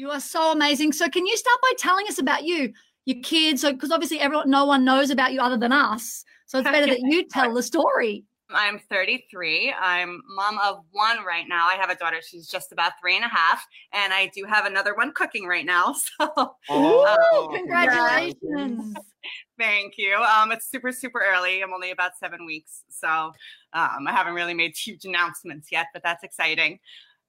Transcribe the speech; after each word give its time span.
You 0.00 0.10
are 0.12 0.20
so 0.20 0.50
amazing. 0.50 0.94
So, 0.94 1.10
can 1.10 1.26
you 1.26 1.36
start 1.36 1.58
by 1.60 1.72
telling 1.76 2.06
us 2.08 2.18
about 2.18 2.44
you, 2.44 2.72
your 3.04 3.18
kids? 3.22 3.60
So, 3.60 3.70
because 3.70 3.90
obviously, 3.90 4.18
everyone, 4.18 4.48
no 4.48 4.64
one 4.64 4.82
knows 4.82 5.10
about 5.10 5.34
you 5.34 5.42
other 5.42 5.58
than 5.58 5.72
us. 5.72 6.24
So, 6.46 6.58
it's 6.58 6.70
better 6.70 6.86
that 6.86 7.00
you 7.02 7.28
tell 7.30 7.52
the 7.52 7.62
story. 7.62 8.24
I'm 8.48 8.78
33. 8.78 9.74
I'm 9.78 10.22
mom 10.34 10.58
of 10.64 10.84
one 10.90 11.18
right 11.22 11.44
now. 11.46 11.68
I 11.68 11.74
have 11.74 11.90
a 11.90 11.94
daughter. 11.96 12.16
She's 12.26 12.48
just 12.48 12.72
about 12.72 12.92
three 12.98 13.14
and 13.14 13.26
a 13.26 13.28
half. 13.28 13.62
And 13.92 14.14
I 14.14 14.30
do 14.34 14.46
have 14.46 14.64
another 14.64 14.94
one 14.94 15.12
cooking 15.12 15.46
right 15.46 15.66
now. 15.66 15.94
So, 16.18 16.54
oh, 16.70 17.50
um, 17.50 17.54
congratulations. 17.54 18.96
Thank 19.58 19.98
you. 19.98 20.16
Um, 20.16 20.50
it's 20.50 20.70
super, 20.70 20.92
super 20.92 21.22
early. 21.22 21.62
I'm 21.62 21.74
only 21.74 21.90
about 21.90 22.12
seven 22.18 22.46
weeks. 22.46 22.84
So 22.88 23.06
um, 23.74 24.06
I 24.08 24.12
haven't 24.12 24.32
really 24.32 24.54
made 24.54 24.74
huge 24.74 25.04
announcements 25.04 25.70
yet, 25.70 25.88
but 25.92 26.02
that's 26.02 26.24
exciting 26.24 26.78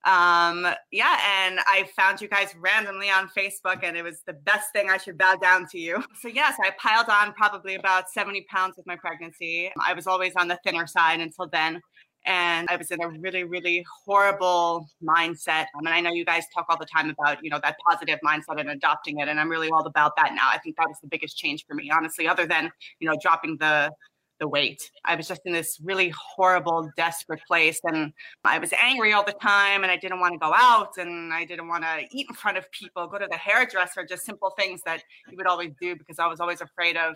um 0.05 0.65
yeah 0.91 1.19
and 1.43 1.59
i 1.67 1.87
found 1.95 2.19
you 2.19 2.27
guys 2.27 2.55
randomly 2.59 3.11
on 3.11 3.29
facebook 3.37 3.83
and 3.83 3.95
it 3.95 4.03
was 4.03 4.23
the 4.25 4.33
best 4.33 4.71
thing 4.73 4.89
i 4.89 4.97
should 4.97 5.15
bow 5.15 5.35
down 5.35 5.67
to 5.67 5.77
you. 5.77 6.03
So 6.21 6.27
yes 6.27 6.55
i 6.63 6.71
piled 6.79 7.07
on 7.09 7.33
probably 7.33 7.75
about 7.75 8.09
70 8.09 8.45
pounds 8.49 8.77
with 8.77 8.87
my 8.87 8.95
pregnancy. 8.95 9.71
I 9.79 9.93
was 9.93 10.07
always 10.07 10.35
on 10.35 10.47
the 10.47 10.59
thinner 10.63 10.87
side 10.87 11.19
until 11.19 11.47
then 11.47 11.81
and 12.25 12.67
i 12.69 12.75
was 12.75 12.91
in 12.91 13.01
a 13.01 13.09
really 13.09 13.43
really 13.43 13.85
horrible 14.05 14.87
mindset. 15.03 15.65
I 15.75 15.81
mean, 15.81 15.93
i 15.93 16.01
know 16.01 16.11
you 16.11 16.25
guys 16.25 16.45
talk 16.55 16.65
all 16.69 16.77
the 16.77 16.85
time 16.85 17.09
about 17.09 17.43
you 17.43 17.49
know 17.49 17.59
that 17.63 17.77
positive 17.87 18.19
mindset 18.25 18.59
and 18.59 18.69
adopting 18.69 19.19
it 19.19 19.27
and 19.27 19.39
i'm 19.39 19.49
really 19.49 19.69
all 19.69 19.85
about 19.85 20.15
that 20.17 20.33
now. 20.33 20.49
I 20.51 20.57
think 20.59 20.77
that 20.77 20.87
was 20.87 20.97
the 21.01 21.07
biggest 21.07 21.37
change 21.37 21.65
for 21.67 21.75
me 21.75 21.91
honestly 21.95 22.27
other 22.27 22.47
than 22.47 22.71
you 22.99 23.07
know 23.07 23.17
dropping 23.21 23.57
the 23.57 23.91
the 24.41 24.47
weight. 24.47 24.91
I 25.05 25.15
was 25.15 25.27
just 25.27 25.41
in 25.45 25.53
this 25.53 25.79
really 25.81 26.09
horrible, 26.09 26.89
desperate 26.97 27.39
place. 27.47 27.79
And 27.85 28.11
I 28.43 28.57
was 28.57 28.73
angry 28.81 29.13
all 29.13 29.23
the 29.23 29.33
time 29.33 29.83
and 29.83 29.91
I 29.91 29.95
didn't 29.95 30.19
want 30.19 30.33
to 30.33 30.39
go 30.39 30.51
out 30.53 30.97
and 30.97 31.31
I 31.31 31.45
didn't 31.45 31.69
want 31.69 31.83
to 31.83 32.05
eat 32.11 32.25
in 32.27 32.35
front 32.35 32.57
of 32.57 32.69
people, 32.71 33.07
go 33.07 33.19
to 33.19 33.27
the 33.29 33.37
hairdresser, 33.37 34.03
just 34.03 34.25
simple 34.25 34.51
things 34.57 34.81
that 34.85 35.03
you 35.29 35.37
would 35.37 35.47
always 35.47 35.71
do 35.79 35.95
because 35.95 36.19
I 36.19 36.27
was 36.27 36.41
always 36.41 36.59
afraid 36.59 36.97
of 36.97 37.15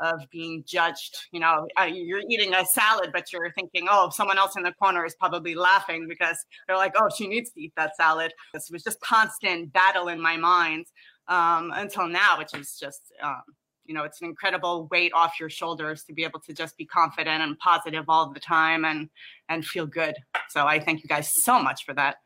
of 0.00 0.18
being 0.32 0.64
judged. 0.66 1.16
You 1.30 1.40
know, 1.40 1.68
uh, 1.78 1.84
you're 1.84 2.22
eating 2.28 2.54
a 2.54 2.64
salad, 2.64 3.10
but 3.12 3.32
you're 3.32 3.52
thinking, 3.52 3.86
oh, 3.88 4.08
someone 4.10 4.38
else 4.38 4.56
in 4.56 4.62
the 4.62 4.72
corner 4.72 5.04
is 5.04 5.14
probably 5.14 5.54
laughing 5.54 6.08
because 6.08 6.38
they're 6.66 6.78
like, 6.78 6.94
oh, 6.96 7.08
she 7.14 7.28
needs 7.28 7.50
to 7.52 7.60
eat 7.60 7.74
that 7.76 7.94
salad. 7.96 8.32
This 8.54 8.70
was 8.70 8.82
just 8.82 8.98
constant 9.00 9.72
battle 9.72 10.08
in 10.08 10.20
my 10.20 10.36
mind 10.38 10.86
um, 11.28 11.70
until 11.76 12.08
now, 12.08 12.38
which 12.38 12.54
is 12.54 12.78
just 12.80 13.12
um, 13.22 13.42
you 13.84 13.94
know 13.94 14.04
it's 14.04 14.20
an 14.20 14.28
incredible 14.28 14.88
weight 14.90 15.12
off 15.14 15.40
your 15.40 15.50
shoulders 15.50 16.04
to 16.04 16.12
be 16.12 16.24
able 16.24 16.40
to 16.40 16.52
just 16.52 16.76
be 16.76 16.84
confident 16.84 17.42
and 17.42 17.58
positive 17.58 18.04
all 18.08 18.32
the 18.32 18.40
time 18.40 18.84
and 18.84 19.08
and 19.48 19.64
feel 19.64 19.86
good. 19.86 20.14
So 20.48 20.66
i 20.66 20.78
thank 20.78 21.02
you 21.02 21.08
guys 21.08 21.32
so 21.42 21.62
much 21.62 21.84
for 21.84 21.94
that. 21.94 22.16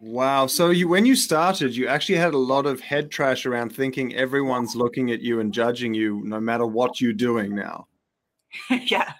Wow. 0.00 0.46
So 0.46 0.70
you 0.70 0.88
when 0.88 1.06
you 1.06 1.16
started 1.16 1.74
you 1.74 1.88
actually 1.88 2.18
had 2.18 2.34
a 2.34 2.38
lot 2.38 2.66
of 2.66 2.80
head 2.80 3.10
trash 3.10 3.46
around 3.46 3.74
thinking 3.74 4.14
everyone's 4.14 4.76
looking 4.76 5.10
at 5.10 5.20
you 5.20 5.40
and 5.40 5.52
judging 5.52 5.94
you 5.94 6.22
no 6.24 6.40
matter 6.40 6.66
what 6.66 7.00
you're 7.00 7.12
doing 7.12 7.54
now. 7.54 7.86
Yeah. 8.70 9.12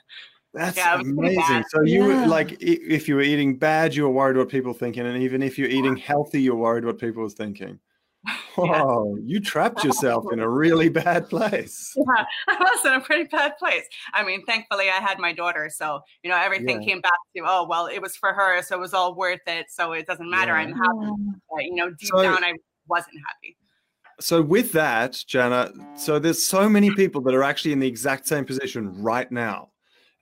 That's 0.57 0.79
yeah, 0.79 0.99
amazing. 0.99 1.65
So 1.69 1.83
you 1.83 2.09
yeah. 2.09 2.23
were 2.23 2.27
like, 2.27 2.57
if 2.63 3.09
you 3.09 3.17
were 3.17 3.21
eating 3.21 3.59
bad, 3.59 3.95
you 3.95 4.05
were 4.05 4.11
worried 4.11 4.39
what 4.39 4.49
people 4.49 4.73
thinking, 4.73 5.07
and 5.07 5.23
even 5.23 5.43
if 5.43 5.59
you're 5.59 5.69
eating 5.69 5.97
healthy, 5.97 6.41
you're 6.41 6.57
worried 6.57 6.87
what 6.87 6.99
people 6.99 7.23
was 7.23 7.35
thinking. 7.35 7.79
Oh, 8.59 9.19
you 9.23 9.41
trapped 9.41 9.85
yourself 9.85 10.25
in 10.33 10.41
a 10.41 10.49
really 10.49 10.89
bad 10.89 11.29
place. 11.29 11.93
Yeah, 11.95 12.25
I 12.49 12.57
was 12.59 12.87
in 12.87 12.95
a 12.95 13.01
pretty 13.01 13.25
bad 13.25 13.59
place. 13.59 13.85
I 14.15 14.25
mean, 14.25 14.47
thankfully, 14.47 14.89
I 14.89 14.95
had 14.95 15.19
my 15.19 15.35
daughter, 15.35 15.69
so 15.69 16.01
you 16.23 16.31
know 16.31 16.39
everything 16.39 16.81
yeah. 16.81 16.89
came 16.89 17.01
back 17.03 17.13
to 17.37 17.43
oh 17.47 17.67
well, 17.69 17.87
it 17.87 18.01
was 18.01 18.17
for 18.17 18.33
her, 18.33 18.63
so 18.63 18.77
it 18.77 18.81
was 18.81 18.95
all 18.95 19.15
worth 19.15 19.41
it. 19.47 19.67
So 19.69 19.93
it 19.93 20.07
doesn't 20.07 20.29
matter. 20.31 20.53
Yeah. 20.53 20.61
I'm 20.61 20.73
happy. 20.73 21.13
But, 21.55 21.65
you 21.65 21.75
know, 21.75 21.91
deep 21.91 22.09
so, 22.09 22.23
down, 22.23 22.43
I 22.43 22.55
wasn't 22.89 23.17
happy. 23.27 23.59
So 24.21 24.41
with 24.41 24.73
that, 24.73 25.13
Janna, 25.13 25.99
so 25.99 26.19
there's 26.19 26.43
so 26.43 26.67
many 26.67 26.91
people 26.95 27.21
that 27.23 27.35
are 27.35 27.43
actually 27.43 27.73
in 27.73 27.81
the 27.81 27.89
exact 27.89 28.27
same 28.27 28.47
position 28.47 29.03
right 29.03 29.31
now 29.31 29.73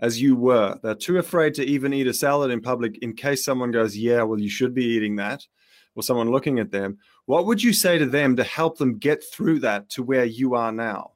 as 0.01 0.21
you 0.21 0.35
were. 0.35 0.77
They're 0.83 0.97
too 0.97 1.19
afraid 1.19 1.55
to 1.55 1.65
even 1.65 1.95
eat 1.95 2.09
a 2.09 2.15
salad 2.15 2.51
in 2.51 2.61
public 2.61 2.99
in 3.03 3.15
case 3.15 3.45
someone 3.45 3.71
goes, 3.71 3.97
"Yeah, 3.97 4.25
well, 4.25 4.41
you 4.41 4.51
should 4.51 4.75
be 4.75 4.85
eating 4.85 5.17
that." 5.17 5.47
or 5.95 6.03
someone 6.03 6.31
looking 6.31 6.59
at 6.59 6.71
them, 6.71 6.99
what 7.27 7.47
would 7.47 7.63
you 7.63 7.73
say 7.73 7.99
to 7.99 8.07
them 8.07 8.37
to 8.37 8.45
help 8.45 8.79
them 8.79 8.99
get 8.99 9.25
through 9.25 9.61
that 9.61 9.89
to 9.91 10.03
where 10.03 10.25
you 10.25 10.55
are 10.55 10.73
now? 10.73 11.13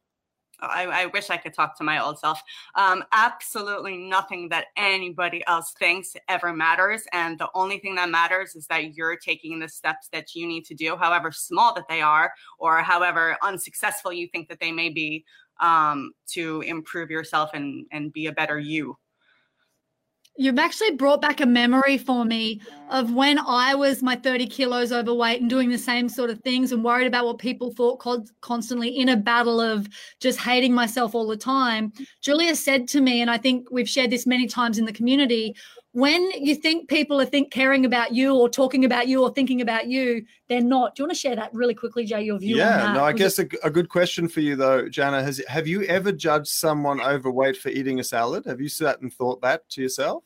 I, 0.61 0.87
I 0.87 1.07
wish 1.07 1.31
I 1.31 1.37
could 1.37 1.55
talk 1.55 1.77
to 1.79 1.85
my 1.85 2.03
old 2.03 2.19
self. 2.19 2.43
Um, 2.75 3.05
absolutely 3.13 3.97
nothing 3.97 4.49
that 4.49 4.67
anybody 4.77 5.45
else 5.47 5.73
thinks 5.79 6.17
ever 6.29 6.53
matters. 6.53 7.05
And 7.13 7.39
the 7.39 7.49
only 7.55 7.79
thing 7.79 7.95
that 7.95 8.11
matters 8.11 8.57
is 8.57 8.67
that 8.67 8.97
you're 8.97 9.17
taking 9.17 9.59
the 9.61 9.69
steps 9.69 10.09
that 10.13 10.35
you 10.35 10.47
need 10.47 10.65
to 10.67 10.75
do, 10.75 10.97
however 10.97 11.31
small 11.31 11.75
that 11.75 11.89
they 11.89 12.01
are, 12.01 12.33
or 12.59 12.83
however 12.83 13.37
unsuccessful 13.43 14.13
you 14.13 14.27
think 14.29 14.49
that 14.49 14.59
they 14.59 14.73
may 14.73 14.89
be, 14.89 15.25
um, 15.61 16.13
to 16.29 16.61
improve 16.63 17.11
yourself 17.11 17.51
and, 17.55 17.87
and 17.93 18.13
be 18.13 18.27
a 18.27 18.33
better 18.33 18.59
you. 18.59 18.97
You've 20.41 20.59
actually 20.61 20.93
brought 20.93 21.21
back 21.21 21.41
a 21.41 21.47
memory 21.47 21.99
for 21.99 22.25
me 22.25 22.61
of 22.91 23.13
when 23.13 23.41
I 23.41 23.75
was 23.75 24.05
my 24.05 24.15
30 24.15 24.47
kilos 24.47 24.93
overweight 24.93 25.41
and 25.41 25.51
doing 25.51 25.69
the 25.69 25.77
same 25.77 26.09
sort 26.09 26.31
of 26.31 26.41
things 26.43 26.71
and 26.71 26.85
worried 26.85 27.09
about 27.09 27.27
what 27.27 27.39
people 27.39 27.73
thought 27.73 27.99
constantly 28.41 28.89
in 28.89 29.09
a 29.09 29.17
battle 29.17 29.61
of 29.61 29.89
just 30.21 30.39
hating 30.39 30.73
myself 30.73 31.13
all 31.13 31.27
the 31.27 31.37
time. 31.37 31.93
Julia 32.21 32.55
said 32.55 32.87
to 32.91 33.01
me, 33.01 33.21
and 33.21 33.29
I 33.29 33.37
think 33.37 33.69
we've 33.73 33.89
shared 33.89 34.11
this 34.11 34.27
many 34.27 34.47
times 34.47 34.79
in 34.79 34.85
the 34.85 34.93
community, 34.93 35.57
when 35.93 36.31
you 36.33 36.55
think 36.55 36.89
people 36.89 37.21
are 37.21 37.25
think 37.25 37.51
caring 37.51 37.85
about 37.85 38.15
you 38.15 38.37
or 38.37 38.49
talking 38.49 38.85
about 38.85 39.09
you 39.09 39.23
or 39.23 39.33
thinking 39.33 39.61
about 39.61 39.89
you, 39.89 40.25
they're 40.49 40.61
not. 40.61 40.95
Do 40.95 41.03
you 41.03 41.07
want 41.07 41.17
to 41.17 41.21
share 41.21 41.35
that 41.35 41.53
really 41.53 41.75
quickly, 41.75 42.05
Jay? 42.05 42.23
Your 42.23 42.39
view? 42.39 42.57
Yeah, 42.57 42.93
no. 42.93 43.03
I 43.03 43.13
guess 43.13 43.41
a, 43.41 43.49
a, 43.65 43.71
good 43.71 43.89
question 43.89 44.29
for 44.29 44.41
you 44.41 44.55
though, 44.55 44.85
Janna. 44.85 45.23
Has 45.25 45.43
have 45.49 45.67
you 45.67 45.83
ever 45.85 46.13
judged 46.13 46.49
someone 46.49 47.01
overweight 47.01 47.57
for 47.57 47.71
eating 47.71 47.99
a 47.99 48.05
salad? 48.05 48.45
Have 48.47 48.61
you 48.61 48.69
sat 48.69 49.01
and 49.01 49.13
thought 49.13 49.41
that 49.43 49.69
to 49.71 49.83
yourself? 49.83 50.23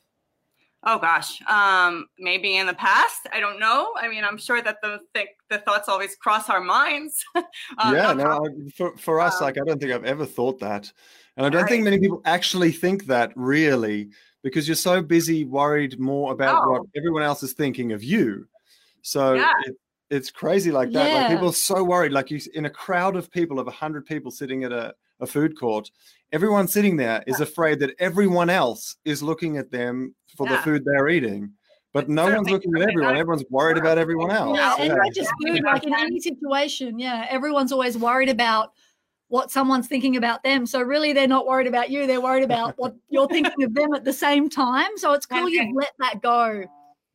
Oh 0.84 0.98
gosh, 0.98 1.41
um, 1.48 2.06
maybe 2.19 2.56
in 2.56 2.66
the 2.66 2.75
past. 2.75 3.28
I 3.32 3.38
don't 3.38 3.60
know. 3.60 3.93
I 3.97 4.09
mean, 4.09 4.25
I'm 4.25 4.37
sure 4.37 4.60
that 4.62 4.78
the 4.82 4.98
th- 5.15 5.28
the 5.48 5.59
thoughts 5.59 5.88
always 5.88 6.16
cross 6.16 6.50
our 6.50 6.60
minds. 6.60 7.25
um, 7.37 7.44
yeah, 7.94 8.12
no. 8.12 8.44
For 8.75 8.97
for 8.97 9.20
us, 9.20 9.41
um, 9.41 9.44
like 9.44 9.59
I 9.59 9.65
don't 9.65 9.81
think 9.81 9.93
I've 9.93 10.04
ever 10.04 10.26
thought 10.26 10.59
that, 10.59 10.93
and 11.37 11.47
I 11.47 11.50
don't 11.50 11.69
think 11.69 11.84
many 11.84 12.00
people 12.00 12.20
actually 12.25 12.72
think 12.72 13.06
that 13.06 13.32
really, 13.37 14.10
because 14.43 14.66
you're 14.66 14.75
so 14.75 15.00
busy 15.00 15.44
worried 15.44 16.00
more 16.00 16.32
about 16.32 16.69
what 16.69 16.82
everyone 16.97 17.22
else 17.22 17.44
is 17.44 17.53
thinking 17.53 17.93
of 17.93 18.03
you. 18.03 18.49
So 19.03 19.34
yeah. 19.34 19.53
it, 19.64 19.76
it's 20.10 20.31
crazy 20.32 20.72
like 20.72 20.91
that. 20.93 21.09
Yeah. 21.09 21.14
Like 21.14 21.31
people 21.31 21.49
are 21.49 21.54
so 21.54 21.84
worried. 21.84 22.12
Like 22.12 22.31
you 22.31 22.41
in 22.54 22.66
a 22.66 22.70
crowd 22.70 23.14
of 23.14 23.31
people 23.31 23.60
of 23.60 23.69
hundred 23.69 24.04
people 24.04 24.32
sitting 24.32 24.64
at 24.64 24.72
a, 24.72 24.94
a 25.22 25.27
food 25.27 25.59
court, 25.59 25.91
everyone 26.33 26.69
sitting 26.69 26.97
there 26.97 27.25
is 27.27 27.41
afraid 27.41 27.81
that 27.81 27.94
everyone 27.99 28.50
else 28.50 28.97
is 29.05 29.22
looking 29.22 29.56
at 29.56 29.71
them 29.71 30.15
for 30.37 30.47
yeah. 30.47 30.56
the 30.56 30.62
food 30.62 30.84
they're 30.84 31.09
eating. 31.09 31.53
But 31.94 32.09
no 32.09 32.25
one's 32.25 32.49
looking 32.49 32.75
at 32.75 32.88
everyone. 32.88 33.16
Everyone's 33.16 33.44
worried 33.50 33.77
about 33.77 33.99
everyone 33.99 34.31
else. 34.31 34.56
Yeah, 34.56 34.77
and 34.78 34.94
not 34.94 35.12
just 35.15 35.31
food, 35.43 35.62
like 35.62 35.84
in 35.84 35.94
any 35.94 36.21
situation. 36.21 36.99
Yeah, 36.99 37.27
everyone's 37.28 37.71
always 37.71 37.99
worried 37.99 38.31
about 38.31 38.72
what 39.28 39.50
someone's 39.50 39.88
thinking 39.88 40.16
about 40.16 40.43
them. 40.43 40.65
So 40.66 40.81
really, 40.81 41.12
they're 41.12 41.28
not 41.28 41.47
worried 41.47 41.66
about 41.66 41.91
you. 41.91 42.06
They're 42.06 42.21
worried 42.21 42.44
about 42.44 42.75
what 42.78 42.94
you're 43.11 43.28
thinking 43.28 43.62
of 43.62 43.75
them 43.75 43.93
at 43.94 44.05
the 44.05 44.12
same 44.12 44.49
time. 44.49 44.97
So 44.97 45.12
it's 45.12 45.27
cool 45.27 45.50
you've 45.50 45.75
let 45.75 45.93
that 45.99 46.22
go. 46.22 46.65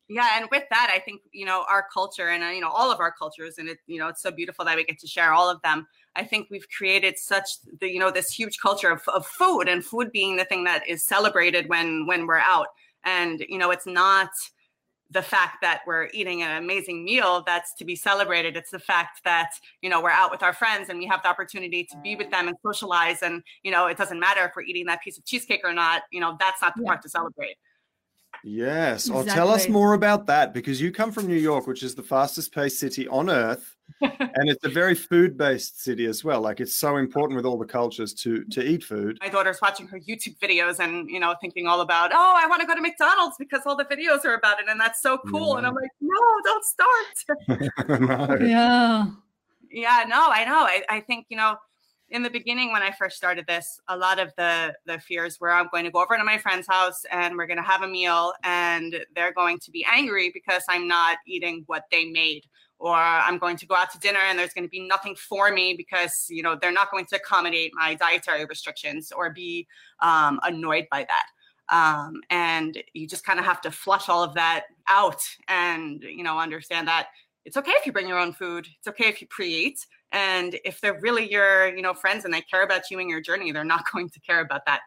Yeah, 0.08 0.28
and 0.36 0.48
with 0.50 0.64
that, 0.70 0.90
I 0.94 0.98
think 0.98 1.22
you 1.32 1.44
know 1.44 1.64
our 1.68 1.86
culture 1.92 2.28
and 2.28 2.42
uh, 2.42 2.46
you 2.48 2.60
know 2.60 2.70
all 2.70 2.90
of 2.90 3.00
our 3.00 3.12
cultures, 3.12 3.58
and 3.58 3.68
it 3.68 3.78
you 3.86 3.98
know 3.98 4.08
it's 4.08 4.22
so 4.22 4.30
beautiful 4.30 4.64
that 4.64 4.76
we 4.76 4.84
get 4.84 4.98
to 5.00 5.06
share 5.06 5.32
all 5.32 5.50
of 5.50 5.60
them. 5.62 5.86
I 6.16 6.24
think 6.24 6.48
we've 6.50 6.66
created 6.76 7.18
such 7.18 7.48
the 7.80 7.90
you 7.90 7.98
know 7.98 8.10
this 8.10 8.30
huge 8.30 8.58
culture 8.60 8.90
of, 8.90 9.02
of 9.08 9.26
food 9.26 9.68
and 9.68 9.84
food 9.84 10.10
being 10.10 10.36
the 10.36 10.44
thing 10.44 10.64
that 10.64 10.88
is 10.88 11.04
celebrated 11.04 11.68
when 11.68 12.06
when 12.06 12.26
we're 12.26 12.38
out 12.38 12.68
and, 13.04 13.44
you 13.48 13.58
know, 13.58 13.70
it's 13.70 13.86
not 13.86 14.30
the 15.10 15.22
fact 15.22 15.58
that 15.62 15.80
we're 15.86 16.08
eating 16.12 16.42
an 16.42 16.62
amazing 16.62 17.02
meal 17.02 17.42
that's 17.46 17.72
to 17.74 17.84
be 17.84 17.96
celebrated. 17.96 18.56
It's 18.56 18.70
the 18.70 18.78
fact 18.78 19.24
that, 19.24 19.50
you 19.80 19.88
know, 19.88 20.02
we're 20.02 20.10
out 20.10 20.30
with 20.30 20.42
our 20.42 20.52
friends 20.52 20.90
and 20.90 20.98
we 20.98 21.06
have 21.06 21.22
the 21.22 21.30
opportunity 21.30 21.84
to 21.84 21.96
be 21.98 22.14
with 22.14 22.30
them 22.30 22.48
and 22.48 22.56
socialize. 22.62 23.22
And, 23.22 23.42
you 23.62 23.70
know, 23.70 23.86
it 23.86 23.96
doesn't 23.96 24.20
matter 24.20 24.44
if 24.44 24.52
we're 24.54 24.62
eating 24.62 24.84
that 24.86 25.00
piece 25.00 25.16
of 25.16 25.24
cheesecake 25.24 25.62
or 25.64 25.72
not, 25.72 26.02
you 26.12 26.20
know, 26.20 26.36
that's 26.38 26.60
not 26.60 26.74
the 26.76 26.82
yeah. 26.82 26.88
part 26.88 27.02
to 27.02 27.08
celebrate. 27.08 27.56
Yes. 28.44 29.06
Exactly. 29.06 29.14
Well, 29.14 29.34
tell 29.34 29.50
us 29.50 29.68
more 29.68 29.94
about 29.94 30.26
that 30.26 30.52
because 30.54 30.80
you 30.80 30.92
come 30.92 31.12
from 31.12 31.26
New 31.26 31.36
York, 31.36 31.66
which 31.66 31.82
is 31.82 31.94
the 31.94 32.02
fastest 32.02 32.54
paced 32.54 32.78
city 32.78 33.08
on 33.08 33.30
earth. 33.30 33.74
and 34.00 34.48
it's 34.48 34.64
a 34.64 34.68
very 34.68 34.94
food 34.94 35.36
based 35.36 35.82
city 35.82 36.04
as 36.04 36.22
well. 36.22 36.40
Like 36.40 36.60
it's 36.60 36.76
so 36.76 36.98
important 36.98 37.36
with 37.36 37.46
all 37.46 37.58
the 37.58 37.66
cultures 37.66 38.12
to 38.14 38.44
to 38.44 38.62
eat 38.62 38.84
food. 38.84 39.18
My 39.20 39.28
daughter's 39.28 39.60
watching 39.60 39.88
her 39.88 39.98
YouTube 39.98 40.38
videos 40.38 40.78
and 40.78 41.08
you 41.08 41.18
know 41.18 41.34
thinking 41.40 41.66
all 41.66 41.80
about, 41.80 42.10
oh, 42.12 42.34
I 42.36 42.46
want 42.46 42.60
to 42.60 42.66
go 42.66 42.74
to 42.74 42.80
McDonald's 42.80 43.36
because 43.38 43.62
all 43.66 43.76
the 43.76 43.86
videos 43.86 44.24
are 44.24 44.34
about 44.34 44.60
it, 44.60 44.66
and 44.68 44.78
that's 44.78 45.00
so 45.00 45.18
cool. 45.30 45.52
Yeah. 45.52 45.58
And 45.58 45.66
I'm 45.66 45.74
like, 45.74 45.90
no, 46.00 46.20
don't 46.44 46.64
start. 46.64 47.88
no. 48.40 48.46
Yeah. 48.46 49.06
Yeah. 49.70 50.04
No, 50.06 50.30
I 50.30 50.44
know. 50.44 50.60
I, 50.60 50.82
I 50.88 51.00
think 51.00 51.26
you 51.28 51.36
know 51.36 51.56
in 52.10 52.22
the 52.22 52.30
beginning 52.30 52.72
when 52.72 52.82
i 52.82 52.90
first 52.90 53.16
started 53.16 53.46
this 53.46 53.80
a 53.88 53.96
lot 53.96 54.18
of 54.18 54.32
the 54.36 54.74
the 54.86 54.98
fears 54.98 55.38
were 55.40 55.50
i'm 55.50 55.68
going 55.70 55.84
to 55.84 55.90
go 55.90 56.02
over 56.02 56.16
to 56.16 56.24
my 56.24 56.38
friend's 56.38 56.66
house 56.66 57.04
and 57.10 57.36
we're 57.36 57.46
going 57.46 57.58
to 57.58 57.62
have 57.62 57.82
a 57.82 57.88
meal 57.88 58.32
and 58.44 59.04
they're 59.14 59.32
going 59.32 59.58
to 59.58 59.70
be 59.70 59.84
angry 59.90 60.30
because 60.32 60.62
i'm 60.68 60.88
not 60.88 61.18
eating 61.26 61.62
what 61.66 61.84
they 61.90 62.06
made 62.06 62.44
or 62.78 62.94
I'm 62.94 63.38
going 63.38 63.56
to 63.56 63.66
go 63.66 63.74
out 63.74 63.90
to 63.92 63.98
dinner 63.98 64.20
and 64.20 64.38
there's 64.38 64.54
going 64.54 64.64
to 64.64 64.70
be 64.70 64.86
nothing 64.86 65.16
for 65.16 65.50
me 65.52 65.74
because 65.74 66.26
you 66.28 66.42
know 66.42 66.56
they're 66.60 66.72
not 66.72 66.90
going 66.90 67.06
to 67.06 67.16
accommodate 67.16 67.72
my 67.74 67.94
dietary 67.94 68.44
restrictions 68.44 69.12
or 69.12 69.30
be 69.30 69.66
um, 70.00 70.40
annoyed 70.44 70.86
by 70.90 71.06
that. 71.08 71.26
Um, 71.70 72.22
and 72.30 72.82
you 72.94 73.06
just 73.06 73.26
kind 73.26 73.38
of 73.38 73.44
have 73.44 73.60
to 73.62 73.70
flush 73.70 74.08
all 74.08 74.22
of 74.22 74.34
that 74.34 74.64
out 74.88 75.20
and 75.48 76.02
you 76.02 76.22
know 76.22 76.38
understand 76.38 76.88
that 76.88 77.08
it's 77.44 77.56
okay 77.56 77.72
if 77.72 77.86
you 77.86 77.92
bring 77.92 78.08
your 78.08 78.18
own 78.18 78.32
food. 78.32 78.68
It's 78.78 78.88
okay 78.88 79.08
if 79.08 79.20
you 79.20 79.26
pre-eat. 79.28 79.84
And 80.12 80.58
if 80.64 80.80
they're 80.80 80.98
really 81.00 81.30
your, 81.30 81.74
you 81.74 81.82
know, 81.82 81.94
friends 81.94 82.24
and 82.24 82.32
they 82.32 82.40
care 82.40 82.62
about 82.62 82.90
you 82.90 82.98
and 82.98 83.10
your 83.10 83.20
journey, 83.20 83.52
they're 83.52 83.64
not 83.64 83.84
going 83.92 84.08
to 84.10 84.20
care 84.20 84.40
about 84.40 84.64
that 84.66 84.80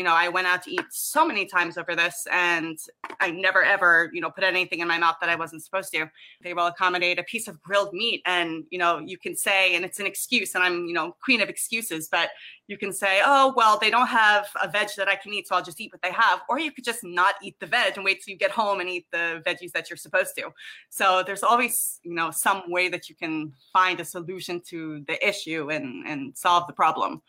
you 0.00 0.04
know, 0.04 0.14
I 0.14 0.30
went 0.30 0.46
out 0.46 0.62
to 0.62 0.70
eat 0.70 0.86
so 0.88 1.26
many 1.26 1.44
times 1.44 1.76
over 1.76 1.94
this 1.94 2.26
and 2.32 2.78
I 3.20 3.32
never 3.32 3.62
ever, 3.62 4.08
you 4.14 4.22
know, 4.22 4.30
put 4.30 4.44
anything 4.44 4.80
in 4.80 4.88
my 4.88 4.96
mouth 4.96 5.16
that 5.20 5.28
I 5.28 5.36
wasn't 5.36 5.62
supposed 5.62 5.92
to. 5.92 6.06
They 6.40 6.54
will 6.54 6.68
accommodate 6.68 7.18
a 7.18 7.22
piece 7.22 7.48
of 7.48 7.60
grilled 7.60 7.92
meat 7.92 8.22
and, 8.24 8.64
you 8.70 8.78
know, 8.78 9.02
you 9.04 9.18
can 9.18 9.36
say, 9.36 9.76
and 9.76 9.84
it's 9.84 10.00
an 10.00 10.06
excuse, 10.06 10.54
and 10.54 10.64
I'm, 10.64 10.86
you 10.86 10.94
know, 10.94 11.14
queen 11.22 11.42
of 11.42 11.50
excuses, 11.50 12.08
but 12.10 12.30
you 12.66 12.78
can 12.78 12.94
say, 12.94 13.20
oh, 13.22 13.52
well, 13.54 13.78
they 13.78 13.90
don't 13.90 14.06
have 14.06 14.46
a 14.62 14.70
veg 14.70 14.88
that 14.96 15.06
I 15.06 15.16
can 15.16 15.34
eat, 15.34 15.48
so 15.48 15.54
I'll 15.54 15.62
just 15.62 15.78
eat 15.82 15.92
what 15.92 16.00
they 16.00 16.12
have. 16.12 16.40
Or 16.48 16.58
you 16.58 16.72
could 16.72 16.84
just 16.84 17.04
not 17.04 17.34
eat 17.42 17.60
the 17.60 17.66
veg 17.66 17.96
and 17.96 18.04
wait 18.04 18.22
till 18.22 18.32
you 18.32 18.38
get 18.38 18.52
home 18.52 18.80
and 18.80 18.88
eat 18.88 19.04
the 19.12 19.42
veggies 19.44 19.72
that 19.72 19.90
you're 19.90 19.98
supposed 19.98 20.34
to. 20.36 20.50
So 20.88 21.22
there's 21.26 21.42
always, 21.42 22.00
you 22.04 22.14
know, 22.14 22.30
some 22.30 22.62
way 22.68 22.88
that 22.88 23.10
you 23.10 23.16
can 23.16 23.52
find 23.70 24.00
a 24.00 24.04
solution 24.06 24.62
to 24.68 25.04
the 25.06 25.28
issue 25.28 25.70
and, 25.70 26.06
and 26.06 26.34
solve 26.38 26.66
the 26.68 26.72
problem. 26.72 27.20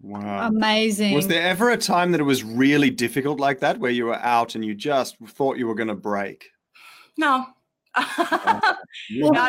Wow. 0.00 0.48
Amazing. 0.48 1.14
Was 1.14 1.28
there 1.28 1.42
ever 1.42 1.70
a 1.70 1.76
time 1.76 2.12
that 2.12 2.20
it 2.20 2.24
was 2.24 2.42
really 2.44 2.90
difficult 2.90 3.40
like 3.40 3.60
that 3.60 3.78
where 3.78 3.90
you 3.90 4.06
were 4.06 4.16
out 4.16 4.54
and 4.54 4.64
you 4.64 4.74
just 4.74 5.16
thought 5.28 5.58
you 5.58 5.66
were 5.66 5.74
going 5.74 5.88
to 5.88 5.94
break? 5.94 6.50
No. 7.18 7.46
well, 7.96 8.72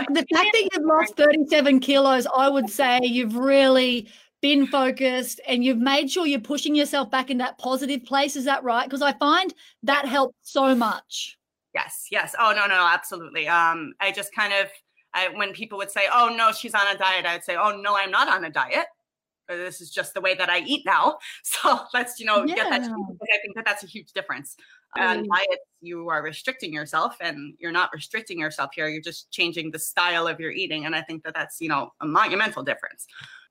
the 0.09 0.25
fact 0.33 0.49
that 0.53 0.69
you've 0.73 0.85
lost 0.85 1.15
37 1.15 1.79
kilos, 1.79 2.27
I 2.35 2.49
would 2.49 2.69
say 2.69 2.99
you've 3.03 3.35
really 3.35 4.09
been 4.41 4.67
focused 4.67 5.39
and 5.47 5.63
you've 5.63 5.77
made 5.77 6.11
sure 6.11 6.27
you're 6.27 6.39
pushing 6.39 6.75
yourself 6.75 7.09
back 7.09 7.29
in 7.29 7.37
that 7.37 7.57
positive 7.57 8.03
place. 8.03 8.35
Is 8.35 8.45
that 8.45 8.63
right? 8.63 8.85
Because 8.85 9.01
I 9.01 9.13
find 9.13 9.53
that 9.83 10.05
helps 10.05 10.35
so 10.41 10.75
much. 10.75 11.37
Yes, 11.73 12.07
yes. 12.11 12.35
Oh, 12.37 12.53
no, 12.55 12.67
no, 12.67 12.87
absolutely. 12.91 13.47
Um, 13.47 13.93
I 14.01 14.11
just 14.11 14.35
kind 14.35 14.53
of, 14.53 14.67
I, 15.13 15.29
when 15.29 15.53
people 15.53 15.77
would 15.77 15.89
say, 15.89 16.07
oh, 16.13 16.33
no, 16.35 16.51
she's 16.51 16.73
on 16.73 16.93
a 16.93 16.97
diet, 16.97 17.25
I 17.25 17.35
would 17.35 17.43
say, 17.45 17.55
oh, 17.55 17.79
no, 17.81 17.95
I'm 17.95 18.11
not 18.11 18.27
on 18.27 18.43
a 18.43 18.49
diet 18.49 18.85
this 19.47 19.81
is 19.81 19.89
just 19.89 20.13
the 20.13 20.21
way 20.21 20.35
that 20.35 20.49
I 20.49 20.59
eat 20.59 20.83
now. 20.85 21.17
So 21.43 21.79
let's, 21.93 22.19
you 22.19 22.25
know, 22.25 22.43
yeah. 22.45 22.55
get 22.55 22.69
that. 22.69 22.81
I 22.81 23.37
think 23.41 23.55
that 23.55 23.63
that's 23.65 23.83
a 23.83 23.87
huge 23.87 24.11
difference. 24.13 24.57
And 24.95 25.27
by 25.27 25.45
it, 25.49 25.59
you 25.81 26.09
are 26.09 26.21
restricting 26.21 26.73
yourself, 26.73 27.15
and 27.19 27.53
you're 27.59 27.71
not 27.71 27.89
restricting 27.93 28.39
yourself 28.39 28.71
here. 28.75 28.87
You're 28.87 29.01
just 29.01 29.31
changing 29.31 29.71
the 29.71 29.79
style 29.79 30.27
of 30.27 30.39
your 30.39 30.51
eating, 30.51 30.85
and 30.85 30.95
I 30.95 31.01
think 31.01 31.23
that 31.23 31.33
that's, 31.33 31.59
you 31.61 31.69
know, 31.69 31.93
a 32.01 32.05
monumental 32.05 32.63
difference. 32.63 33.07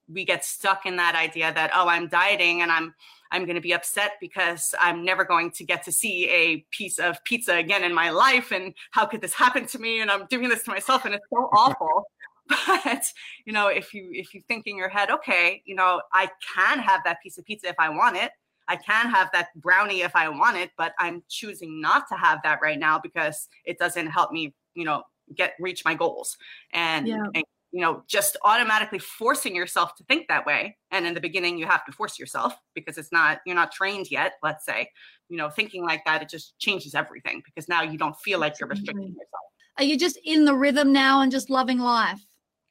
We 0.09 0.25
get 0.25 0.45
stuck 0.45 0.85
in 0.85 0.97
that 0.97 1.15
idea 1.15 1.53
that 1.55 1.71
oh, 1.75 1.89
I'm 1.89 2.09
dieting, 2.09 2.63
and 2.63 2.71
I'm 2.71 2.95
I'm 3.31 3.45
going 3.45 3.57
to 3.57 3.63
be 3.63 3.73
upset 3.73 4.13
because 4.21 4.75
I'm 4.79 5.05
never 5.05 5.25
going 5.25 5.51
to 5.53 5.65
get 5.65 5.83
to 5.85 5.93
see 5.93 6.29
a 6.29 6.67
piece 6.71 6.99
of 6.99 7.23
pizza 7.25 7.55
again 7.55 7.83
in 7.83 7.95
my 7.95 8.11
life, 8.11 8.53
and 8.53 8.75
how 8.93 9.07
could 9.07 9.21
this 9.21 9.35
happen 9.35 9.67
to 9.67 9.79
me? 9.79 10.01
And 10.01 10.11
I'm 10.11 10.27
doing 10.27 10.49
this 10.49 10.63
to 10.65 10.71
myself, 10.71 11.05
and 11.05 11.15
it's 11.15 11.27
so 11.31 11.49
awful 11.57 12.07
but 12.67 13.05
you 13.45 13.53
know 13.53 13.69
if 13.69 13.95
you 13.95 14.09
if 14.13 14.35
you 14.35 14.41
think 14.49 14.67
in 14.67 14.77
your 14.77 14.89
head 14.89 15.11
okay 15.11 15.63
you 15.65 15.75
know 15.75 16.03
i 16.13 16.29
can 16.55 16.79
have 16.79 17.01
that 17.05 17.23
piece 17.23 17.39
of 17.39 17.45
pizza 17.45 17.69
if 17.69 17.77
i 17.79 17.89
want 17.89 18.17
it. 18.17 18.33
I 18.69 18.77
can 18.77 19.11
have 19.11 19.31
that 19.33 19.49
brownie 19.57 20.03
if 20.03 20.15
i 20.17 20.29
want 20.29 20.57
it 20.57 20.71
but 20.77 20.93
i'm 20.99 21.23
choosing 21.29 21.81
not 21.81 22.09
to 22.09 22.17
have 22.17 22.41
that 22.43 22.61
right 22.63 22.79
now 22.79 22.99
because 22.99 23.49
it 23.65 23.79
doesn't 23.79 24.09
help 24.09 24.33
me 24.33 24.55
you 24.75 24.85
know 24.85 25.03
get 25.35 25.55
reach 25.59 25.85
my 25.85 25.95
goals. 25.95 26.37
And, 26.73 27.07
yeah. 27.07 27.25
and 27.35 27.45
you 27.71 27.81
know 27.81 28.03
just 28.07 28.37
automatically 28.45 28.99
forcing 28.99 29.57
yourself 29.57 29.95
to 29.97 30.05
think 30.05 30.29
that 30.29 30.47
way. 30.47 30.77
And 30.91 31.07
in 31.07 31.15
the 31.15 31.21
beginning 31.21 31.59
you 31.59 31.67
have 31.67 31.85
to 31.87 31.93
force 31.93 32.19
yourself 32.19 32.55
because 32.75 32.99
it's 32.99 33.13
not 33.13 33.41
you're 33.47 33.57
not 33.57 33.73
trained 33.73 34.11
yet 34.11 34.35
let's 34.43 34.65
say. 34.65 34.89
You 35.29 35.39
know 35.39 35.49
thinking 35.49 35.85
like 35.85 36.05
that 36.05 36.23
it 36.23 36.29
just 36.29 36.59
changes 36.59 36.95
everything 36.95 37.43
because 37.45 37.69
now 37.69 37.83
you 37.83 37.97
don't 37.97 38.17
feel 38.19 38.39
like 38.39 38.61
you're 38.61 38.69
restricting 38.69 39.09
yourself. 39.09 39.43
Are 39.79 39.85
you 39.85 39.99
just 39.99 40.19
in 40.25 40.45
the 40.45 40.55
rhythm 40.55 40.93
now 40.93 41.23
and 41.23 41.33
just 41.33 41.49
loving 41.49 41.79
life 41.79 42.21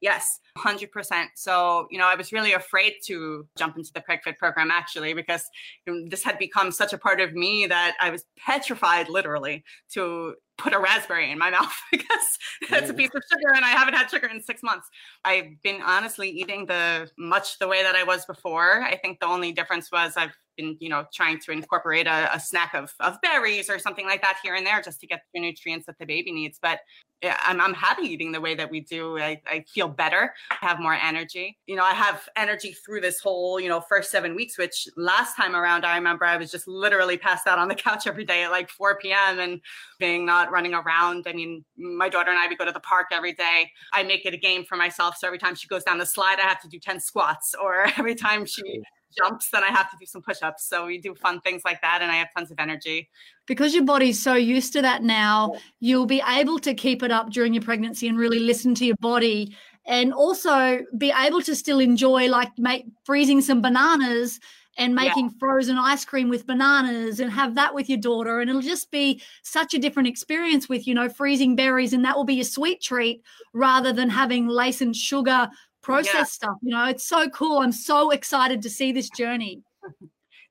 Yes, 0.02 0.40
100%. 0.58 1.28
So, 1.36 1.88
you 1.92 2.00
know, 2.00 2.08
I 2.08 2.16
was 2.16 2.34
really 2.34 2.54
afraid 2.54 2.96
to 3.06 3.48
jump 3.56 3.78
into 3.78 3.94
the 3.94 4.02
PregFit 4.02 4.38
program 4.38 4.72
actually 4.72 5.14
because 5.14 5.46
you 5.86 5.94
know, 5.94 6.10
this 6.10 6.24
had 6.24 6.40
become 6.40 6.72
such 6.72 6.92
a 6.92 6.98
part 6.98 7.22
of 7.22 7.34
me 7.34 7.68
that 7.68 7.96
I 8.02 8.10
was 8.10 8.26
petrified 8.36 9.10
literally 9.10 9.64
to 9.94 10.36
put 10.58 10.74
a 10.74 10.80
raspberry 10.80 11.32
in 11.32 11.38
my 11.38 11.50
mouth 11.52 11.74
because 11.92 12.38
it's 12.62 12.90
a 12.90 12.94
piece 12.94 13.12
of 13.16 13.22
sugar 13.32 13.54
and 13.56 13.64
I 13.64 13.70
haven't 13.70 13.94
had 13.94 14.10
sugar 14.10 14.28
in 14.28 14.42
six 14.42 14.64
months. 14.64 14.90
I've 15.24 15.62
been 15.62 15.82
honestly 15.84 16.30
eating 16.30 16.66
the 16.66 17.10
much 17.18 17.60
the 17.60 17.68
way 17.68 17.84
that 17.84 17.96
I 17.96 18.04
was 18.04 18.26
before. 18.26 18.82
I 18.82 18.98
think 18.98 19.20
the 19.20 19.28
only 19.28 19.52
difference 19.52 19.92
was 19.92 20.14
I've 20.18 20.36
been, 20.62 20.78
you 20.80 20.90
know, 20.90 21.06
trying 21.14 21.40
to 21.40 21.52
incorporate 21.52 22.08
a, 22.08 22.34
a 22.36 22.40
snack 22.40 22.74
of, 22.74 22.94
of 23.00 23.20
berries 23.22 23.70
or 23.70 23.80
something 23.80 24.06
like 24.06 24.22
that 24.22 24.38
here 24.44 24.56
and 24.56 24.66
there 24.66 24.82
just 24.82 25.00
to 25.02 25.08
get 25.08 25.22
the 25.34 25.40
nutrients 25.40 25.86
that 25.86 25.98
the 26.00 26.06
baby 26.06 26.32
needs. 26.32 26.60
But 26.62 26.80
I'm, 27.24 27.62
I'm 27.62 27.74
happy 27.74 28.04
eating 28.04 28.32
the 28.32 28.42
way 28.42 28.56
that 28.56 28.72
we 28.72 28.80
do. 28.82 29.20
I, 29.20 29.40
I 29.46 29.64
feel 29.74 29.88
better, 29.88 30.34
I 30.50 30.66
have 30.66 30.80
more 30.80 30.94
energy. 30.94 31.58
You 31.68 31.76
know, 31.76 31.84
I 31.84 31.94
have 31.94 32.28
energy 32.36 32.74
through 32.86 33.02
this 33.02 33.20
whole, 33.20 33.60
you 33.60 33.70
know, 33.70 33.82
first 33.82 34.10
seven 34.10 34.36
weeks, 34.36 34.58
which 34.58 34.88
last 34.98 35.36
time 35.36 35.56
around, 35.56 35.86
I 35.86 35.96
remember 35.96 36.26
I 36.26 36.38
was 36.38 36.50
just 36.50 36.68
literally 36.68 37.18
passed 37.18 37.48
out 37.48 37.60
on 37.60 37.68
the 37.68 37.76
couch 37.82 38.08
every 38.08 38.26
day 38.26 38.44
at 38.44 38.52
like 38.52 38.70
4 38.70 38.98
p.m. 38.98 39.40
and 39.40 39.62
being 40.00 40.26
not 40.26 40.52
running 40.52 40.74
around. 40.74 41.26
I 41.28 41.34
mean, 41.34 41.64
my 41.78 42.10
daughter 42.10 42.32
and 42.32 42.40
I, 42.40 42.48
we 42.48 42.56
go 42.56 42.66
to 42.66 42.72
the 42.72 42.80
park 42.80 43.08
every 43.12 43.34
day. 43.34 43.70
I 43.94 44.04
make 44.04 44.26
it 44.26 44.34
a 44.34 44.38
game 44.38 44.66
for 44.66 44.76
myself. 44.76 45.18
So 45.18 45.28
every 45.28 45.40
time 45.40 45.56
she 45.56 45.68
goes 45.68 45.84
down 45.84 46.00
the 46.00 46.06
slide, 46.06 46.40
I 46.40 46.48
have 46.48 46.62
to 46.62 46.68
do 46.68 46.80
10 46.80 47.00
squats, 47.00 47.54
or 47.62 47.86
every 47.98 48.16
time 48.16 48.46
she 48.46 48.82
jumps, 49.18 49.50
then 49.52 49.64
I 49.64 49.68
have 49.68 49.90
to 49.92 49.98
do 50.00 50.06
some 50.06 50.22
push 50.22 50.42
ups. 50.42 50.68
So 50.68 50.86
we 50.86 50.98
do 50.98 51.16
fun 51.16 51.42
things 51.42 51.64
like 51.66 51.82
that, 51.82 52.02
and 52.02 52.12
I 52.12 52.16
have 52.16 52.30
tons 52.36 52.52
of 52.52 52.60
energy. 52.60 53.10
Because 53.46 53.74
your 53.74 53.84
body's 53.84 54.22
so 54.22 54.36
used 54.36 54.74
to 54.74 54.82
that 54.82 55.04
now, 55.04 55.56
you'll 55.80 56.06
be 56.06 56.22
able 56.28 56.60
to 56.60 56.74
keep 56.74 57.04
it 57.04 57.12
up 57.12 57.32
during 57.32 57.54
your 57.54 57.64
pregnancy 57.64 58.08
and 58.08 58.18
really 58.18 58.40
listen 58.40 58.76
to 58.76 58.86
your 58.86 58.98
body 59.00 59.56
and 59.86 60.14
also 60.14 60.82
be 60.98 61.12
able 61.18 61.42
to 61.42 61.56
still 61.56 61.80
enjoy 61.80 62.28
like 62.28 62.52
make 62.58 62.86
freezing 63.04 63.42
some 63.42 63.62
bananas 63.62 64.40
and 64.78 64.96
making 64.96 65.26
yeah. 65.26 65.38
frozen 65.40 65.78
ice 65.78 66.06
cream 66.06 66.30
with 66.30 66.48
bananas 66.48 67.20
and 67.20 67.32
have 67.32 67.56
that 67.56 67.74
with 67.74 67.90
your 67.90 67.98
daughter 67.98 68.40
and 68.40 68.50
it'll 68.50 68.62
just 68.62 68.90
be 68.92 69.22
such 69.44 69.74
a 69.74 69.80
different 69.80 70.08
experience 70.08 70.70
with 70.70 70.88
you 70.88 70.94
know 70.94 71.10
freezing 71.10 71.56
berries 71.56 71.94
and 71.94 72.06
that 72.06 72.16
will 72.16 72.24
be 72.24 72.40
a 72.40 72.46
sweet 72.46 72.82
treat 72.82 73.22
rather 73.54 73.92
than 73.92 74.10
having 74.10 74.48
lace 74.48 74.82
and 74.82 74.96
sugar 74.96 75.50
process 75.82 76.14
yeah. 76.14 76.24
stuff. 76.24 76.58
You 76.62 76.72
know, 76.72 76.86
it's 76.86 77.04
so 77.04 77.30
cool. 77.30 77.60
I'm 77.60 77.72
so 77.72 78.12
excited 78.12 78.62
to 78.64 78.70
see 78.70 78.92
this 78.92 79.10
journey. 79.10 79.64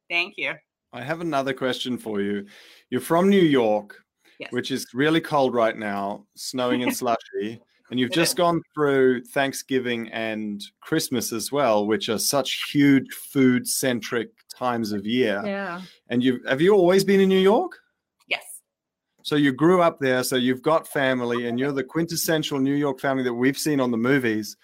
Thank 0.08 0.34
you. 0.36 0.54
I 0.92 1.02
have 1.02 1.20
another 1.20 1.54
question 1.54 1.96
for 1.96 2.20
you. 2.20 2.46
You're 2.90 3.00
from 3.00 3.28
New 3.28 3.40
York, 3.40 4.02
yes. 4.38 4.50
which 4.52 4.70
is 4.70 4.86
really 4.92 5.20
cold 5.20 5.54
right 5.54 5.76
now, 5.76 6.26
snowing 6.34 6.82
and 6.82 6.94
slushy. 6.96 7.60
And 7.90 7.98
you've 7.98 8.12
just 8.12 8.36
gone 8.36 8.62
through 8.72 9.24
Thanksgiving 9.24 10.08
and 10.10 10.62
Christmas 10.80 11.32
as 11.32 11.50
well, 11.50 11.86
which 11.86 12.08
are 12.08 12.18
such 12.18 12.70
huge 12.72 13.12
food 13.12 13.66
centric 13.66 14.30
times 14.54 14.92
of 14.92 15.04
year. 15.04 15.42
Yeah. 15.44 15.82
And 16.08 16.22
you 16.22 16.40
have 16.46 16.60
you 16.60 16.74
always 16.74 17.02
been 17.02 17.18
in 17.18 17.28
New 17.28 17.40
York? 17.40 17.78
Yes. 18.28 18.44
So 19.22 19.34
you 19.34 19.52
grew 19.52 19.82
up 19.82 19.98
there, 19.98 20.22
so 20.22 20.36
you've 20.36 20.62
got 20.62 20.86
family, 20.86 21.48
and 21.48 21.58
you're 21.58 21.72
the 21.72 21.82
quintessential 21.82 22.60
New 22.60 22.74
York 22.74 23.00
family 23.00 23.24
that 23.24 23.34
we've 23.34 23.58
seen 23.58 23.80
on 23.80 23.90
the 23.90 23.96
movies 23.96 24.56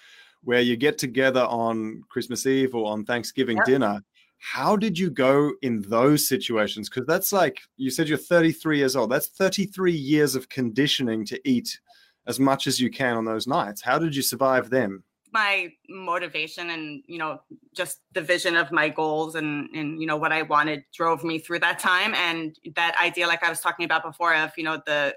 where 0.47 0.61
you 0.61 0.77
get 0.77 0.97
together 0.97 1.41
on 1.41 2.05
Christmas 2.09 2.47
Eve 2.47 2.73
or 2.77 2.87
on 2.93 3.05
Thanksgiving 3.05 3.57
yep. 3.57 3.67
dinner. 3.67 4.01
How 4.39 4.77
did 4.77 4.97
you 4.97 5.11
go 5.11 5.53
in 5.63 5.83
those 5.83 6.29
situations? 6.29 6.89
Because 6.89 7.05
that's 7.05 7.33
like 7.33 7.59
you 7.77 7.91
said, 7.91 8.09
you're 8.09 8.17
33 8.17 8.79
years 8.79 8.95
old. 8.95 9.11
That's 9.11 9.27
33 9.27 9.93
years 9.93 10.37
of 10.37 10.49
conditioning 10.49 11.27
to 11.27 11.41
eat 11.49 11.81
as 12.29 12.39
much 12.39 12.69
as 12.69 12.79
you 12.79 12.91
can 12.91 13.17
on 13.17 13.25
those 13.25 13.49
nights. 13.49 13.83
How 13.83 13.99
did 13.99 14.15
you 14.15 14.23
survive 14.23 14.71
them? 14.71 15.03
my 15.33 15.71
motivation 15.91 16.71
and 16.71 17.03
you 17.07 17.19
know 17.19 17.41
just 17.75 18.01
the 18.13 18.23
vision 18.23 18.57
of 18.57 18.71
my 18.73 18.89
goals 18.89 19.35
and 19.35 19.69
and 19.75 20.01
you 20.01 20.07
know 20.07 20.17
what 20.17 20.33
i 20.33 20.41
wanted 20.41 20.83
drove 20.95 21.25
me 21.25 21.39
through 21.39 21.59
that 21.59 21.79
time 21.79 22.15
and 22.15 22.59
that 22.75 22.97
idea 23.03 23.27
like 23.27 23.43
i 23.43 23.51
was 23.51 23.61
talking 23.61 23.85
about 23.85 24.03
before 24.03 24.35
of 24.35 24.51
you 24.57 24.65
know 24.65 24.81
the 24.87 25.15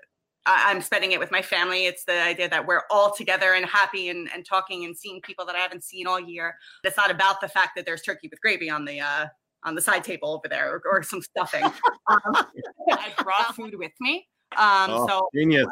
I'm 0.50 0.82
spending 0.82 1.12
it 1.12 1.20
with 1.20 1.32
my 1.32 1.42
family. 1.42 1.86
It's 1.86 2.06
the 2.06 2.22
idea 2.22 2.50
that 2.50 2.66
we're 2.66 2.82
all 2.90 3.14
together 3.14 3.54
and 3.54 3.66
happy 3.66 4.10
and, 4.10 4.30
and 4.34 4.46
talking 4.46 4.84
and 4.86 4.98
seeing 4.98 5.22
people 5.22 5.46
that 5.46 5.56
I 5.56 5.60
haven't 5.60 5.84
seen 5.84 6.08
all 6.08 6.20
year. 6.20 6.56
It's 6.84 6.98
not 6.98 7.12
about 7.12 7.40
the 7.42 7.48
fact 7.48 7.72
that 7.76 7.86
there's 7.86 8.02
turkey 8.02 8.30
with 8.30 8.42
gravy 8.42 8.70
on 8.70 8.86
the 8.86 9.00
uh, 9.00 9.28
on 9.64 9.76
the 9.76 9.82
side 9.82 10.04
table 10.04 10.34
over 10.34 10.48
there 10.48 10.76
or, 10.76 10.82
or 10.90 11.04
some 11.04 11.22
stuffing. 11.22 11.64
um, 12.08 12.22
I 12.92 13.12
brought 13.22 13.56
food 13.56 13.76
with 13.78 13.92
me. 14.00 14.28
Um, 14.58 14.90
oh, 14.90 15.08
so 15.08 15.30
genius 15.36 15.68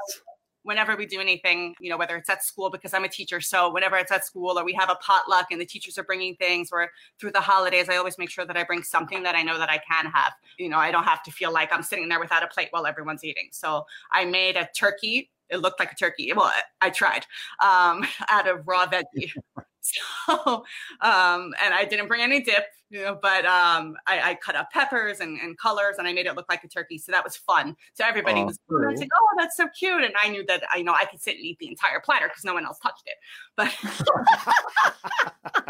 whenever 0.67 0.97
we 0.97 1.05
do 1.05 1.21
anything, 1.21 1.73
you 1.79 1.89
know, 1.89 1.95
whether 1.95 2.17
it's 2.17 2.29
at 2.29 2.43
school, 2.43 2.69
because 2.69 2.93
I'm 2.93 3.05
a 3.05 3.07
teacher. 3.07 3.39
So 3.39 3.71
whenever 3.71 3.95
it's 3.95 4.11
at 4.11 4.25
school 4.25 4.59
or 4.59 4.65
we 4.65 4.73
have 4.73 4.89
a 4.89 4.95
potluck 4.95 5.47
and 5.49 5.61
the 5.61 5.65
teachers 5.65 5.97
are 5.97 6.03
bringing 6.03 6.35
things 6.35 6.69
or 6.73 6.89
through 7.21 7.31
the 7.31 7.39
holidays, 7.39 7.87
I 7.87 7.95
always 7.95 8.17
make 8.17 8.29
sure 8.29 8.45
that 8.45 8.57
I 8.57 8.65
bring 8.65 8.83
something 8.83 9.23
that 9.23 9.33
I 9.33 9.43
know 9.43 9.57
that 9.57 9.69
I 9.69 9.77
can 9.77 10.11
have. 10.11 10.33
You 10.59 10.67
know, 10.67 10.77
I 10.77 10.91
don't 10.91 11.05
have 11.05 11.23
to 11.23 11.31
feel 11.31 11.53
like 11.53 11.71
I'm 11.71 11.83
sitting 11.83 12.09
there 12.09 12.19
without 12.19 12.43
a 12.43 12.47
plate 12.47 12.67
while 12.71 12.85
everyone's 12.85 13.23
eating. 13.23 13.47
So 13.51 13.85
I 14.11 14.25
made 14.25 14.57
a 14.57 14.67
turkey 14.75 15.29
it 15.49 15.57
looked 15.57 15.79
like 15.79 15.91
a 15.91 15.95
turkey. 15.95 16.31
Well, 16.33 16.45
I, 16.45 16.87
I 16.87 16.89
tried 16.89 17.25
um, 17.63 18.05
out 18.29 18.47
of 18.47 18.67
raw 18.67 18.87
veggie. 18.87 19.31
so 19.81 20.63
um, 21.01 21.53
and 21.63 21.73
I 21.73 21.85
didn't 21.89 22.07
bring 22.07 22.21
any 22.21 22.41
dip, 22.41 22.65
you 22.89 23.01
know, 23.01 23.17
but 23.21 23.45
um, 23.45 23.95
I, 24.05 24.31
I, 24.31 24.35
cut 24.35 24.55
up 24.55 24.69
peppers 24.71 25.21
and, 25.21 25.39
and, 25.39 25.57
colors 25.57 25.95
and 25.97 26.07
I 26.07 26.13
made 26.13 26.25
it 26.25 26.35
look 26.35 26.47
like 26.49 26.63
a 26.63 26.67
turkey. 26.67 26.97
So 26.97 27.11
that 27.13 27.23
was 27.23 27.37
fun. 27.37 27.75
So 27.93 28.03
everybody 28.05 28.41
oh, 28.41 28.45
was 28.45 28.59
like, 28.99 29.09
"Oh, 29.15 29.27
that's 29.37 29.55
so 29.55 29.67
cute," 29.77 30.03
and 30.03 30.13
I 30.21 30.29
knew 30.29 30.45
that 30.47 30.63
I 30.73 30.77
you 30.77 30.83
know 30.83 30.93
I 30.93 31.05
could 31.05 31.21
sit 31.21 31.35
and 31.35 31.45
eat 31.45 31.57
the 31.59 31.67
entire 31.67 32.01
platter 32.01 32.27
because 32.27 32.43
no 32.43 32.53
one 32.53 32.65
else 32.65 32.79
touched 32.79 33.03
it. 33.05 33.15
But 33.55 33.73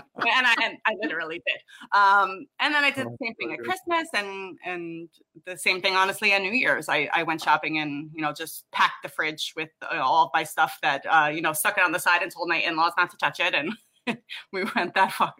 and 0.35 0.47
I 0.47 0.55
and 0.63 0.77
I 0.85 0.93
literally 1.01 1.41
did. 1.45 1.97
Um, 1.97 2.45
and 2.59 2.73
then 2.73 2.83
I 2.83 2.91
did 2.91 3.07
the 3.07 3.17
same 3.21 3.35
thing 3.35 3.53
at 3.53 3.59
Christmas 3.59 4.07
and 4.13 4.57
and 4.65 5.09
the 5.45 5.57
same 5.57 5.81
thing 5.81 5.95
honestly 5.95 6.33
at 6.33 6.41
New 6.41 6.51
Year's. 6.51 6.89
I, 6.89 7.09
I 7.13 7.23
went 7.23 7.41
shopping 7.41 7.79
and 7.79 8.09
you 8.13 8.21
know 8.21 8.33
just 8.33 8.65
packed 8.71 9.03
the 9.03 9.09
fridge 9.09 9.53
with 9.55 9.69
uh, 9.81 9.99
all 9.99 10.25
of 10.25 10.31
my 10.33 10.43
stuff 10.43 10.77
that 10.81 11.05
uh, 11.09 11.31
you 11.33 11.41
know 11.41 11.53
stuck 11.53 11.77
it 11.77 11.83
on 11.83 11.91
the 11.91 11.99
side 11.99 12.21
and 12.21 12.31
told 12.31 12.49
my 12.49 12.57
in-laws 12.57 12.93
not 12.97 13.11
to 13.11 13.17
touch 13.17 13.39
it 13.39 13.53
and 13.53 13.73
we 14.51 14.65
went 14.75 14.93
that 14.95 15.11
far. 15.11 15.33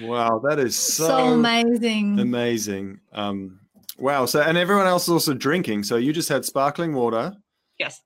Wow, 0.00 0.40
that 0.48 0.58
is 0.58 0.76
so, 0.76 1.06
so 1.06 1.32
amazing. 1.34 2.18
Amazing. 2.18 3.00
Um, 3.12 3.60
wow. 3.98 4.26
So, 4.26 4.40
and 4.40 4.56
everyone 4.56 4.86
else 4.86 5.04
is 5.04 5.10
also 5.10 5.34
drinking. 5.34 5.82
So 5.82 5.96
you 5.96 6.12
just 6.12 6.28
had 6.28 6.44
sparkling 6.44 6.94
water. 6.94 7.36
Yes. 7.78 8.00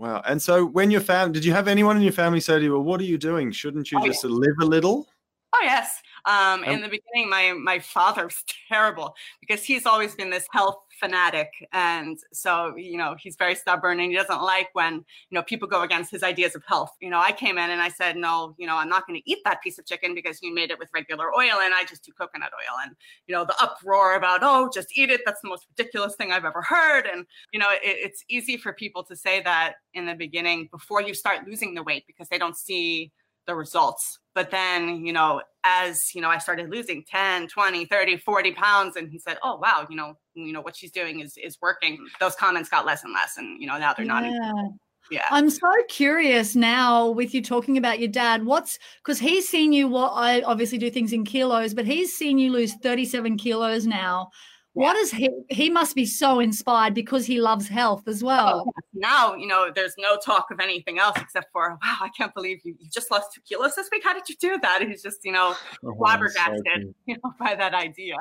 Wow. 0.00 0.22
And 0.26 0.40
so 0.40 0.64
when 0.64 0.90
your 0.90 1.02
family, 1.02 1.34
did 1.34 1.44
you 1.44 1.52
have 1.52 1.68
anyone 1.68 1.94
in 1.94 2.02
your 2.02 2.12
family 2.12 2.40
say 2.40 2.58
to 2.58 2.64
you, 2.64 2.72
well, 2.72 2.82
what 2.82 3.02
are 3.02 3.04
you 3.04 3.18
doing? 3.18 3.52
Shouldn't 3.52 3.92
you 3.92 3.98
oh, 4.00 4.06
just 4.06 4.24
yeah. 4.24 4.30
live 4.30 4.54
a 4.62 4.64
little? 4.64 5.06
Oh, 5.54 5.60
yes. 5.62 6.00
Um, 6.24 6.64
in 6.64 6.80
the 6.80 6.88
beginning, 6.88 7.28
my 7.28 7.52
my 7.52 7.78
father 7.80 8.24
was 8.24 8.42
terrible 8.68 9.14
because 9.40 9.62
he's 9.62 9.84
always 9.84 10.14
been 10.14 10.30
this 10.30 10.46
health 10.52 10.76
fanatic, 11.00 11.66
and 11.72 12.18
so 12.32 12.76
you 12.76 12.98
know 12.98 13.16
he's 13.18 13.36
very 13.36 13.54
stubborn 13.54 13.98
and 13.98 14.10
he 14.10 14.16
doesn't 14.16 14.42
like 14.42 14.68
when 14.74 14.94
you 14.94 15.02
know 15.32 15.42
people 15.42 15.66
go 15.66 15.82
against 15.82 16.10
his 16.10 16.22
ideas 16.22 16.54
of 16.54 16.62
health. 16.66 16.94
You 17.00 17.10
know, 17.10 17.18
I 17.18 17.32
came 17.32 17.58
in 17.58 17.70
and 17.70 17.80
I 17.80 17.88
said, 17.88 18.16
no, 18.16 18.54
you 18.58 18.66
know, 18.66 18.76
I'm 18.76 18.88
not 18.88 19.06
going 19.06 19.20
to 19.20 19.30
eat 19.30 19.38
that 19.44 19.62
piece 19.62 19.78
of 19.78 19.86
chicken 19.86 20.14
because 20.14 20.42
you 20.42 20.54
made 20.54 20.70
it 20.70 20.78
with 20.78 20.90
regular 20.94 21.34
oil, 21.34 21.58
and 21.62 21.74
I 21.74 21.84
just 21.88 22.04
do 22.04 22.12
coconut 22.12 22.52
oil. 22.54 22.78
And 22.84 22.94
you 23.26 23.34
know, 23.34 23.44
the 23.44 23.60
uproar 23.60 24.14
about 24.14 24.40
oh, 24.42 24.70
just 24.72 24.96
eat 24.96 25.10
it. 25.10 25.22
That's 25.24 25.40
the 25.40 25.48
most 25.48 25.66
ridiculous 25.76 26.14
thing 26.16 26.30
I've 26.30 26.44
ever 26.44 26.62
heard. 26.62 27.06
And 27.06 27.26
you 27.52 27.58
know, 27.58 27.68
it, 27.70 27.80
it's 27.82 28.24
easy 28.28 28.56
for 28.56 28.72
people 28.72 29.02
to 29.04 29.16
say 29.16 29.42
that 29.42 29.74
in 29.94 30.06
the 30.06 30.14
beginning 30.14 30.68
before 30.70 31.02
you 31.02 31.14
start 31.14 31.46
losing 31.46 31.74
the 31.74 31.82
weight 31.82 32.04
because 32.06 32.28
they 32.28 32.38
don't 32.38 32.56
see 32.56 33.12
the 33.46 33.54
results. 33.54 34.18
But 34.34 34.50
then, 34.50 35.04
you 35.04 35.12
know, 35.12 35.42
as, 35.64 36.14
you 36.14 36.22
know, 36.22 36.28
I 36.28 36.38
started 36.38 36.70
losing 36.70 37.04
10, 37.04 37.48
20, 37.48 37.84
30, 37.84 38.16
40 38.18 38.52
pounds 38.52 38.96
and 38.96 39.10
he 39.10 39.18
said, 39.18 39.38
"Oh, 39.42 39.56
wow, 39.56 39.86
you 39.90 39.96
know, 39.96 40.16
you 40.46 40.52
know 40.52 40.60
what 40.60 40.76
she's 40.76 40.92
doing 40.92 41.20
is 41.20 41.36
is 41.36 41.58
working." 41.60 41.98
Those 42.18 42.34
comments 42.36 42.68
got 42.68 42.86
less 42.86 43.04
and 43.04 43.12
less 43.12 43.36
and, 43.36 43.60
you 43.60 43.66
know, 43.66 43.78
now 43.78 43.92
they're 43.94 44.06
yeah. 44.06 44.12
not 44.12 44.24
even, 44.24 44.78
yeah. 45.10 45.26
I'm 45.30 45.50
so 45.50 45.68
curious 45.88 46.54
now 46.54 47.10
with 47.10 47.34
you 47.34 47.42
talking 47.42 47.76
about 47.76 47.98
your 47.98 48.08
dad. 48.08 48.44
What's 48.44 48.78
because 49.04 49.18
he's 49.18 49.48
seen 49.48 49.72
you 49.72 49.88
what 49.88 50.12
I 50.14 50.42
obviously 50.42 50.78
do 50.78 50.90
things 50.90 51.12
in 51.12 51.24
kilos, 51.24 51.74
but 51.74 51.86
he's 51.86 52.16
seen 52.16 52.38
you 52.38 52.52
lose 52.52 52.74
37 52.74 53.36
kilos 53.36 53.86
now. 53.86 54.30
What 54.74 54.96
is 54.96 55.10
he? 55.10 55.28
He 55.48 55.68
must 55.68 55.96
be 55.96 56.06
so 56.06 56.38
inspired 56.38 56.94
because 56.94 57.26
he 57.26 57.40
loves 57.40 57.66
health 57.66 58.06
as 58.06 58.22
well. 58.22 58.64
Oh, 58.68 58.72
now, 58.94 59.34
you 59.34 59.48
know, 59.48 59.70
there's 59.74 59.94
no 59.98 60.16
talk 60.16 60.46
of 60.52 60.60
anything 60.60 61.00
else 61.00 61.18
except 61.20 61.48
for, 61.52 61.70
wow, 61.70 61.96
I 62.00 62.08
can't 62.16 62.32
believe 62.34 62.60
you, 62.62 62.76
you 62.78 62.88
just 62.88 63.10
lost 63.10 63.34
two 63.34 63.40
kilos 63.40 63.74
this 63.74 63.88
week. 63.90 64.04
How 64.04 64.14
did 64.14 64.28
you 64.28 64.36
do 64.40 64.58
that? 64.62 64.82
he's 64.86 65.02
just, 65.02 65.24
you 65.24 65.32
know, 65.32 65.56
oh, 65.84 65.94
flabbergasted, 65.98 66.62
so 66.64 66.94
you 67.06 67.16
know, 67.16 67.32
by 67.40 67.56
that 67.56 67.74
idea. 67.74 68.14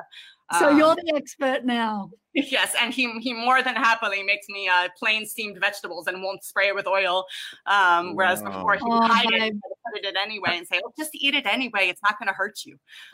So 0.57 0.69
um, 0.69 0.77
you're 0.77 0.95
the 0.95 1.13
expert 1.15 1.65
now. 1.65 2.11
Yes, 2.35 2.75
and 2.79 2.93
he 2.93 3.11
he 3.19 3.33
more 3.33 3.63
than 3.63 3.75
happily 3.75 4.21
makes 4.21 4.47
me 4.49 4.69
uh, 4.69 4.87
plain 4.97 5.25
steamed 5.25 5.57
vegetables 5.59 6.05
and 6.07 6.21
won't 6.21 6.43
spray 6.43 6.67
it 6.67 6.75
with 6.75 6.87
oil. 6.87 7.25
Um, 7.65 8.15
whereas 8.15 8.41
wow. 8.41 8.51
before 8.51 8.75
he 8.75 8.83
would 8.83 9.03
oh, 9.03 9.07
hide 9.07 9.25
my. 9.31 9.45
it, 9.47 9.53
put 9.93 10.05
it 10.05 10.15
anyway, 10.15 10.51
and 10.57 10.67
say, 10.67 10.79
"Oh, 10.85 10.93
just 10.97 11.09
eat 11.15 11.33
it 11.33 11.47
anyway. 11.47 11.89
It's 11.89 12.01
not 12.03 12.19
going 12.19 12.27
to 12.27 12.33
hurt 12.33 12.59
you." 12.65 12.77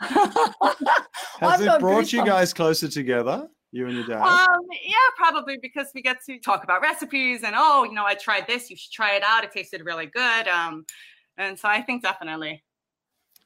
Has 1.40 1.60
it 1.62 1.80
brought 1.80 2.12
you 2.12 2.24
guys 2.26 2.52
closer 2.52 2.88
together? 2.88 3.48
You 3.72 3.86
and 3.86 3.96
your 3.96 4.06
dad? 4.06 4.22
Um, 4.22 4.60
yeah, 4.84 4.94
probably 5.16 5.58
because 5.60 5.88
we 5.94 6.02
get 6.02 6.18
to 6.26 6.38
talk 6.38 6.62
about 6.62 6.82
recipes 6.82 7.42
and 7.42 7.54
oh, 7.56 7.84
you 7.84 7.94
know, 7.94 8.04
I 8.04 8.14
tried 8.14 8.46
this. 8.46 8.70
You 8.70 8.76
should 8.76 8.92
try 8.92 9.16
it 9.16 9.22
out. 9.26 9.44
It 9.44 9.50
tasted 9.50 9.82
really 9.84 10.06
good. 10.06 10.46
Um, 10.46 10.84
and 11.36 11.58
so 11.58 11.68
I 11.68 11.82
think 11.82 12.02
definitely. 12.02 12.62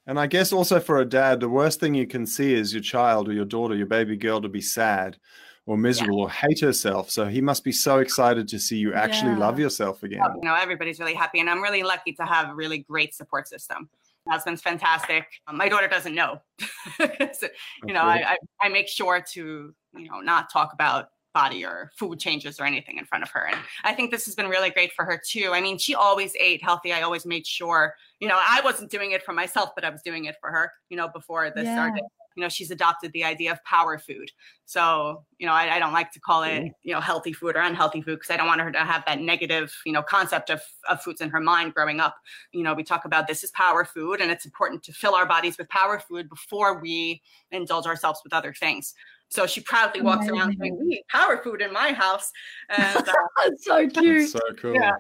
And 0.06 0.18
I 0.18 0.26
guess 0.26 0.52
also 0.52 0.80
for 0.80 1.00
a 1.00 1.04
dad, 1.04 1.40
the 1.40 1.48
worst 1.48 1.78
thing 1.78 1.94
you 1.94 2.06
can 2.06 2.26
see 2.26 2.54
is 2.54 2.72
your 2.72 2.82
child 2.82 3.28
or 3.28 3.32
your 3.32 3.44
daughter, 3.44 3.74
your 3.74 3.86
baby 3.86 4.16
girl, 4.16 4.40
to 4.40 4.48
be 4.48 4.60
sad 4.60 5.18
or 5.66 5.76
miserable 5.76 6.18
yeah. 6.18 6.24
or 6.24 6.30
hate 6.30 6.60
herself. 6.60 7.10
So 7.10 7.26
he 7.26 7.40
must 7.40 7.62
be 7.62 7.72
so 7.72 7.98
excited 7.98 8.48
to 8.48 8.58
see 8.58 8.78
you 8.78 8.94
actually 8.94 9.32
yeah. 9.32 9.38
love 9.38 9.58
yourself 9.58 10.02
again. 10.02 10.20
You 10.42 10.48
know, 10.48 10.54
everybody's 10.54 10.98
really 10.98 11.14
happy, 11.14 11.40
and 11.40 11.48
I'm 11.48 11.62
really 11.62 11.82
lucky 11.82 12.12
to 12.14 12.24
have 12.24 12.50
a 12.50 12.54
really 12.54 12.78
great 12.78 13.14
support 13.14 13.46
system. 13.46 13.88
My 14.26 14.34
husband's 14.34 14.62
fantastic. 14.62 15.26
Um, 15.46 15.56
my 15.56 15.68
daughter 15.68 15.88
doesn't 15.88 16.14
know. 16.14 16.40
so, 16.98 17.48
you 17.86 17.94
know, 17.94 18.02
I, 18.02 18.32
I, 18.32 18.36
I 18.62 18.68
make 18.68 18.88
sure 18.88 19.24
to 19.32 19.74
you 19.94 20.08
know 20.08 20.20
not 20.20 20.50
talk 20.50 20.72
about 20.72 21.10
body 21.32 21.64
or 21.64 21.90
food 21.96 22.18
changes 22.18 22.58
or 22.58 22.64
anything 22.64 22.98
in 22.98 23.04
front 23.04 23.22
of 23.22 23.30
her. 23.30 23.46
And 23.46 23.56
I 23.84 23.94
think 23.94 24.10
this 24.10 24.24
has 24.26 24.34
been 24.34 24.48
really 24.48 24.70
great 24.70 24.92
for 24.92 25.04
her 25.04 25.20
too. 25.24 25.50
I 25.52 25.60
mean, 25.60 25.78
she 25.78 25.94
always 25.94 26.34
ate 26.38 26.62
healthy. 26.62 26.92
I 26.92 27.02
always 27.02 27.24
made 27.24 27.46
sure, 27.46 27.94
you 28.18 28.28
know, 28.28 28.38
I 28.38 28.60
wasn't 28.64 28.90
doing 28.90 29.12
it 29.12 29.22
for 29.22 29.32
myself, 29.32 29.70
but 29.74 29.84
I 29.84 29.90
was 29.90 30.02
doing 30.02 30.24
it 30.24 30.36
for 30.40 30.50
her, 30.50 30.72
you 30.88 30.96
know, 30.96 31.08
before 31.08 31.50
this 31.50 31.64
yeah. 31.64 31.74
started. 31.74 32.04
You 32.36 32.42
know, 32.42 32.48
she's 32.48 32.70
adopted 32.70 33.12
the 33.12 33.24
idea 33.24 33.50
of 33.50 33.62
power 33.64 33.98
food. 33.98 34.30
So, 34.64 35.24
you 35.38 35.46
know, 35.46 35.52
I, 35.52 35.76
I 35.76 35.78
don't 35.80 35.92
like 35.92 36.12
to 36.12 36.20
call 36.20 36.44
it, 36.44 36.72
you 36.84 36.94
know, 36.94 37.00
healthy 37.00 37.32
food 37.32 37.56
or 37.56 37.60
unhealthy 37.60 38.02
food 38.02 38.16
because 38.16 38.30
I 38.30 38.36
don't 38.36 38.46
want 38.46 38.60
her 38.60 38.70
to 38.70 38.78
have 38.78 39.04
that 39.06 39.20
negative, 39.20 39.74
you 39.84 39.92
know, 39.92 40.00
concept 40.00 40.48
of, 40.48 40.62
of 40.88 41.02
foods 41.02 41.20
in 41.20 41.28
her 41.30 41.40
mind 41.40 41.74
growing 41.74 41.98
up. 41.98 42.14
You 42.52 42.62
know, 42.62 42.72
we 42.72 42.84
talk 42.84 43.04
about 43.04 43.26
this 43.26 43.42
is 43.42 43.50
power 43.50 43.84
food 43.84 44.20
and 44.20 44.30
it's 44.30 44.44
important 44.44 44.84
to 44.84 44.92
fill 44.92 45.16
our 45.16 45.26
bodies 45.26 45.58
with 45.58 45.68
power 45.70 45.98
food 45.98 46.28
before 46.28 46.80
we 46.80 47.20
indulge 47.50 47.86
ourselves 47.86 48.20
with 48.22 48.32
other 48.32 48.54
things. 48.54 48.94
So 49.30 49.46
she 49.46 49.60
proudly 49.60 50.02
walks 50.02 50.26
Amazing. 50.26 50.38
around 50.38 50.56
saying, 50.58 50.78
"We 50.78 50.96
eat 50.96 51.08
power 51.08 51.38
food 51.38 51.62
in 51.62 51.72
my 51.72 51.92
house," 51.92 52.30
and 52.68 53.08
uh, 53.08 53.12
so 53.58 53.88
cute. 53.88 54.20
That's 54.20 54.32
so 54.32 54.40
cool. 54.56 54.74
Yeah. 54.74 54.92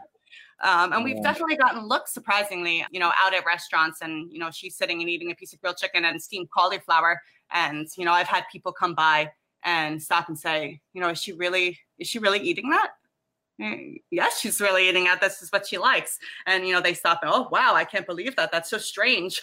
Um, 0.62 0.92
and 0.92 1.04
we've 1.04 1.16
yeah. 1.16 1.22
definitely 1.22 1.56
gotten 1.56 1.86
looks 1.86 2.12
surprisingly, 2.12 2.84
you 2.90 3.00
know, 3.00 3.12
out 3.18 3.34
at 3.34 3.46
restaurants 3.46 4.02
and, 4.02 4.30
you 4.30 4.38
know, 4.38 4.50
she's 4.50 4.76
sitting 4.76 5.00
and 5.00 5.08
eating 5.08 5.30
a 5.30 5.34
piece 5.34 5.54
of 5.54 5.60
grilled 5.60 5.78
chicken 5.78 6.04
and 6.04 6.20
steamed 6.20 6.50
cauliflower. 6.50 7.20
And, 7.50 7.88
you 7.96 8.04
know, 8.04 8.12
I've 8.12 8.28
had 8.28 8.44
people 8.52 8.70
come 8.72 8.94
by 8.94 9.32
and 9.64 10.02
stop 10.02 10.28
and 10.28 10.38
say, 10.38 10.80
you 10.92 11.00
know, 11.00 11.08
is 11.08 11.20
she 11.20 11.32
really, 11.32 11.78
is 11.98 12.08
she 12.08 12.18
really 12.18 12.40
eating 12.40 12.70
that? 12.70 12.90
Yes, 14.10 14.40
she's 14.40 14.60
really 14.60 14.88
eating 14.88 15.04
that. 15.04 15.20
This 15.20 15.42
is 15.42 15.50
what 15.50 15.66
she 15.66 15.78
likes. 15.78 16.18
And, 16.46 16.66
you 16.66 16.74
know, 16.74 16.80
they 16.80 16.94
stop 16.94 17.20
and, 17.22 17.30
oh, 17.32 17.48
wow, 17.50 17.74
I 17.74 17.84
can't 17.84 18.06
believe 18.06 18.36
that. 18.36 18.52
That's 18.52 18.70
so 18.70 18.78
strange. 18.78 19.42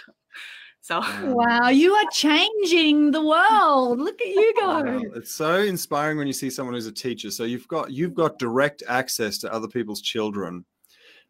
So 0.88 1.02
wow, 1.24 1.68
you 1.68 1.94
are 1.94 2.10
changing 2.14 3.12
the 3.12 3.22
world. 3.22 4.00
Look 4.00 4.22
at 4.22 4.28
you 4.28 4.54
go. 4.58 4.84
Wow. 4.84 5.02
It's 5.16 5.34
so 5.34 5.56
inspiring 5.56 6.18
when 6.18 6.28
you 6.28 6.34
see 6.34 6.50
someone 6.50 6.76
who's 6.76 6.86
a 6.86 6.94
teacher. 6.94 7.30
So 7.30 7.44
you've 7.44 7.68
got 7.68 7.92
you've 7.92 8.14
got 8.14 8.40
direct 8.40 8.84
access 8.88 9.38
to 9.40 9.52
other 9.52 9.68
people's 9.68 10.00
children. 10.00 10.64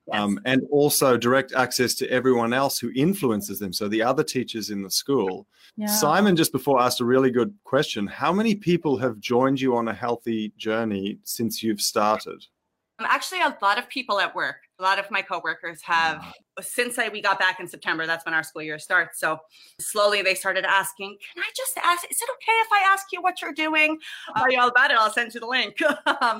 Yes. 0.05 0.21
Um, 0.21 0.39
and 0.45 0.61
also 0.69 1.17
direct 1.17 1.53
access 1.53 1.95
to 1.95 2.09
everyone 2.11 2.53
else 2.53 2.77
who 2.77 2.91
influences 2.95 3.57
them. 3.57 3.73
So 3.73 3.87
the 3.87 4.03
other 4.03 4.23
teachers 4.23 4.69
in 4.69 4.83
the 4.83 4.91
school. 4.91 5.47
Yeah. 5.75 5.87
Simon 5.87 6.35
just 6.35 6.51
before 6.51 6.79
asked 6.79 7.01
a 7.01 7.05
really 7.05 7.31
good 7.31 7.51
question. 7.63 8.05
How 8.05 8.31
many 8.31 8.53
people 8.53 8.95
have 8.97 9.19
joined 9.19 9.59
you 9.59 9.75
on 9.75 9.87
a 9.87 9.93
healthy 9.93 10.53
journey 10.57 11.17
since 11.23 11.63
you've 11.63 11.81
started? 11.81 12.45
Actually, 12.99 13.41
a 13.41 13.57
lot 13.59 13.79
of 13.79 13.89
people 13.89 14.19
at 14.19 14.35
work. 14.35 14.66
A 14.79 14.83
lot 14.83 14.99
of 14.99 15.09
my 15.09 15.21
coworkers 15.21 15.81
have, 15.81 16.23
since 16.61 16.99
I, 16.99 17.09
we 17.09 17.21
got 17.21 17.39
back 17.39 17.59
in 17.59 17.67
September, 17.67 18.05
that's 18.05 18.25
when 18.25 18.33
our 18.33 18.43
school 18.43 18.61
year 18.61 18.77
starts. 18.77 19.19
So 19.19 19.39
slowly 19.79 20.21
they 20.21 20.35
started 20.35 20.65
asking, 20.65 21.17
Can 21.33 21.43
I 21.43 21.49
just 21.55 21.77
ask, 21.83 22.03
is 22.09 22.21
it 22.21 22.29
okay 22.29 22.51
if 22.51 22.67
I 22.71 22.91
ask 22.91 23.07
you 23.11 23.21
what 23.21 23.41
you're 23.41 23.53
doing? 23.53 23.97
I'll 24.35 24.43
tell 24.43 24.51
you 24.51 24.59
all 24.59 24.69
about 24.69 24.91
it. 24.91 24.97
I'll 24.99 25.11
send 25.11 25.33
you 25.33 25.39
the 25.39 25.47
link. 25.47 25.77
um, 26.21 26.39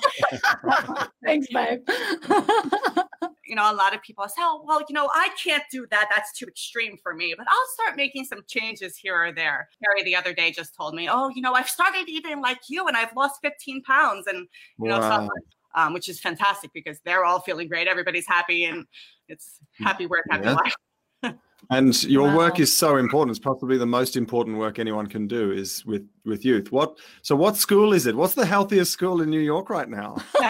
Thanks, 1.24 1.48
babe. 1.52 1.80
you 3.48 3.56
know, 3.56 3.72
a 3.72 3.74
lot 3.74 3.96
of 3.96 4.02
people 4.02 4.28
say, 4.28 4.36
oh, 4.40 4.64
well, 4.68 4.82
you 4.88 4.94
know, 4.94 5.10
I 5.14 5.30
can't 5.42 5.64
do 5.72 5.88
that. 5.90 6.10
That's 6.14 6.32
too 6.34 6.46
extreme 6.46 6.98
for 7.02 7.14
me, 7.14 7.34
but 7.38 7.48
I'll 7.50 7.68
start 7.74 7.98
making 7.98 8.26
some 8.26 8.44
changes 8.48 8.98
here 8.98 9.16
or 9.16 9.32
there. 9.32 9.70
Carrie 9.84 10.04
the 10.04 10.16
other 10.16 10.34
day 10.34 10.52
just 10.52 10.76
told 10.76 10.94
me, 10.94 11.08
oh, 11.10 11.30
you 11.34 11.42
know, 11.42 11.54
I've 11.54 11.70
started 11.70 12.08
eating 12.08 12.42
like 12.42 12.60
you 12.70 12.88
and 12.88 12.98
I've 12.98 13.16
lost 13.16 13.40
15 13.42 13.84
pounds 13.84 14.28
and, 14.28 14.48
you 14.78 14.90
wow. 14.90 15.00
know, 15.00 15.02
stuff 15.02 15.22
like 15.22 15.44
um, 15.78 15.94
which 15.94 16.10
is 16.10 16.20
fantastic 16.20 16.72
because 16.74 17.00
they're 17.06 17.24
all 17.24 17.40
feeling 17.40 17.70
great. 17.70 17.88
Everybody's 17.88 18.28
happy 18.28 18.66
and 18.66 18.86
it's 19.30 19.60
happy 19.80 20.08
work, 20.08 20.26
happy 20.30 20.46
yeah. 20.46 20.56
life. 20.56 21.36
and 21.70 22.04
your 22.04 22.28
wow. 22.30 22.38
work 22.38 22.60
is 22.60 22.76
so 22.76 22.98
important. 22.98 23.38
It's 23.38 23.44
possibly 23.44 23.78
the 23.78 23.86
most 23.86 24.18
important 24.18 24.58
work 24.58 24.80
anyone 24.80 25.06
can 25.08 25.28
do 25.28 25.52
is 25.52 25.86
with 25.86 26.06
with 26.26 26.44
youth. 26.44 26.72
What 26.72 26.98
so 27.22 27.36
what 27.36 27.56
school 27.56 27.94
is 27.94 28.08
it? 28.08 28.16
What's 28.16 28.34
the 28.34 28.46
healthiest 28.46 28.92
school 28.92 29.22
in 29.22 29.30
New 29.30 29.40
York 29.40 29.70
right 29.70 29.88
now? 29.88 30.18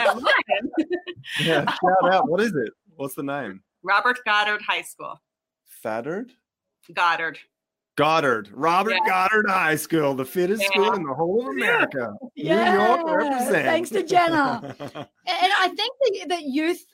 yeah, 1.42 1.66
shout 1.66 2.14
out. 2.14 2.30
What 2.30 2.40
is 2.40 2.56
it? 2.56 2.72
What's 2.96 3.16
the 3.16 3.24
name? 3.24 3.62
Robert 3.84 4.20
Goddard 4.26 4.62
High 4.62 4.82
School. 4.82 5.22
Faddard? 5.84 6.32
Goddard. 6.94 7.38
Goddard, 7.98 8.50
Robert 8.54 8.94
yeah. 8.94 9.10
Goddard 9.10 9.50
High 9.50 9.76
School, 9.76 10.14
the 10.14 10.24
fittest 10.24 10.62
yeah. 10.62 10.68
school 10.70 10.94
in 10.94 11.04
the 11.04 11.14
whole 11.16 11.42
of 11.42 11.48
America. 11.48 12.14
Yeah. 12.36 12.72
New 12.72 12.80
York 12.80 13.02
represents. 13.06 13.52
Thanks 13.52 13.90
to 13.90 14.04
Jenna. 14.04 14.76
and 14.80 15.08
I 15.26 15.68
think 15.76 15.94
that, 16.02 16.30
that 16.30 16.44
youth, 16.44 16.86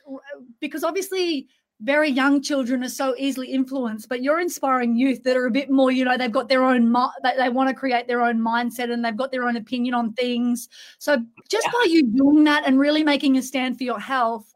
because 0.61 0.85
obviously 0.85 1.49
very 1.81 2.09
young 2.09 2.41
children 2.41 2.85
are 2.85 2.89
so 2.89 3.13
easily 3.17 3.51
influenced, 3.51 4.07
but 4.07 4.23
you're 4.23 4.39
inspiring 4.39 4.95
youth 4.95 5.23
that 5.23 5.35
are 5.35 5.45
a 5.45 5.51
bit 5.51 5.69
more, 5.69 5.91
you 5.91 6.05
know, 6.05 6.17
they've 6.17 6.31
got 6.31 6.47
their 6.47 6.63
own, 6.63 6.93
they, 7.21 7.35
they 7.37 7.49
want 7.49 7.67
to 7.67 7.75
create 7.75 8.07
their 8.07 8.21
own 8.21 8.39
mindset 8.39 8.89
and 8.89 9.03
they've 9.03 9.17
got 9.17 9.29
their 9.29 9.45
own 9.45 9.57
opinion 9.57 9.93
on 9.93 10.13
things. 10.13 10.69
So 10.99 11.17
just 11.49 11.67
yeah. 11.67 11.71
by 11.73 11.87
you 11.89 12.03
doing 12.03 12.45
that 12.45 12.63
and 12.65 12.79
really 12.79 13.03
making 13.03 13.37
a 13.37 13.41
stand 13.41 13.77
for 13.77 13.83
your 13.83 13.99
health, 13.99 14.52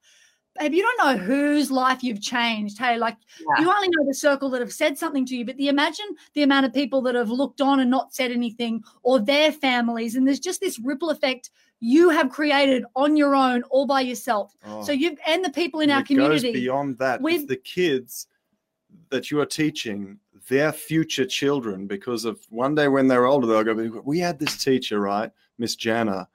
babe, 0.60 0.74
you 0.74 0.82
don't 0.82 1.20
know 1.20 1.24
whose 1.24 1.72
life 1.72 2.04
you've 2.04 2.22
changed. 2.22 2.78
Hey, 2.78 2.98
like 2.98 3.18
yeah. 3.40 3.64
you 3.64 3.72
only 3.72 3.90
know 3.90 4.06
the 4.06 4.14
circle 4.14 4.50
that 4.50 4.62
have 4.62 4.74
said 4.74 4.98
something 4.98 5.26
to 5.26 5.36
you, 5.36 5.46
but 5.46 5.58
the 5.58 5.68
imagine 5.68 6.06
the 6.34 6.44
amount 6.44 6.66
of 6.66 6.74
people 6.74 7.02
that 7.04 7.16
have 7.16 7.30
looked 7.30 7.62
on 7.62 7.80
and 7.80 7.90
not 7.90 8.14
said 8.14 8.32
anything, 8.32 8.84
or 9.04 9.20
their 9.20 9.52
families, 9.52 10.16
and 10.16 10.28
there's 10.28 10.40
just 10.40 10.60
this 10.60 10.80
ripple 10.80 11.10
effect 11.10 11.52
you 11.80 12.10
have 12.10 12.30
created 12.30 12.84
on 12.96 13.16
your 13.16 13.36
own, 13.36 13.64
all 13.64 13.86
by 13.86 14.02
yourself. 14.02 14.56
Oh. 14.66 14.84
So 14.84 14.92
you 14.92 15.16
and 15.28 15.44
the 15.44 15.52
people 15.52 15.82
in 15.82 15.90
and 15.90 15.98
our 16.00 16.04
community. 16.04 16.52
beyond 16.52 16.98
that, 16.98 17.22
with 17.22 17.48
the 17.48 17.58
kids 17.58 18.28
that 19.10 19.32
you 19.32 19.40
are 19.40 19.46
teaching 19.46 20.20
their 20.50 20.72
future 20.72 21.26
children 21.26 21.88
because 21.88 22.26
of 22.26 22.40
one 22.50 22.74
day 22.76 22.88
when 22.88 23.08
they're 23.08 23.26
older 23.26 23.48
they'll 23.48 23.64
go 23.64 24.02
we 24.06 24.20
had 24.20 24.40
this 24.40 24.64
teacher 24.64 25.00
right 25.00 25.32
miss 25.58 25.76
janna 25.76 26.26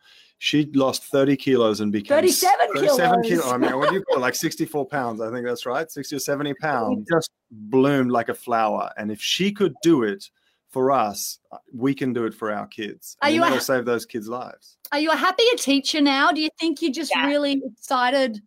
she 0.42 0.68
lost 0.74 1.04
30 1.04 1.36
kilos 1.36 1.78
and 1.78 1.92
became 1.92 2.16
37, 2.16 2.74
37 2.74 3.22
kilos. 3.22 3.46
I 3.46 3.58
mean, 3.58 3.78
what 3.78 3.90
do 3.90 3.94
you 3.94 4.02
call 4.02 4.16
it? 4.16 4.22
Like 4.22 4.34
64 4.34 4.86
pounds. 4.88 5.20
I 5.20 5.30
think 5.30 5.46
that's 5.46 5.64
right. 5.66 5.88
60 5.88 6.16
or 6.16 6.18
70 6.18 6.54
pounds. 6.54 7.06
Just 7.08 7.30
bloomed 7.52 8.10
like 8.10 8.28
a 8.28 8.34
flower. 8.34 8.90
And 8.96 9.12
if 9.12 9.22
she 9.22 9.52
could 9.52 9.72
do 9.84 10.02
it 10.02 10.28
for 10.68 10.90
us, 10.90 11.38
we 11.72 11.94
can 11.94 12.12
do 12.12 12.24
it 12.24 12.34
for 12.34 12.50
our 12.50 12.66
kids. 12.66 13.16
And 13.22 13.30
are 13.30 13.32
you 13.32 13.40
that'll 13.40 13.58
a, 13.58 13.60
save 13.60 13.84
those 13.84 14.04
kids' 14.04 14.26
lives. 14.26 14.78
Are 14.90 14.98
you 14.98 15.12
a 15.12 15.16
happier 15.16 15.54
teacher 15.56 16.00
now? 16.00 16.32
Do 16.32 16.40
you 16.40 16.50
think 16.58 16.82
you're 16.82 16.90
just 16.90 17.12
yeah. 17.14 17.28
really 17.28 17.62
excited? 17.64 18.42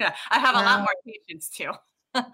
Yeah, 0.00 0.16
I 0.32 0.40
have 0.40 0.56
a 0.56 0.58
lot 0.58 0.80
more 0.80 0.88
patience 1.06 1.50
too. 1.50 1.70
um, 2.14 2.24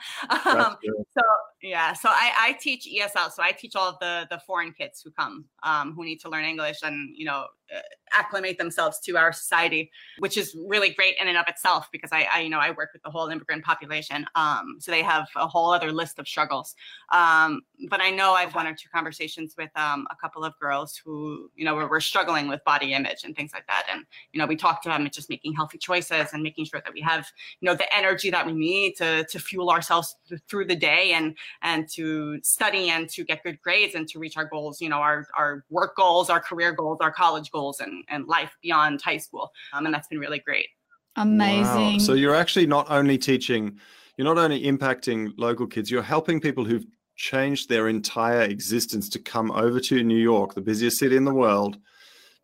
so 0.81 1.23
yeah, 1.65 1.95
so 1.95 2.11
I, 2.11 2.33
I 2.39 2.53
teach 2.61 2.87
ESL. 2.87 3.33
So 3.33 3.43
I 3.43 3.51
teach 3.51 3.75
all 3.75 3.89
of 3.89 3.99
the 3.99 4.27
the 4.31 4.39
foreign 4.47 4.73
kids 4.73 5.01
who 5.03 5.11
come, 5.11 5.47
um, 5.63 5.95
who 5.95 6.05
need 6.05 6.21
to 6.21 6.29
learn 6.29 6.45
English 6.45 6.81
and 6.83 7.17
you 7.17 7.25
know 7.25 7.47
uh, 7.75 7.81
acclimate 8.13 8.59
themselves 8.59 9.01
to 9.01 9.17
our 9.17 9.33
society, 9.33 9.91
which 10.19 10.37
is 10.37 10.55
really 10.67 10.91
great 10.91 11.17
in 11.19 11.27
and 11.27 11.39
of 11.39 11.47
itself 11.49 11.89
because 11.91 12.11
I, 12.13 12.29
I 12.35 12.41
you 12.41 12.51
know 12.51 12.59
I 12.59 12.73
work 12.73 12.91
with 12.93 13.03
the 13.03 13.09
whole 13.09 13.29
immigrant 13.29 13.65
population. 13.65 14.27
Um, 14.35 14.77
so 14.79 14.91
they 14.91 15.01
have 15.01 15.27
a 15.37 15.47
whole 15.47 15.73
other 15.73 15.91
list 15.91 16.19
of 16.19 16.29
struggles. 16.29 16.75
Um, 17.11 17.63
but 17.89 18.03
I 18.03 18.11
know 18.11 18.35
I've 18.35 18.55
one 18.55 18.67
or 18.67 18.75
two 18.75 18.91
conversations 18.93 19.55
with 19.57 19.71
um, 19.75 20.07
a 20.11 20.17
couple 20.17 20.45
of 20.45 20.53
girls 20.61 21.01
who 21.03 21.51
you 21.57 21.65
know 21.65 21.75
were, 21.75 21.89
were 21.89 22.01
struggling 22.01 22.47
with 22.47 22.63
body 22.65 22.93
image 22.93 23.25
and 23.25 23.35
things 23.35 23.53
like 23.55 23.67
that, 23.69 23.87
and 23.91 24.05
you 24.35 24.39
know 24.39 24.45
we 24.45 24.55
talk 24.55 24.83
to 24.83 24.91
them 24.91 25.01
and 25.01 25.13
just 25.15 25.31
making 25.31 25.55
healthy 25.55 25.79
choices 25.79 26.35
and 26.35 26.43
making 26.43 26.67
sure 26.67 26.83
that 26.85 26.93
we 26.93 27.01
have 27.01 27.27
you 27.61 27.67
know 27.67 27.75
the 27.75 27.97
energy 27.97 28.31
that 28.31 28.45
we 28.45 28.53
need 28.53 28.97
to 28.97 29.25
to 29.25 29.39
fuel 29.39 29.71
ourselves 29.71 30.17
through 30.47 30.67
the 30.67 30.77
day 30.77 31.13
and 31.15 31.35
and 31.63 31.89
to 31.95 32.41
study 32.43 32.91
and 32.91 33.09
to 33.11 33.25
get 33.25 33.43
good 33.43 33.61
grades 33.61 33.95
and 33.95 34.09
to 34.09 34.19
reach 34.19 34.37
our 34.37 34.45
goals. 34.45 34.81
You 34.81 34.89
know 34.89 34.99
our 34.99 35.27
our 35.37 35.65
work 35.71 35.97
goals, 35.97 36.31
our 36.31 36.41
career 36.41 36.73
goals, 36.73 36.99
our 37.01 37.13
college 37.13 37.51
goals, 37.51 37.81
and 37.81 38.05
and, 38.09 38.27
life 38.27 38.57
beyond 38.63 39.03
high 39.03 39.19
school. 39.19 39.51
Um, 39.73 39.87
and 39.87 39.95
that's 39.95 40.09
been 40.09 40.19
really 40.19 40.39
great. 40.39 40.69
Amazing. 41.17 41.93
Wow. 41.93 41.99
So 41.99 42.15
you're 42.15 42.35
actually 42.35 42.67
not 42.67 42.91
only 42.91 43.19
teaching, 43.19 43.79
you're 44.17 44.25
not 44.25 44.39
only 44.39 44.65
impacting 44.65 45.33
local 45.37 45.67
kids, 45.67 45.91
you're 45.91 46.03
helping 46.03 46.41
people 46.41 46.65
who've 46.65 46.87
changed 47.17 47.69
their 47.69 47.89
entire 47.89 48.43
existence 48.43 49.09
to 49.11 49.19
come 49.19 49.51
over 49.53 49.79
to 49.81 50.03
New 50.03 50.19
York, 50.19 50.55
the 50.55 50.61
busiest 50.61 50.99
city 50.99 51.17
in 51.17 51.25
the 51.25 51.35
world, 51.35 51.79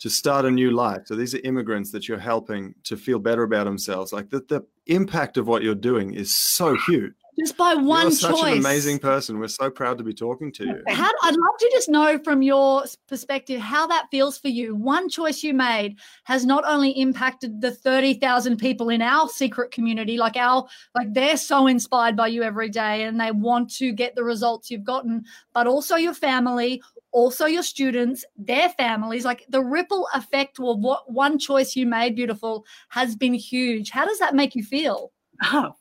to 0.01 0.09
start 0.09 0.45
a 0.45 0.51
new 0.51 0.71
life. 0.71 1.03
So 1.07 1.15
these 1.15 1.35
are 1.35 1.41
immigrants 1.45 1.91
that 1.93 2.09
you're 2.09 2.19
helping 2.19 2.75
to 2.85 2.97
feel 2.97 3.19
better 3.19 3.43
about 3.43 3.65
themselves. 3.65 4.13
Like 4.13 4.31
the, 4.31 4.41
the 4.49 4.65
impact 4.87 5.37
of 5.37 5.47
what 5.47 5.63
you're 5.63 5.75
doing 5.75 6.15
is 6.15 6.37
so 6.37 6.77
huge 6.87 7.13
just 7.41 7.57
by 7.57 7.75
one 7.75 8.03
You're 8.03 8.11
such 8.13 8.37
choice. 8.37 8.53
an 8.53 8.59
amazing 8.59 8.99
person. 8.99 9.39
We're 9.39 9.49
so 9.49 9.71
proud 9.71 9.97
to 9.99 10.05
be 10.05 10.13
talking 10.13 10.53
to 10.53 10.65
you. 10.65 10.83
How, 10.89 11.11
I'd 11.23 11.35
love 11.35 11.59
to 11.59 11.71
just 11.73 11.89
know 11.89 12.19
from 12.23 12.43
your 12.43 12.85
perspective 13.09 13.61
how 13.61 13.87
that 13.87 14.09
feels 14.11 14.39
for 14.39 14.49
you. 14.49 14.75
One 14.75 15.09
choice 15.09 15.43
you 15.43 15.55
made 15.55 15.97
has 16.25 16.45
not 16.45 16.65
only 16.67 16.91
impacted 16.91 17.61
the 17.63 17.71
30,000 17.71 18.59
people 18.59 18.91
in 18.91 19.01
our 19.01 19.29
secret 19.29 19.71
community, 19.71 20.19
like 20.19 20.37
our, 20.37 20.67
like 20.95 21.13
they're 21.15 21.39
so 21.39 21.67
inspired 21.67 22.15
by 22.15 22.29
you 22.29 22.43
every 22.43 22.69
day 22.69 23.05
and 23.05 23.19
they 23.19 23.31
want 23.31 23.71
to 23.77 23.93
get 23.93 24.15
the 24.15 24.25
results 24.25 24.71
you've 24.71 24.85
gotten, 24.85 25.25
but 25.55 25.67
also 25.67 25.97
your 25.97 26.15
family, 26.15 26.83
also 27.13 27.47
your 27.47 27.63
students, 27.63 28.25
their 28.37 28.69
families, 28.71 29.25
like 29.25 29.47
the 29.49 29.65
ripple 29.65 30.07
effect 30.15 30.61
of 30.61 30.79
what 30.81 31.11
one 31.11 31.39
choice 31.39 31.75
you 31.75 31.87
made, 31.87 32.15
beautiful, 32.15 32.67
has 32.91 33.17
been 33.17 33.35
huge. 33.35 33.91
How 33.91 34.05
does 34.05 34.19
that 34.19 34.35
make 34.35 34.55
you 34.55 34.63
feel? 34.63 35.11
Oh, 35.43 35.75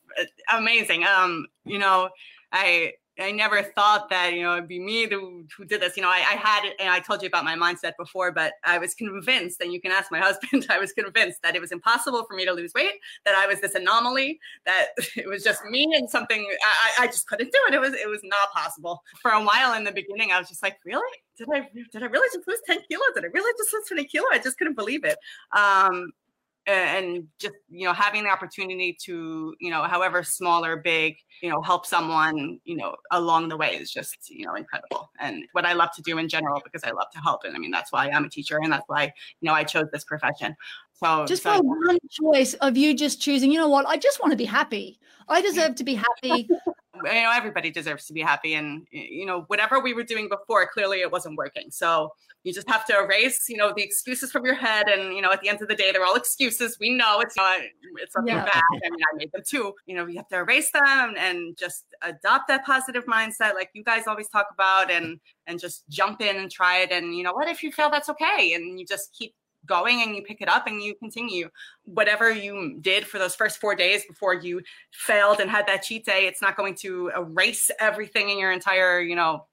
amazing. 0.52 1.06
Um, 1.06 1.48
you 1.65 1.80
know, 1.80 2.10
I 2.52 2.93
I 3.19 3.32
never 3.32 3.62
thought 3.62 4.10
that 4.10 4.34
you 4.34 4.43
know 4.43 4.54
it'd 4.54 4.67
be 4.67 4.80
me 4.80 5.08
who, 5.10 5.45
who 5.58 5.65
did 5.65 5.82
this. 5.82 5.98
You 5.98 6.04
know, 6.04 6.10
I, 6.10 6.19
I 6.19 6.36
had 6.36 6.63
and 6.80 6.89
I 6.89 7.00
told 7.00 7.22
you 7.22 7.28
about 7.28 7.43
my 7.43 7.56
mindset 7.56 7.93
before, 7.98 8.32
but 8.32 8.54
I 8.63 8.78
was 8.78 8.93
convinced, 8.93 9.60
and 9.62 9.74
you 9.74 9.82
can 9.82 9.91
ask 9.91 10.12
my 10.12 10.19
husband. 10.28 10.67
I 10.69 10.80
was 10.80 10.93
convinced 10.93 11.39
that 11.43 11.56
it 11.56 11.62
was 11.62 11.72
impossible 11.72 12.26
for 12.26 12.36
me 12.36 12.45
to 12.45 12.54
lose 12.54 12.74
weight, 12.74 12.93
that 13.26 13.36
I 13.36 13.45
was 13.45 13.60
this 13.62 13.76
anomaly, 13.76 14.39
that 14.65 14.88
it 15.15 15.28
was 15.28 15.43
just 15.43 15.63
me 15.65 15.91
and 15.95 16.10
something 16.10 16.48
I, 16.63 17.04
I 17.04 17.08
just 17.08 17.28
couldn't 17.28 17.52
do 17.52 17.60
it. 17.67 17.74
It 17.74 17.82
was 17.82 17.93
it 17.93 18.10
was 18.10 18.22
not 18.24 18.52
possible. 18.54 19.02
For 19.22 19.32
a 19.32 19.43
while 19.43 19.74
in 19.74 19.84
the 19.84 19.91
beginning, 19.91 20.32
I 20.32 20.39
was 20.39 20.48
just 20.48 20.63
like, 20.63 20.78
really? 20.86 21.17
Did 21.38 21.48
I 21.54 21.67
did 21.91 22.04
I 22.04 22.08
really 22.08 22.28
just 22.34 22.48
lose 22.48 22.60
ten 22.65 22.80
kilos? 22.89 23.10
Did 23.15 23.26
I 23.26 23.28
really 23.34 23.54
just 23.58 23.74
lose 23.74 23.86
twenty 23.88 24.06
kilos? 24.06 24.30
I 24.32 24.39
just 24.39 24.58
couldn't 24.58 24.76
believe 24.76 25.04
it. 25.04 25.17
Um, 25.56 26.12
and 26.69 27.27
just 27.39 27.55
you 27.69 27.86
know 27.86 27.93
having 27.93 28.23
the 28.23 28.29
opportunity 28.29 28.95
to 29.05 29.55
you 29.60 29.69
know 29.69 29.84
however 29.84 30.23
small 30.23 30.63
or 30.63 30.77
big 30.77 31.15
you 31.41 31.49
know 31.49 31.62
help 31.62 31.86
someone 31.86 32.60
you 32.63 32.75
know 32.75 32.95
along 33.12 33.49
the 33.49 33.58
way 33.58 33.75
is 33.75 33.91
just 33.91 34.29
you 34.29 34.45
know 34.45 34.55
incredible. 34.55 35.10
And 35.19 35.45
what 35.53 35.65
i 35.65 35.73
love 35.73 35.89
to 35.95 36.01
do 36.01 36.17
in 36.17 36.29
general 36.29 36.62
because 36.63 36.84
i 36.84 36.91
love 36.91 37.08
to 37.13 37.19
help 37.19 37.41
and 37.43 37.55
i 37.55 37.60
mean 37.60 37.71
that's 37.71 37.91
why 37.91 38.10
i'm 38.10 38.25
a 38.25 38.29
teacher 38.29 38.60
and 38.62 38.71
that's 38.71 38.88
why 38.88 39.03
you 39.03 39.47
know 39.47 39.53
i 39.53 39.63
chose 39.63 39.86
this 39.91 40.03
profession 40.03 40.55
so 41.03 41.25
just 41.25 41.43
so, 41.43 41.57
for 41.57 41.63
one 41.63 41.97
choice 42.09 42.53
of 42.55 42.77
you 42.77 42.93
just 42.93 43.21
choosing 43.21 43.51
you 43.51 43.59
know 43.59 43.69
what? 43.69 43.85
I 43.85 43.97
just 43.97 44.19
want 44.19 44.31
to 44.31 44.38
be 44.38 44.45
happy. 44.45 44.99
I 45.29 45.41
deserve 45.41 45.75
to 45.75 45.83
be 45.83 45.95
happy. 45.95 46.49
You 47.01 47.13
know 47.13 47.31
everybody 47.33 47.71
deserves 47.71 48.07
to 48.07 48.13
be 48.13 48.19
happy 48.19 48.55
and 48.55 48.85
you 48.91 49.25
know 49.25 49.43
whatever 49.47 49.79
we 49.79 49.93
were 49.93 50.03
doing 50.03 50.27
before 50.27 50.67
clearly 50.67 50.99
it 50.99 51.09
wasn't 51.09 51.38
working. 51.38 51.71
So 51.71 52.12
you 52.43 52.53
just 52.53 52.69
have 52.69 52.85
to 52.88 52.97
erase 52.97 53.45
you 53.47 53.55
know 53.55 53.71
the 53.73 53.81
excuses 53.81 54.33
from 54.33 54.43
your 54.43 54.55
head 54.55 54.89
and 54.89 55.15
you 55.15 55.21
know 55.21 55.31
at 55.31 55.39
the 55.39 55.47
end 55.47 55.62
of 55.62 55.69
the 55.69 55.75
day 55.75 55.93
they're 55.93 56.03
all 56.03 56.15
excuses. 56.15 56.77
We 56.77 56.89
know 56.89 57.21
it's 57.21 57.38
not 57.38 57.59
it's 58.01 58.17
nothing 58.17 58.33
yeah. 58.35 58.43
bad. 58.43 58.63
I 58.85 58.89
mean 58.89 58.99
i 59.13 59.15
made 59.15 59.31
them 59.31 59.43
too. 59.47 59.73
You 59.85 59.95
know 59.95 60.07
you 60.07 60.17
have 60.17 60.27
to 60.27 60.39
erase 60.39 60.71
them 60.71 61.13
and 61.17 61.55
just 61.57 61.85
adopt 62.01 62.49
that 62.49 62.65
positive 62.65 63.05
mindset 63.05 63.53
like 63.53 63.69
you 63.73 63.83
guys 63.85 64.05
always 64.05 64.27
talk 64.27 64.47
about 64.53 64.91
and 64.91 65.21
and 65.47 65.57
just 65.57 65.88
jump 65.88 66.19
in 66.19 66.35
and 66.35 66.51
try 66.51 66.79
it 66.79 66.91
and 66.91 67.15
you 67.15 67.23
know 67.23 67.31
what? 67.31 67.47
If 67.47 67.63
you 67.63 67.71
fail 67.71 67.89
that's 67.89 68.09
okay. 68.09 68.53
And 68.55 68.77
you 68.77 68.85
just 68.85 69.13
keep 69.13 69.35
going 69.69 70.01
and 70.01 70.15
you 70.15 70.23
pick 70.23 70.41
it 70.41 70.49
up 70.49 70.67
and 70.67 70.82
you 70.82 70.95
continue. 70.95 71.49
Whatever 71.86 72.32
you 72.32 72.77
did 72.82 73.08
for 73.08 73.19
those 73.19 73.36
first 73.36 73.62
four 73.62 73.75
days 73.75 74.03
before 74.05 74.34
you 74.34 74.62
failed 74.91 75.39
and 75.39 75.49
had 75.49 75.67
that 75.67 75.84
cheat 75.84 76.05
day 76.05 76.27
it's 76.27 76.41
not 76.41 76.58
going 76.58 76.75
to 76.75 77.12
erase 77.15 77.71
everything 77.79 78.29
in 78.29 78.39
your 78.39 78.51
entire 78.51 78.99
you 78.99 79.15
know 79.15 79.45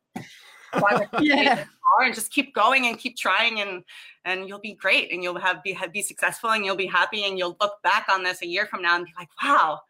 yeah. 1.20 1.64
and 2.00 2.14
just 2.14 2.33
keep 2.33 2.55
going 2.55 2.87
and 2.87 2.98
keep 2.98 3.16
trying 3.16 3.61
and 3.61 3.83
and 4.24 4.48
you'll 4.48 4.59
be 4.59 4.74
great 4.74 5.12
and 5.12 5.22
you'll 5.22 5.38
have 5.38 5.62
be 5.62 5.72
have, 5.72 5.92
be 5.92 6.02
successful 6.02 6.50
and 6.50 6.64
you'll 6.64 6.76
be 6.76 6.87
happy 6.87 7.24
and 7.24 7.38
you'll 7.38 7.57
look 7.61 7.74
back 7.83 8.07
on 8.11 8.22
this 8.22 8.42
a 8.42 8.46
year 8.46 8.66
from 8.66 8.83
now 8.83 8.96
and 8.96 9.07
be 9.07 9.12
like 9.18 9.29
wow 9.42 9.81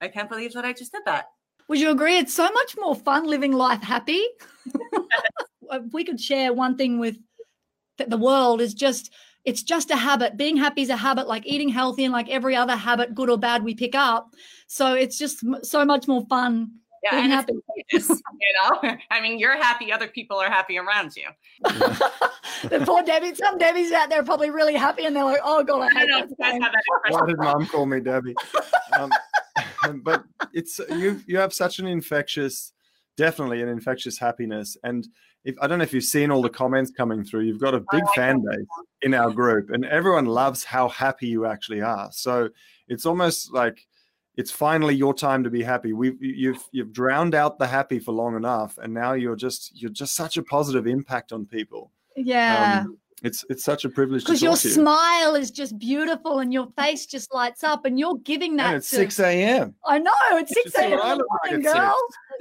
i 0.00 0.08
can't 0.08 0.28
believe 0.28 0.52
that 0.52 0.64
i 0.64 0.72
just 0.72 0.92
did 0.92 1.02
that. 1.06 1.26
Would 1.68 1.80
you 1.80 1.90
agree? 1.90 2.18
It's 2.18 2.34
so 2.34 2.50
much 2.50 2.76
more 2.78 2.94
fun 2.94 3.26
living 3.26 3.52
life 3.52 3.82
happy. 3.82 4.24
If 5.72 5.94
we 5.94 6.04
could 6.04 6.20
share 6.20 6.52
one 6.52 6.76
thing 6.76 6.98
with 6.98 7.16
the 7.96 8.18
world 8.18 8.60
is 8.60 8.74
just 8.74 9.10
it's 9.44 9.62
just 9.62 9.90
a 9.90 9.96
habit. 9.96 10.36
Being 10.36 10.56
happy 10.56 10.82
is 10.82 10.90
a 10.90 10.96
habit, 10.96 11.26
like 11.26 11.46
eating 11.46 11.68
healthy 11.68 12.04
and 12.04 12.12
like 12.12 12.28
every 12.28 12.56
other 12.56 12.76
habit, 12.76 13.14
good 13.14 13.28
or 13.28 13.38
bad, 13.38 13.62
we 13.62 13.74
pick 13.74 13.94
up. 13.94 14.34
So 14.66 14.94
it's 14.94 15.18
just 15.18 15.44
so 15.62 15.84
much 15.84 16.08
more 16.08 16.24
fun. 16.26 16.70
Yeah, 17.04 17.22
and 17.22 17.32
happy. 17.32 17.52
you 17.92 18.00
know, 18.00 18.96
I 19.10 19.20
mean, 19.20 19.38
you're 19.38 19.62
happy, 19.62 19.92
other 19.92 20.08
people 20.08 20.38
are 20.38 20.48
happy 20.48 20.78
around 20.78 21.14
you. 21.14 21.28
the 21.64 22.82
poor 22.86 23.02
Debbie, 23.02 23.34
some 23.34 23.58
Debbie's 23.58 23.92
out 23.92 24.08
there 24.08 24.22
probably 24.22 24.48
really 24.48 24.74
happy, 24.74 25.04
and 25.04 25.14
they're 25.14 25.24
like, 25.24 25.42
"Oh 25.44 25.62
God, 25.62 25.82
I, 25.94 26.00
I 26.00 26.04
know." 26.06 26.26
Why 27.08 27.26
did 27.26 27.36
mom 27.36 27.66
call 27.66 27.84
me 27.84 28.00
Debbie? 28.00 28.34
Um, 28.98 29.10
but 30.02 30.24
it's 30.54 30.78
you. 30.78 31.20
You 31.26 31.36
have 31.36 31.52
such 31.52 31.78
an 31.78 31.86
infectious, 31.86 32.72
definitely 33.18 33.60
an 33.60 33.68
infectious 33.68 34.16
happiness, 34.16 34.78
and 34.82 35.06
if 35.44 35.56
I 35.60 35.66
don't 35.66 35.78
know 35.78 35.84
if 35.84 35.92
you've 35.92 36.04
seen 36.04 36.30
all 36.30 36.42
the 36.42 36.48
comments 36.48 36.90
coming 36.90 37.24
through, 37.24 37.42
you've 37.42 37.60
got 37.60 37.74
a 37.74 37.84
big 37.90 38.04
fan 38.14 38.42
base 38.44 38.66
in 39.02 39.14
our 39.14 39.30
group, 39.30 39.70
and 39.70 39.84
everyone 39.84 40.26
loves 40.26 40.64
how 40.64 40.88
happy 40.88 41.28
you 41.28 41.46
actually 41.46 41.82
are. 41.82 42.08
So 42.12 42.48
it's 42.88 43.04
almost 43.04 43.52
like 43.52 43.86
it's 44.36 44.50
finally 44.50 44.94
your 44.94 45.14
time 45.14 45.44
to 45.44 45.50
be 45.50 45.62
happy. 45.62 45.92
We've 45.92 46.20
you've 46.20 46.64
you've 46.72 46.92
drowned 46.92 47.34
out 47.34 47.58
the 47.58 47.66
happy 47.66 47.98
for 47.98 48.12
long 48.12 48.36
enough, 48.36 48.78
and 48.78 48.92
now 48.92 49.12
you're 49.12 49.36
just 49.36 49.80
you're 49.80 49.90
just 49.90 50.14
such 50.14 50.38
a 50.38 50.42
positive 50.42 50.86
impact 50.86 51.32
on 51.32 51.44
people. 51.44 51.92
Yeah. 52.16 52.82
Um, 52.86 52.98
it's 53.24 53.44
it's 53.48 53.64
such 53.64 53.86
a 53.86 53.88
privilege 53.88 54.22
because 54.22 54.42
your 54.42 54.54
to 54.54 54.68
you. 54.68 54.74
smile 54.74 55.34
is 55.34 55.50
just 55.50 55.78
beautiful 55.78 56.40
and 56.40 56.52
your 56.52 56.68
face 56.76 57.06
just 57.06 57.32
lights 57.32 57.64
up 57.64 57.86
and 57.86 57.98
you're 57.98 58.16
giving 58.18 58.56
that 58.56 58.66
And 58.66 58.76
it's 58.76 58.90
to, 58.90 58.96
six 58.96 59.18
a.m. 59.18 59.74
I 59.86 59.98
know 59.98 60.12
it's 60.32 60.54
You 60.54 60.62
six 60.62 60.76
a.m. 60.78 60.90
what 60.90 61.02
I 61.02 61.12
in 61.12 61.18
like 61.18 61.28
Morning, 61.42 61.62
girl. 61.62 61.96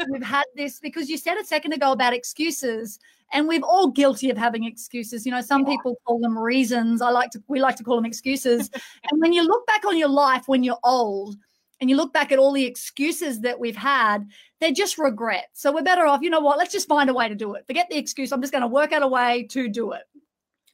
we've 0.10 0.24
had 0.24 0.44
this 0.56 0.80
because 0.80 1.10
you 1.10 1.18
said 1.18 1.38
a 1.38 1.46
second 1.46 1.72
ago 1.72 1.94
about 1.94 2.14
excuses, 2.14 3.00
and 3.32 3.48
we've 3.48 3.64
all 3.64 3.92
guilty 3.92 4.30
of 4.30 4.38
having 4.38 4.66
excuses. 4.66 5.26
You 5.26 5.32
know, 5.32 5.42
some 5.42 5.66
people 5.66 5.96
call 6.06 6.20
them 6.20 6.38
reasons. 6.38 7.02
I 7.02 7.12
like 7.12 7.32
to 7.32 7.44
we 7.48 7.62
like 7.62 7.78
to 7.78 7.84
call 7.84 7.96
them 7.96 8.06
excuses. 8.06 8.70
and 9.10 9.22
when 9.22 9.32
you 9.32 9.44
look 9.44 9.66
back 9.66 9.86
on 9.86 9.98
your 9.98 10.10
life 10.10 10.44
when 10.48 10.64
you're 10.64 10.80
old, 10.84 11.38
and 11.80 11.90
you 11.90 11.96
look 11.96 12.12
back 12.14 12.32
at 12.32 12.40
all 12.40 12.52
the 12.52 12.66
excuses 12.66 13.42
that 13.42 13.60
we've 13.60 13.76
had, 13.76 14.30
they're 14.60 14.72
just 14.72 14.98
regrets. 14.98 15.62
So 15.62 15.74
we're 15.74 15.84
better 15.84 16.06
off. 16.06 16.22
You 16.22 16.30
know 16.30 16.40
what? 16.40 16.58
Let's 16.58 16.72
just 16.72 16.88
find 16.88 17.10
a 17.10 17.14
way 17.14 17.28
to 17.30 17.36
do 17.36 17.54
it. 17.56 17.68
Forget 17.68 17.90
the 17.90 17.98
excuse. 17.98 18.32
I'm 18.32 18.42
just 18.42 18.54
going 18.54 18.62
to 18.62 18.68
work 18.68 18.92
out 18.92 19.02
a 19.02 19.08
way 19.08 19.48
to 19.52 19.68
do 19.68 19.92
it. 19.94 20.04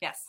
Yes. 0.01 0.23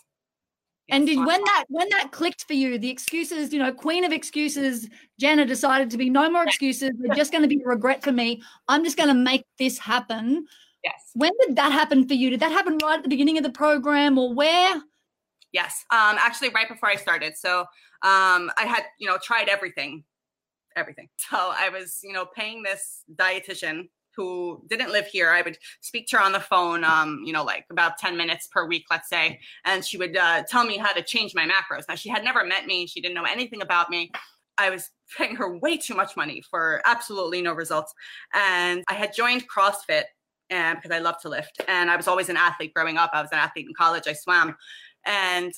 And 0.91 1.07
did, 1.07 1.19
when 1.19 1.41
that 1.45 1.65
when 1.69 1.89
that 1.91 2.11
clicked 2.11 2.45
for 2.45 2.55
you, 2.55 2.77
the 2.79 2.91
excuses, 2.91 3.53
you 3.53 3.59
know, 3.59 3.73
queen 3.73 4.05
of 4.05 4.13
excuses, 4.13 4.89
Jenna 5.21 5.47
decided 5.47 5.91
to 5.91 5.97
be 5.97 6.11
no 6.11 6.29
more 6.31 6.43
excuses. 6.43 6.91
They're 6.99 7.15
just 7.17 7.31
going 7.31 7.43
to 7.43 7.49
be 7.49 7.61
regret 7.65 8.03
for 8.03 8.13
me. 8.13 8.43
I'm 8.69 8.85
just 8.85 8.97
going 8.97 9.09
to 9.09 9.15
make 9.15 9.45
this 9.59 9.79
happen. 9.79 10.47
Yes. 10.83 10.95
When 11.15 11.33
did 11.47 11.57
that 11.57 11.73
happen 11.73 12.09
for 12.09 12.15
you? 12.15 12.31
Did 12.31 12.41
that 12.41 12.53
happen 12.53 12.79
right 12.83 12.97
at 12.97 13.03
the 13.03 13.09
beginning 13.09 13.39
of 13.39 13.45
the 13.45 13.51
program, 13.51 14.19
or 14.19 14.35
where? 14.35 14.83
Yes. 15.53 15.85
Um, 15.91 16.17
actually, 16.19 16.49
right 16.51 16.69
before 16.69 16.89
I 16.89 16.97
started. 16.97 17.37
So 17.37 17.61
um, 18.03 18.51
I 18.57 18.65
had, 18.67 18.85
you 18.99 19.09
know, 19.09 19.19
tried 19.23 19.49
everything, 19.49 20.05
everything. 20.77 21.09
So 21.31 21.37
I 21.37 21.69
was, 21.69 22.01
you 22.03 22.13
know, 22.13 22.27
paying 22.27 22.63
this 22.63 23.05
dietitian 23.15 23.89
who 24.17 24.63
didn't 24.69 24.93
live 24.93 25.07
here. 25.07 25.31
I 25.31 25.43
would 25.43 25.59
speak 25.81 26.07
to 26.09 26.19
her 26.19 26.23
on 26.23 26.33
the 26.33 26.41
phone, 26.41 26.85
um, 26.85 27.23
you 27.25 27.33
know, 27.33 27.45
like 27.45 27.67
about 27.71 27.99
10 27.99 28.17
minutes 28.17 28.49
per 28.49 28.67
week, 28.67 28.85
let's 28.91 29.09
say. 29.09 29.41
And 29.65 29.85
she 29.85 29.97
would 29.97 30.17
uh, 30.17 30.43
tell 30.49 30.65
me 30.65 30.77
how 30.77 30.93
to 30.93 31.03
change 31.03 31.35
my 31.35 31.49
macros. 31.49 31.85
Now, 31.89 31.95
she 31.95 32.09
had 32.09 32.25
never 32.25 32.45
met 32.45 32.67
me. 32.67 32.87
She 32.87 33.01
didn't 33.01 33.15
know 33.15 33.25
anything 33.25 33.63
about 33.63 33.91
me. 33.91 34.11
I 34.59 34.71
was 34.71 34.91
paying 35.17 35.37
her 35.37 35.57
way 35.59 35.77
too 35.77 35.95
much 35.95 36.17
money 36.17 36.43
for 36.51 36.83
absolutely 36.85 37.43
no 37.43 37.53
results. 37.53 37.95
And 38.35 38.85
I 38.89 38.95
had 38.95 39.15
joined 39.15 39.49
CrossFit 39.49 40.05
and 40.51 40.77
because 40.77 40.91
I 40.91 40.99
love 40.99 41.21
to 41.23 41.29
lift. 41.29 41.63
And 41.69 41.91
I 41.91 41.97
was 41.97 42.09
always 42.09 42.29
an 42.29 42.37
athlete 42.37 42.75
growing 42.75 42.97
up. 42.97 43.11
I 43.15 43.23
was 43.23 43.31
an 43.33 43.39
athlete 43.39 43.67
in 43.67 43.75
college. 43.75 44.05
I 44.07 44.13
swam. 44.13 44.57
And 45.07 45.53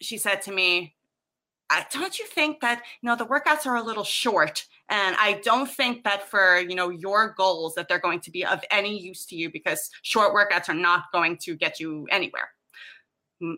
she 0.00 0.18
said 0.18 0.42
to 0.42 0.52
me, 0.52 0.94
I, 1.70 1.86
don't 1.90 2.18
you 2.18 2.26
think 2.26 2.60
that 2.60 2.82
you 3.00 3.08
know 3.08 3.16
the 3.16 3.26
workouts 3.26 3.66
are 3.66 3.76
a 3.76 3.82
little 3.82 4.04
short 4.04 4.66
and 4.90 5.16
i 5.18 5.40
don't 5.44 5.70
think 5.70 6.04
that 6.04 6.28
for 6.28 6.58
you 6.60 6.74
know 6.74 6.90
your 6.90 7.34
goals 7.36 7.74
that 7.74 7.88
they're 7.88 7.98
going 7.98 8.20
to 8.20 8.30
be 8.30 8.44
of 8.44 8.62
any 8.70 8.98
use 8.98 9.24
to 9.26 9.36
you 9.36 9.50
because 9.50 9.90
short 10.02 10.34
workouts 10.34 10.68
are 10.68 10.74
not 10.74 11.04
going 11.12 11.36
to 11.36 11.54
get 11.54 11.80
you 11.80 12.06
anywhere 12.10 12.50
Hmm. 13.40 13.54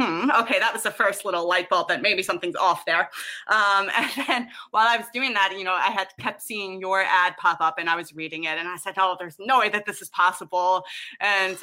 Hmm. 0.00 0.30
Okay, 0.30 0.58
that 0.58 0.72
was 0.72 0.82
the 0.82 0.90
first 0.90 1.24
little 1.24 1.46
light 1.46 1.68
bulb 1.68 1.88
that 1.88 2.00
maybe 2.00 2.22
something's 2.22 2.56
off 2.56 2.84
there. 2.86 3.10
Um, 3.48 3.90
and 3.96 4.10
then 4.26 4.48
while 4.70 4.88
I 4.88 4.96
was 4.96 5.06
doing 5.12 5.34
that, 5.34 5.52
you 5.56 5.64
know, 5.64 5.74
I 5.74 5.90
had 5.90 6.08
kept 6.18 6.42
seeing 6.42 6.80
your 6.80 7.02
ad 7.02 7.36
pop 7.36 7.60
up, 7.60 7.74
and 7.78 7.90
I 7.90 7.96
was 7.96 8.14
reading 8.14 8.44
it, 8.44 8.58
and 8.58 8.68
I 8.68 8.76
said, 8.76 8.94
"Oh, 8.96 9.16
there's 9.18 9.36
no 9.38 9.58
way 9.58 9.68
that 9.68 9.84
this 9.84 10.00
is 10.00 10.08
possible." 10.08 10.84
And 11.20 11.58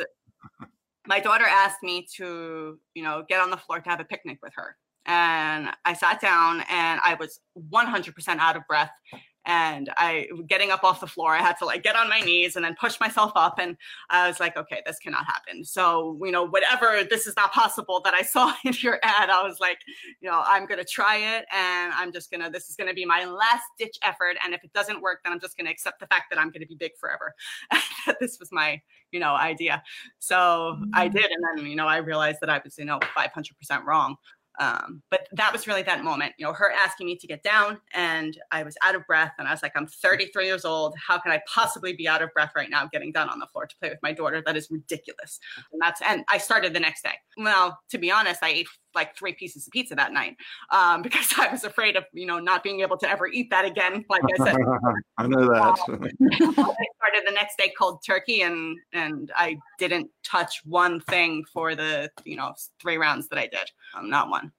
my 1.08 1.20
daughter 1.20 1.46
asked 1.46 1.82
me 1.82 2.08
to, 2.18 2.80
you 2.94 3.04
know, 3.04 3.26
get 3.28 3.42
on 3.42 3.50
the 3.50 3.58
floor 3.58 3.80
to 3.80 3.90
have 3.90 4.00
a 4.00 4.04
picnic 4.04 4.40
with 4.44 4.54
her. 4.56 4.78
And 5.06 5.70
I 5.86 5.94
sat 5.94 6.22
down 6.22 6.64
and 6.70 7.00
I 7.04 7.16
was 7.20 7.40
100% 7.72 8.14
out 8.38 8.56
of 8.56 8.68
breath. 8.68 8.92
And 9.46 9.90
I, 9.98 10.28
getting 10.48 10.70
up 10.70 10.84
off 10.84 11.00
the 11.00 11.08
floor, 11.08 11.34
I 11.34 11.40
had 11.40 11.58
to 11.58 11.66
like 11.66 11.82
get 11.82 11.96
on 11.96 12.08
my 12.08 12.20
knees 12.20 12.56
and 12.56 12.64
then 12.64 12.76
push 12.80 13.00
myself 13.00 13.32
up. 13.36 13.58
And 13.58 13.78
I 14.12 14.28
was 14.28 14.40
like, 14.40 14.56
okay, 14.56 14.84
this 14.86 15.00
cannot 15.00 15.26
happen. 15.26 15.66
So, 15.66 16.20
you 16.24 16.32
know, 16.32 16.44
whatever, 16.44 17.04
this 17.10 17.26
is 17.26 17.36
not 17.36 17.52
possible 17.52 18.00
that 18.06 18.14
I 18.14 18.22
saw 18.22 18.54
in 18.66 18.74
your 18.82 19.00
ad, 19.02 19.32
I 19.32 19.42
was 19.42 19.60
like, 19.60 19.80
you 20.22 20.30
know, 20.30 20.44
I'm 20.46 20.68
going 20.68 20.78
to 20.78 20.86
try 20.86 21.16
it. 21.16 21.46
And 21.52 21.94
I'm 21.94 22.12
just 22.12 22.30
going 22.30 22.44
to, 22.44 22.52
this 22.52 22.70
is 22.70 22.76
going 22.76 22.90
to 22.90 22.94
be 22.94 23.06
my 23.06 23.26
last 23.26 23.64
ditch 23.80 23.98
effort. 24.04 24.38
And 24.44 24.54
if 24.54 24.64
it 24.64 24.74
doesn't 24.74 25.02
work, 25.02 25.22
then 25.24 25.34
I'm 25.34 25.40
just 25.40 25.58
going 25.58 25.66
to 25.66 25.72
accept 25.72 26.00
the 26.00 26.08
fact 26.08 26.26
that 26.30 26.38
I'm 26.38 26.52
going 26.52 26.62
to 26.62 26.68
be 26.68 26.76
big 26.76 26.92
forever. 27.00 27.34
this 28.20 28.40
was 28.40 28.52
my, 28.52 28.80
you 29.12 29.20
know, 29.20 29.34
idea. 29.34 29.82
So 30.20 30.78
I 30.94 31.08
mm. 31.08 31.14
did. 31.14 31.26
And 31.32 31.44
then, 31.58 31.66
you 31.66 31.76
know, 31.76 31.88
I 31.88 31.98
realized 31.98 32.40
that 32.42 32.52
I 32.52 32.62
was, 32.64 32.78
you 32.78 32.86
know, 32.86 33.00
500% 33.18 33.86
wrong. 33.86 34.16
Um, 34.60 35.02
but 35.10 35.28
that 35.32 35.54
was 35.54 35.68
really 35.68 35.84
that 35.84 36.04
moment, 36.04 36.34
you 36.38 36.46
know, 36.46 36.52
her 36.52 36.72
asking 36.86 37.08
me 37.08 37.16
to 37.16 37.28
get 37.28 37.44
down 37.44 37.80
and 37.94 38.38
I 38.52 38.64
was 38.64 38.76
out 38.84 38.94
of 38.94 39.08
breath 39.08 39.32
and 39.40 39.48
I 39.48 39.52
was 39.52 39.64
like, 39.64 39.72
I'm 39.76 39.88
33 39.88 40.46
years 40.46 40.66
old. 40.66 40.96
How 41.08 41.18
can 41.18 41.32
I 41.32 41.42
possibly 41.48 41.94
be 41.94 42.10
out 42.10 42.22
of 42.22 42.34
breath 42.34 42.52
right 42.56 42.70
now 42.70 42.88
getting 42.92 43.14
down 43.14 43.30
on 43.30 43.40
the 43.40 43.48
floor 43.48 43.66
to 43.68 43.76
play 43.78 43.90
with 43.90 44.00
my 44.04 44.12
daughter? 44.12 44.44
That 44.46 44.58
is 44.58 44.70
ridiculous. 44.70 45.40
And 45.72 45.82
that's, 45.82 46.02
and 46.02 46.26
I 46.30 46.38
started 46.40 46.74
the 46.74 46.80
next 46.82 47.04
day. 47.04 47.14
Well, 47.38 47.80
to 47.90 47.98
be 47.98 48.12
honest, 48.12 48.44
I 48.44 48.50
ate 48.50 48.68
like 48.96 49.16
three 49.16 49.34
pieces 49.34 49.66
of 49.68 49.72
pizza 49.72 49.96
that 49.96 50.12
night 50.12 50.36
um, 50.72 51.02
because 51.04 51.34
I 51.38 51.48
was 51.52 51.64
afraid 51.64 51.96
of, 51.96 52.04
you 52.14 52.26
know, 52.26 52.40
not 52.40 52.64
being 52.64 52.82
able 52.82 52.98
to 52.98 53.10
ever 53.10 53.28
eat 53.28 53.50
that 53.52 53.66
again. 53.66 54.04
Like 54.10 54.24
I 54.26 54.46
said, 54.46 54.56
I 55.18 55.28
know 55.28 55.48
that. 55.48 55.78
I 57.10 57.12
started 57.12 57.28
the 57.28 57.36
next 57.36 57.58
day 57.58 57.72
cold 57.78 58.04
turkey 58.06 58.42
and 58.42 58.78
and 58.94 59.32
I 59.36 59.58
didn't 59.78 60.10
touch 60.24 60.62
one 60.66 61.00
thing 61.02 61.44
for 61.46 61.76
the 61.76 62.10
you 62.24 62.36
know 62.36 62.54
three 62.80 62.98
rounds 62.98 63.28
that 63.30 63.40
I 63.40 63.48
did. 63.48 63.72
Um, 63.96 64.10
not 64.10 64.30
one. 64.30 64.52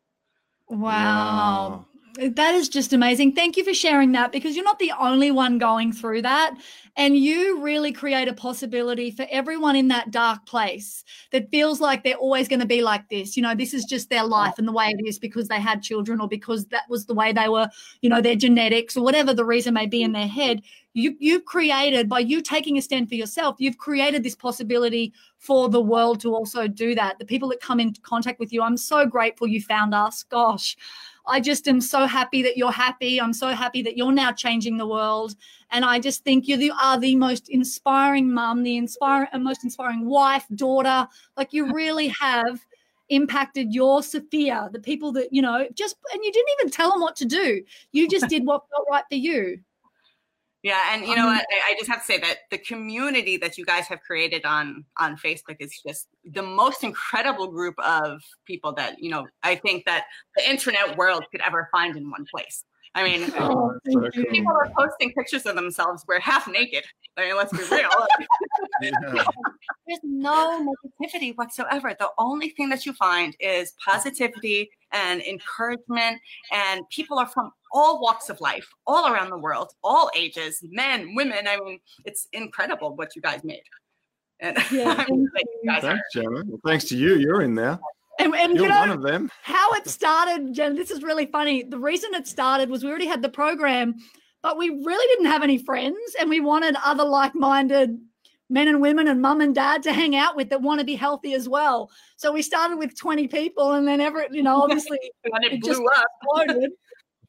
Wow. 0.68 1.84
That 2.16 2.54
is 2.54 2.68
just 2.68 2.92
amazing. 2.92 3.32
Thank 3.32 3.56
you 3.56 3.64
for 3.64 3.72
sharing 3.72 4.12
that 4.12 4.32
because 4.32 4.56
you're 4.56 4.64
not 4.64 4.78
the 4.78 4.92
only 4.98 5.30
one 5.30 5.58
going 5.58 5.92
through 5.92 6.22
that. 6.22 6.54
And 6.96 7.16
you 7.16 7.62
really 7.62 7.92
create 7.92 8.26
a 8.26 8.32
possibility 8.32 9.10
for 9.10 9.26
everyone 9.30 9.76
in 9.76 9.88
that 9.88 10.10
dark 10.10 10.44
place 10.44 11.04
that 11.30 11.50
feels 11.50 11.80
like 11.80 12.02
they're 12.02 12.14
always 12.16 12.48
going 12.48 12.60
to 12.60 12.66
be 12.66 12.82
like 12.82 13.08
this. 13.08 13.36
You 13.36 13.42
know, 13.42 13.54
this 13.54 13.72
is 13.72 13.84
just 13.84 14.10
their 14.10 14.24
life 14.24 14.54
and 14.58 14.66
the 14.66 14.72
way 14.72 14.88
it 14.88 15.06
is 15.06 15.18
because 15.18 15.48
they 15.48 15.60
had 15.60 15.82
children 15.82 16.20
or 16.20 16.28
because 16.28 16.66
that 16.66 16.82
was 16.88 17.06
the 17.06 17.14
way 17.14 17.32
they 17.32 17.48
were, 17.48 17.68
you 18.02 18.10
know, 18.10 18.20
their 18.20 18.36
genetics 18.36 18.96
or 18.96 19.04
whatever 19.04 19.32
the 19.32 19.44
reason 19.44 19.72
may 19.74 19.86
be 19.86 20.02
in 20.02 20.12
their 20.12 20.28
head. 20.28 20.62
You, 20.94 21.16
you've 21.20 21.44
created, 21.44 22.08
by 22.08 22.18
you 22.18 22.42
taking 22.42 22.76
a 22.76 22.82
stand 22.82 23.08
for 23.08 23.14
yourself, 23.14 23.56
you've 23.60 23.78
created 23.78 24.24
this 24.24 24.34
possibility 24.34 25.12
for 25.38 25.68
the 25.68 25.80
world 25.80 26.20
to 26.22 26.34
also 26.34 26.66
do 26.66 26.96
that. 26.96 27.20
The 27.20 27.24
people 27.24 27.48
that 27.50 27.60
come 27.60 27.78
into 27.78 28.00
contact 28.00 28.40
with 28.40 28.52
you, 28.52 28.62
I'm 28.62 28.76
so 28.76 29.06
grateful 29.06 29.46
you 29.46 29.62
found 29.62 29.94
us. 29.94 30.24
Gosh. 30.24 30.76
I 31.30 31.40
just 31.40 31.68
am 31.68 31.80
so 31.80 32.06
happy 32.06 32.42
that 32.42 32.56
you're 32.56 32.72
happy. 32.72 33.20
I'm 33.20 33.32
so 33.32 33.48
happy 33.48 33.82
that 33.82 33.96
you're 33.96 34.12
now 34.12 34.32
changing 34.32 34.76
the 34.76 34.86
world. 34.86 35.36
And 35.70 35.84
I 35.84 36.00
just 36.00 36.24
think 36.24 36.48
you 36.48 36.56
the, 36.56 36.72
are 36.72 36.98
the 36.98 37.14
most 37.14 37.48
inspiring 37.48 38.32
mum, 38.32 38.64
the 38.64 38.76
inspiring, 38.76 39.28
uh, 39.32 39.38
most 39.38 39.62
inspiring 39.62 40.06
wife, 40.06 40.44
daughter. 40.56 41.06
Like 41.36 41.52
you 41.52 41.72
really 41.72 42.08
have 42.08 42.60
impacted 43.08 43.72
your 43.72 44.02
Sophia, 44.02 44.68
the 44.72 44.80
people 44.80 45.12
that, 45.12 45.32
you 45.32 45.40
know, 45.40 45.66
just, 45.74 45.96
and 46.12 46.24
you 46.24 46.32
didn't 46.32 46.50
even 46.60 46.70
tell 46.70 46.90
them 46.90 47.00
what 47.00 47.14
to 47.16 47.24
do. 47.24 47.62
You 47.92 48.08
just 48.08 48.28
did 48.28 48.44
what 48.44 48.62
felt 48.68 48.88
right 48.90 49.04
for 49.08 49.16
you. 49.16 49.60
Yeah, 50.62 50.92
and 50.92 51.06
you 51.06 51.16
know 51.16 51.26
what? 51.26 51.44
I, 51.50 51.70
I 51.70 51.74
just 51.78 51.90
have 51.90 52.00
to 52.00 52.04
say 52.04 52.18
that 52.18 52.40
the 52.50 52.58
community 52.58 53.38
that 53.38 53.56
you 53.56 53.64
guys 53.64 53.86
have 53.86 54.00
created 54.00 54.44
on 54.44 54.84
on 54.98 55.16
Facebook 55.16 55.56
is 55.58 55.80
just 55.86 56.08
the 56.24 56.42
most 56.42 56.84
incredible 56.84 57.48
group 57.48 57.74
of 57.78 58.20
people 58.46 58.72
that 58.74 58.96
you 58.98 59.10
know. 59.10 59.26
I 59.42 59.54
think 59.56 59.86
that 59.86 60.04
the 60.36 60.48
internet 60.48 60.98
world 60.98 61.24
could 61.30 61.40
ever 61.40 61.68
find 61.72 61.96
in 61.96 62.10
one 62.10 62.26
place. 62.30 62.64
I 62.94 63.04
mean, 63.04 63.30
Oh, 63.38 63.72
oh 63.72 63.78
so 63.88 64.10
cool. 64.10 64.24
people 64.30 64.52
are 64.52 64.70
posting 64.76 65.12
pictures 65.12 65.46
of 65.46 65.54
themselves 65.54 66.02
where 66.06 66.18
half 66.20 66.48
naked. 66.48 66.84
I 67.16 67.26
mean, 67.26 67.36
let's 67.36 67.52
be 67.52 67.62
real. 67.74 67.88
Yeah. 68.82 68.90
There's 69.86 70.00
no 70.02 70.66
negativity 70.66 71.36
whatsoever. 71.36 71.94
The 71.98 72.08
only 72.18 72.50
thing 72.50 72.68
that 72.70 72.86
you 72.86 72.92
find 72.94 73.36
is 73.40 73.74
positivity 73.86 74.70
and 74.92 75.20
encouragement. 75.20 76.20
And 76.50 76.88
people 76.90 77.18
are 77.18 77.26
from 77.26 77.52
all 77.72 78.00
walks 78.02 78.28
of 78.28 78.40
life, 78.40 78.66
all 78.86 79.12
around 79.12 79.30
the 79.30 79.38
world, 79.38 79.72
all 79.84 80.10
ages, 80.16 80.58
men, 80.70 81.14
women. 81.14 81.46
I 81.48 81.56
mean, 81.60 81.78
it's 82.04 82.26
incredible 82.32 82.96
what 82.96 83.14
you 83.16 83.22
guys 83.22 83.44
made. 83.44 83.62
And 84.40 84.56
Yeah, 84.72 84.90
I'm 84.90 84.96
thank 85.06 85.08
like, 85.34 85.44
you 85.62 85.70
guys 85.70 85.82
Thanks, 85.82 86.02
Gemma. 86.14 86.42
Well, 86.46 86.60
thanks 86.66 86.84
to 86.86 86.96
you. 86.96 87.14
You're 87.16 87.42
in 87.42 87.54
there. 87.54 87.78
And, 88.18 88.34
and 88.34 88.54
You're 88.54 88.64
you 88.64 88.68
know, 88.70 88.80
one 88.80 88.90
of 88.90 89.02
them. 89.02 89.30
how 89.42 89.72
it 89.74 89.88
started, 89.98 90.52
Jen, 90.52 90.74
this 90.74 90.90
is 90.90 91.02
really 91.02 91.26
funny. 91.26 91.62
The 91.62 91.78
reason 91.78 92.12
it 92.14 92.26
started 92.26 92.68
was 92.70 92.82
we 92.84 92.90
already 92.90 93.06
had 93.06 93.22
the 93.22 93.28
program, 93.30 93.94
but 94.42 94.58
we 94.58 94.68
really 94.70 95.06
didn't 95.14 95.30
have 95.30 95.42
any 95.42 95.58
friends 95.58 95.98
and 96.18 96.28
we 96.28 96.40
wanted 96.40 96.74
other 96.84 97.04
like 97.04 97.34
minded 97.34 97.98
men 98.52 98.66
and 98.66 98.80
women 98.80 99.06
and 99.08 99.22
mum 99.22 99.40
and 99.40 99.54
dad 99.54 99.80
to 99.84 99.92
hang 99.92 100.16
out 100.16 100.34
with 100.36 100.50
that 100.50 100.60
want 100.60 100.80
to 100.80 100.84
be 100.84 100.96
healthy 100.96 101.34
as 101.34 101.48
well. 101.48 101.88
So 102.16 102.32
we 102.32 102.42
started 102.42 102.78
with 102.78 102.98
20 102.98 103.28
people 103.28 103.72
and 103.72 103.86
then 103.86 104.00
ever, 104.00 104.26
you 104.30 104.42
know, 104.42 104.60
obviously 104.62 104.98
when 105.30 105.44
it 105.44 105.52
It 105.52 105.60
blew 105.60 105.70
just- 105.70 105.82
up. 105.96 106.04
exploded. 106.22 106.70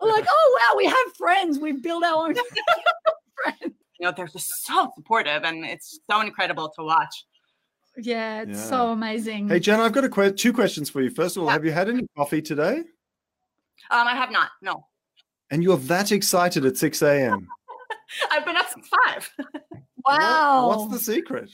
We're 0.01 0.11
like, 0.11 0.25
oh 0.27 0.57
wow, 0.71 0.77
we 0.77 0.85
have 0.85 1.15
friends. 1.17 1.59
We've 1.59 1.81
built 1.81 2.03
our 2.03 2.27
own 2.27 2.35
friends. 3.43 3.75
You 3.99 4.07
know, 4.07 4.13
they're 4.15 4.27
just 4.27 4.65
so 4.65 4.91
supportive 4.95 5.43
and 5.43 5.63
it's 5.65 5.99
so 6.09 6.21
incredible 6.21 6.71
to 6.77 6.83
watch. 6.83 7.25
Yeah, 7.97 8.41
it's 8.43 8.57
Yeah. 8.59 8.65
so 8.65 8.91
amazing. 8.91 9.49
Hey, 9.49 9.59
Jenna, 9.59 9.83
I've 9.83 9.91
got 9.93 10.03
a 10.05 10.09
que- 10.09 10.31
two 10.31 10.53
questions 10.53 10.89
for 10.89 11.01
you. 11.01 11.09
First 11.09 11.37
of 11.37 11.43
all, 11.43 11.47
Yeah. 11.49 11.53
have 11.53 11.65
you 11.65 11.71
had 11.71 11.89
any 11.89 12.07
coffee 12.17 12.41
today? 12.41 12.77
Um, 13.89 14.07
I 14.07 14.15
have 14.15 14.31
not. 14.31 14.49
No. 14.61 14.87
and 15.51 15.61
you're 15.63 15.77
that 15.77 16.11
excited 16.11 16.65
at 16.65 16.77
6 16.77 17.01
a.m. 17.01 17.47
I've 18.31 18.45
been 18.45 18.55
up 18.57 18.69
since 18.69 18.87
five. 19.05 19.29
Wow. 20.03 20.67
What, 20.69 20.79
what's 20.89 20.93
the 21.05 21.13
secret? 21.13 21.51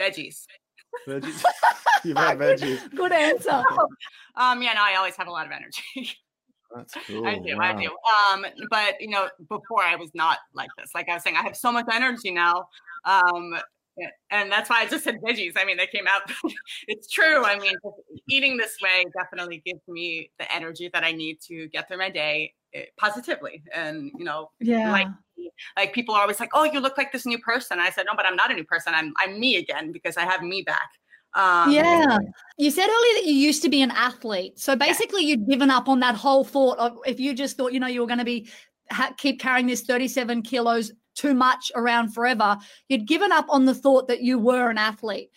Veggies. 0.00 0.44
Veggies. 1.06 1.42
You've 2.02 2.16
had 2.16 2.38
veggies. 2.38 2.94
Good 2.94 3.12
answer. 3.12 3.62
Um, 4.36 4.62
yeah, 4.62 4.72
no, 4.72 4.80
I 4.82 4.94
always 4.96 5.14
have 5.16 5.26
a 5.28 5.30
lot 5.30 5.44
of 5.44 5.52
energy. 5.52 6.16
That's 6.74 6.94
cool. 7.06 7.26
I 7.26 7.38
do, 7.38 7.56
wow. 7.56 7.62
I 7.62 7.82
do. 7.82 7.90
Um, 8.32 8.46
but 8.70 9.00
you 9.00 9.08
know, 9.08 9.28
before 9.48 9.82
I 9.82 9.96
was 9.96 10.10
not 10.14 10.38
like 10.54 10.70
this. 10.78 10.90
Like 10.94 11.08
I 11.08 11.14
was 11.14 11.22
saying, 11.22 11.36
I 11.36 11.42
have 11.42 11.56
so 11.56 11.72
much 11.72 11.86
energy 11.92 12.30
now. 12.30 12.68
Um, 13.04 13.54
and 14.30 14.50
that's 14.50 14.70
why 14.70 14.80
I 14.80 14.86
just 14.86 15.04
said 15.04 15.20
veggies. 15.20 15.52
I 15.56 15.64
mean, 15.64 15.76
they 15.76 15.86
came 15.86 16.06
out. 16.06 16.22
it's 16.88 17.08
true. 17.08 17.44
I 17.44 17.58
mean, 17.58 17.74
eating 18.28 18.56
this 18.56 18.76
way 18.82 19.04
definitely 19.18 19.62
gives 19.66 19.82
me 19.86 20.30
the 20.38 20.50
energy 20.54 20.88
that 20.92 21.04
I 21.04 21.12
need 21.12 21.40
to 21.48 21.68
get 21.68 21.88
through 21.88 21.98
my 21.98 22.08
day 22.10 22.54
eh, 22.74 22.84
positively. 22.96 23.62
And 23.74 24.10
you 24.16 24.24
know, 24.24 24.50
Yeah. 24.60 24.90
like 24.90 25.08
like 25.76 25.92
people 25.92 26.14
are 26.14 26.22
always 26.22 26.40
like, 26.40 26.50
"Oh, 26.54 26.64
you 26.64 26.80
look 26.80 26.96
like 26.96 27.12
this 27.12 27.26
new 27.26 27.38
person." 27.38 27.80
I 27.80 27.90
said, 27.90 28.06
"No, 28.06 28.12
but 28.16 28.24
I'm 28.26 28.36
not 28.36 28.50
a 28.50 28.54
new 28.54 28.64
person. 28.64 28.94
I'm 28.94 29.12
I'm 29.18 29.38
me 29.38 29.56
again 29.56 29.92
because 29.92 30.16
I 30.16 30.24
have 30.24 30.42
me 30.42 30.62
back." 30.62 30.88
Um, 31.34 31.72
yeah. 31.72 32.18
You 32.58 32.70
said 32.70 32.84
earlier 32.86 33.14
that 33.14 33.24
you 33.24 33.34
used 33.34 33.62
to 33.62 33.68
be 33.68 33.82
an 33.82 33.90
athlete. 33.90 34.58
So 34.58 34.76
basically, 34.76 35.24
you'd 35.24 35.48
given 35.48 35.70
up 35.70 35.88
on 35.88 36.00
that 36.00 36.14
whole 36.14 36.44
thought 36.44 36.78
of 36.78 36.98
if 37.06 37.18
you 37.18 37.34
just 37.34 37.56
thought, 37.56 37.72
you 37.72 37.80
know, 37.80 37.86
you 37.86 38.00
were 38.00 38.06
going 38.06 38.18
to 38.18 38.24
be 38.24 38.48
ha- 38.90 39.14
keep 39.16 39.40
carrying 39.40 39.66
this 39.66 39.82
37 39.82 40.42
kilos 40.42 40.92
too 41.14 41.34
much 41.34 41.72
around 41.74 42.10
forever, 42.10 42.58
you'd 42.88 43.06
given 43.06 43.32
up 43.32 43.46
on 43.48 43.64
the 43.64 43.74
thought 43.74 44.08
that 44.08 44.22
you 44.22 44.38
were 44.38 44.70
an 44.70 44.78
athlete. 44.78 45.30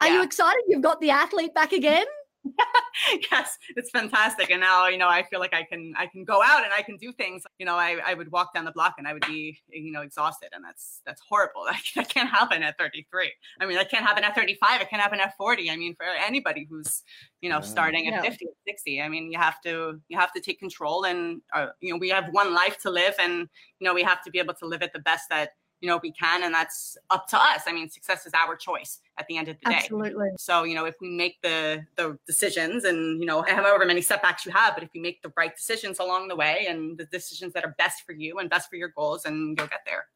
Are 0.00 0.08
you 0.08 0.22
excited 0.22 0.62
you've 0.66 0.82
got 0.82 1.00
the 1.00 1.10
athlete 1.10 1.54
back 1.54 1.72
again? 1.72 2.06
yes, 3.30 3.58
it's 3.76 3.90
fantastic. 3.90 4.50
And 4.50 4.60
now, 4.60 4.88
you 4.88 4.98
know, 4.98 5.08
I 5.08 5.22
feel 5.22 5.40
like 5.40 5.54
I 5.54 5.62
can 5.64 5.94
I 5.96 6.06
can 6.06 6.24
go 6.24 6.42
out 6.42 6.64
and 6.64 6.72
I 6.72 6.82
can 6.82 6.96
do 6.96 7.12
things. 7.12 7.44
You 7.58 7.66
know, 7.66 7.76
I, 7.76 7.98
I 8.04 8.14
would 8.14 8.30
walk 8.32 8.52
down 8.54 8.64
the 8.64 8.72
block 8.72 8.94
and 8.98 9.06
I 9.06 9.12
would 9.12 9.24
be, 9.26 9.60
you 9.68 9.92
know, 9.92 10.02
exhausted. 10.02 10.48
And 10.52 10.64
that's 10.64 11.00
that's 11.06 11.20
horrible. 11.28 11.64
That, 11.72 11.80
that 11.96 12.08
can't 12.08 12.28
happen 12.28 12.62
at 12.62 12.76
33. 12.78 13.32
I 13.60 13.66
mean, 13.66 13.76
that 13.76 13.90
can't 13.90 14.04
happen 14.04 14.24
at 14.24 14.34
35. 14.34 14.80
It 14.80 14.90
can't 14.90 15.00
happen 15.02 15.20
at 15.20 15.36
40. 15.36 15.70
I 15.70 15.76
mean, 15.76 15.94
for 15.94 16.04
anybody 16.04 16.66
who's, 16.68 17.02
you 17.40 17.48
know, 17.48 17.60
Yeah. 17.60 17.60
starting 17.60 18.06
at 18.08 18.14
Yeah. 18.14 18.22
50 18.22 18.46
60, 18.66 19.00
I 19.00 19.08
mean, 19.08 19.30
you 19.32 19.38
have 19.38 19.60
to 19.62 20.00
you 20.08 20.18
have 20.18 20.32
to 20.32 20.40
take 20.40 20.58
control 20.58 21.04
and 21.04 21.40
uh, 21.54 21.68
you 21.80 21.92
know, 21.92 21.98
we 21.98 22.08
have 22.10 22.28
one 22.32 22.52
life 22.54 22.78
to 22.82 22.90
live 22.90 23.14
and 23.18 23.48
you 23.78 23.84
know, 23.86 23.94
we 23.94 24.02
have 24.02 24.22
to 24.24 24.30
be 24.30 24.38
able 24.38 24.54
to 24.54 24.66
live 24.66 24.82
it 24.82 24.92
the 24.92 25.00
best 25.00 25.28
that 25.30 25.50
you 25.82 25.88
know 25.88 25.98
we 26.02 26.12
can 26.12 26.44
and 26.44 26.54
that's 26.54 26.96
up 27.10 27.26
to 27.28 27.36
us. 27.36 27.62
I 27.66 27.72
mean, 27.72 27.90
success 27.90 28.24
is 28.24 28.32
our 28.32 28.56
choice 28.56 29.00
at 29.18 29.26
the 29.26 29.36
end 29.36 29.48
of 29.48 29.56
the 29.62 29.68
day. 29.70 29.76
Absolutely. 29.76 30.28
So, 30.38 30.62
you 30.62 30.74
know, 30.74 30.86
if 30.86 30.94
we 31.00 31.10
make 31.10 31.42
the 31.42 31.84
the 31.96 32.16
decisions 32.26 32.84
and, 32.84 33.20
you 33.20 33.26
know, 33.26 33.42
however 33.42 33.84
many 33.84 34.00
setbacks 34.00 34.46
you 34.46 34.52
have, 34.52 34.74
but 34.74 34.84
if 34.84 34.90
you 34.94 35.02
make 35.02 35.20
the 35.22 35.32
right 35.36 35.54
decisions 35.54 35.98
along 35.98 36.28
the 36.28 36.36
way 36.36 36.66
and 36.68 36.96
the 36.96 37.04
decisions 37.06 37.52
that 37.54 37.64
are 37.64 37.74
best 37.76 38.06
for 38.06 38.12
you 38.12 38.38
and 38.38 38.48
best 38.48 38.70
for 38.70 38.76
your 38.76 38.90
goals 38.96 39.24
and 39.26 39.58
you'll 39.58 39.66
get 39.66 39.80
there. 39.84 40.06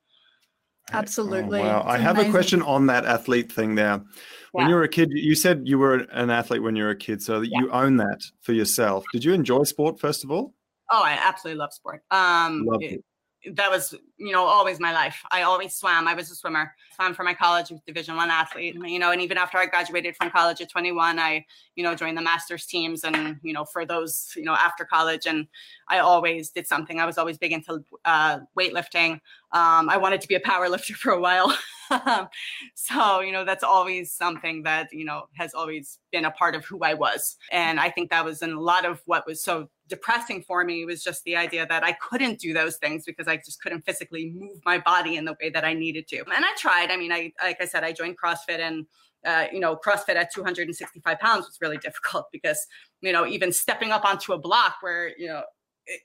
Absolutely. 0.93 1.59
Oh, 1.59 1.65
wow. 1.65 1.83
I 1.85 1.97
It's 1.97 2.05
have 2.05 2.19
a 2.21 2.31
question 2.31 2.63
on 2.63 2.87
that 2.87 3.05
athlete 3.05 3.51
thing 3.51 3.75
there. 3.75 4.05
When 4.53 4.67
Yeah. 4.67 4.69
you 4.69 4.75
were 4.77 4.85
a 4.85 4.89
kid, 4.89 5.09
you 5.11 5.35
said 5.35 5.63
you 5.67 5.79
were 5.81 5.97
an 6.13 6.31
athlete 6.31 6.63
when 6.63 6.77
you 6.77 6.85
were 6.85 6.91
a 6.91 6.97
kid, 6.97 7.21
so 7.21 7.41
that 7.41 7.49
you 7.49 7.71
own 7.73 7.97
that 7.97 8.23
for 8.43 8.53
yourself. 8.53 9.05
Did 9.13 9.25
you 9.25 9.33
enjoy 9.33 9.65
sport 9.65 9.99
first 9.99 10.23
of 10.23 10.31
all? 10.31 10.55
Oh, 10.93 11.03
I 11.03 11.19
absolutely 11.21 11.59
love 11.59 11.73
sport. 11.73 12.05
Um 12.13 12.65
Loved 12.65 12.85
it- 12.85 12.93
it. 12.93 13.05
That 13.53 13.71
was 13.71 13.95
you 14.17 14.33
know 14.33 14.45
always 14.45 14.81
my 14.81 14.93
life. 14.93 15.23
I 15.31 15.43
always 15.43 15.75
swam. 15.75 16.09
I 16.09 16.15
was 16.15 16.31
a 16.31 16.35
swimmer. 16.35 16.75
Swam 16.95 17.15
for 17.15 17.25
my 17.25 17.35
college 17.35 17.73
division 17.87 18.17
one 18.17 18.31
athlete 18.31 18.75
you 18.87 18.99
know 18.99 19.13
and 19.13 19.21
even 19.21 19.37
after 19.37 19.59
i 19.59 19.67
graduated 19.67 20.17
from 20.17 20.31
college 20.31 20.63
at 20.63 20.71
21 20.71 21.19
i 21.19 21.45
you 21.75 21.85
know 21.85 21.95
joined 21.95 22.17
the 22.17 22.23
masters 22.23 22.65
teams 22.65 23.05
and 23.05 23.39
you 23.43 23.53
know 23.53 23.67
for 23.67 23.85
those 23.85 24.33
you 24.35 24.45
know 24.45 24.55
after 24.55 24.85
college. 24.85 25.27
And 25.27 25.47
i 25.89 25.99
always 25.99 26.51
did 26.51 26.67
something. 26.67 26.99
I 26.99 27.07
was 27.07 27.19
always 27.19 27.39
big 27.39 27.53
into 27.53 27.85
uh, 28.05 28.41
weightlifting 28.59 29.21
um, 29.53 29.89
i 29.89 29.97
wanted 29.97 30.21
to 30.21 30.29
be 30.29 30.35
a 30.35 30.41
power 30.41 30.69
lifter 30.69 30.95
for 30.95 31.13
a 31.13 31.21
while 31.21 31.57
so 32.75 33.21
you 33.21 33.33
know 33.33 33.45
that's 33.45 33.65
always 33.65 34.13
something 34.13 34.63
that 34.63 34.89
you 34.93 35.05
know 35.05 35.25
has 35.35 35.55
always 35.55 35.99
been 36.11 36.25
a 36.25 36.31
part 36.33 36.55
of 36.55 36.65
who 36.65 36.81
i 36.81 36.95
was 36.95 37.37
and 37.53 37.79
i 37.79 37.89
think 37.89 38.11
that 38.11 38.25
was 38.25 38.43
in 38.43 38.53
a 38.53 38.61
lot 38.61 38.85
of 38.85 39.01
what 39.07 39.27
was 39.27 39.43
so 39.43 39.69
depressing 39.89 40.43
for 40.43 40.65
me 40.65 40.85
was 40.85 41.03
just 41.03 41.23
the 41.25 41.37
idea 41.37 41.65
that 41.65 41.85
I 41.85 41.93
couldn't 41.93 42.41
do 42.41 42.53
those 42.53 42.77
things 42.77 43.05
because 43.05 43.29
I 43.29 43.37
just 43.37 43.63
couldn't 43.63 43.83
physically 43.83 44.33
move 44.35 44.59
my 44.65 44.79
body 44.79 45.17
in 45.17 45.25
the 45.25 45.37
way 45.41 45.51
that 45.51 45.65
I 45.65 45.75
needed 45.75 46.09
to. 46.09 46.19
And 46.19 46.45
I 46.45 46.53
tried. 46.59 46.91
I 46.91 46.97
mean, 46.97 47.13
I 47.13 47.33
like 47.41 47.59
I 47.61 47.67
said, 47.67 47.85
I 47.85 47.93
joined 47.93 48.17
CrossFit 48.19 48.59
and 48.59 48.87
uh, 49.25 49.47
you 49.53 49.59
know, 49.59 49.77
CrossFit 49.77 50.15
at 50.15 50.33
265 50.33 51.19
pounds 51.19 51.47
was 51.47 51.59
really 51.61 51.79
difficult 51.83 52.27
because, 52.31 52.65
you 53.01 53.13
know, 53.13 53.27
even 53.27 53.53
stepping 53.53 53.91
up 53.91 54.05
onto 54.05 54.33
a 54.33 54.39
block 54.39 54.77
where, 54.81 55.11
you 55.19 55.27
know, 55.27 55.43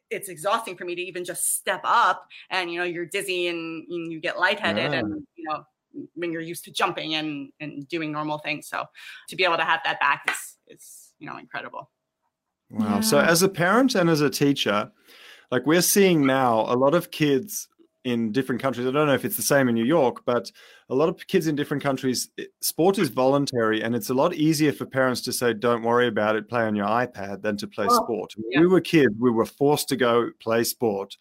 it's 0.09 0.29
exhausting 0.29 0.75
for 0.75 0.85
me 0.85 0.95
to 0.95 1.01
even 1.01 1.23
just 1.25 1.55
step 1.57 1.81
up 1.83 2.27
and, 2.49 2.71
you 2.71 2.79
know, 2.79 2.85
you're 2.85 3.05
dizzy 3.05 3.47
and, 3.47 3.85
and 3.89 4.11
you 4.11 4.19
get 4.19 4.39
lightheaded 4.39 4.91
Yeah. 4.91 4.99
and, 4.99 5.25
you 5.35 5.45
know, 5.49 5.63
when 6.15 6.31
you're 6.31 6.41
used 6.41 6.63
to 6.65 6.71
jumping 6.71 7.15
and, 7.15 7.51
and 7.59 7.87
doing 7.87 8.11
normal 8.11 8.37
things. 8.37 8.67
So 8.67 8.85
to 9.29 9.35
be 9.35 9.43
able 9.43 9.57
to 9.57 9.65
have 9.65 9.81
that 9.83 9.99
back 9.99 10.23
is, 10.29 10.57
is, 10.77 11.13
you 11.19 11.27
know, 11.27 11.37
incredible. 11.37 11.89
Wow. 12.69 13.01
So, 13.01 13.19
as 13.19 13.43
a 13.43 13.49
parent 13.49 13.95
and 13.95 14.09
as 14.09 14.21
a 14.21 14.29
teacher, 14.29 14.89
like 15.51 15.65
we're 15.65 15.81
seeing 15.81 16.25
now 16.25 16.61
a 16.61 16.75
lot 16.75 16.95
of 16.95 17.11
kids 17.11 17.67
in 18.03 18.31
different 18.31 18.61
countries. 18.61 18.87
I 18.87 18.91
don't 18.91 19.07
know 19.07 19.13
if 19.13 19.25
it's 19.25 19.35
the 19.35 19.41
same 19.41 19.69
in 19.69 19.75
New 19.75 19.85
York, 19.85 20.23
but 20.25 20.51
a 20.89 20.95
lot 20.95 21.09
of 21.09 21.25
kids 21.27 21.47
in 21.47 21.55
different 21.55 21.83
countries, 21.83 22.29
sport 22.61 22.97
is 22.97 23.09
voluntary 23.09 23.81
and 23.83 23.95
it's 23.95 24.09
a 24.09 24.13
lot 24.13 24.33
easier 24.33 24.73
for 24.73 24.85
parents 24.85 25.21
to 25.21 25.33
say, 25.33 25.53
don't 25.53 25.83
worry 25.83 26.07
about 26.07 26.35
it, 26.35 26.49
play 26.49 26.63
on 26.63 26.75
your 26.75 26.87
iPad 26.87 27.41
than 27.41 27.57
to 27.57 27.67
play 27.67 27.85
Oh, 27.89 28.03
sport. 28.03 28.33
When 28.37 28.51
yeah. 28.51 28.59
we 28.61 28.67
were 28.67 28.81
kids, 28.81 29.13
we 29.19 29.29
were 29.29 29.45
forced 29.45 29.87
to 29.89 29.95
go 29.95 30.31
play 30.39 30.63
sport 30.63 31.15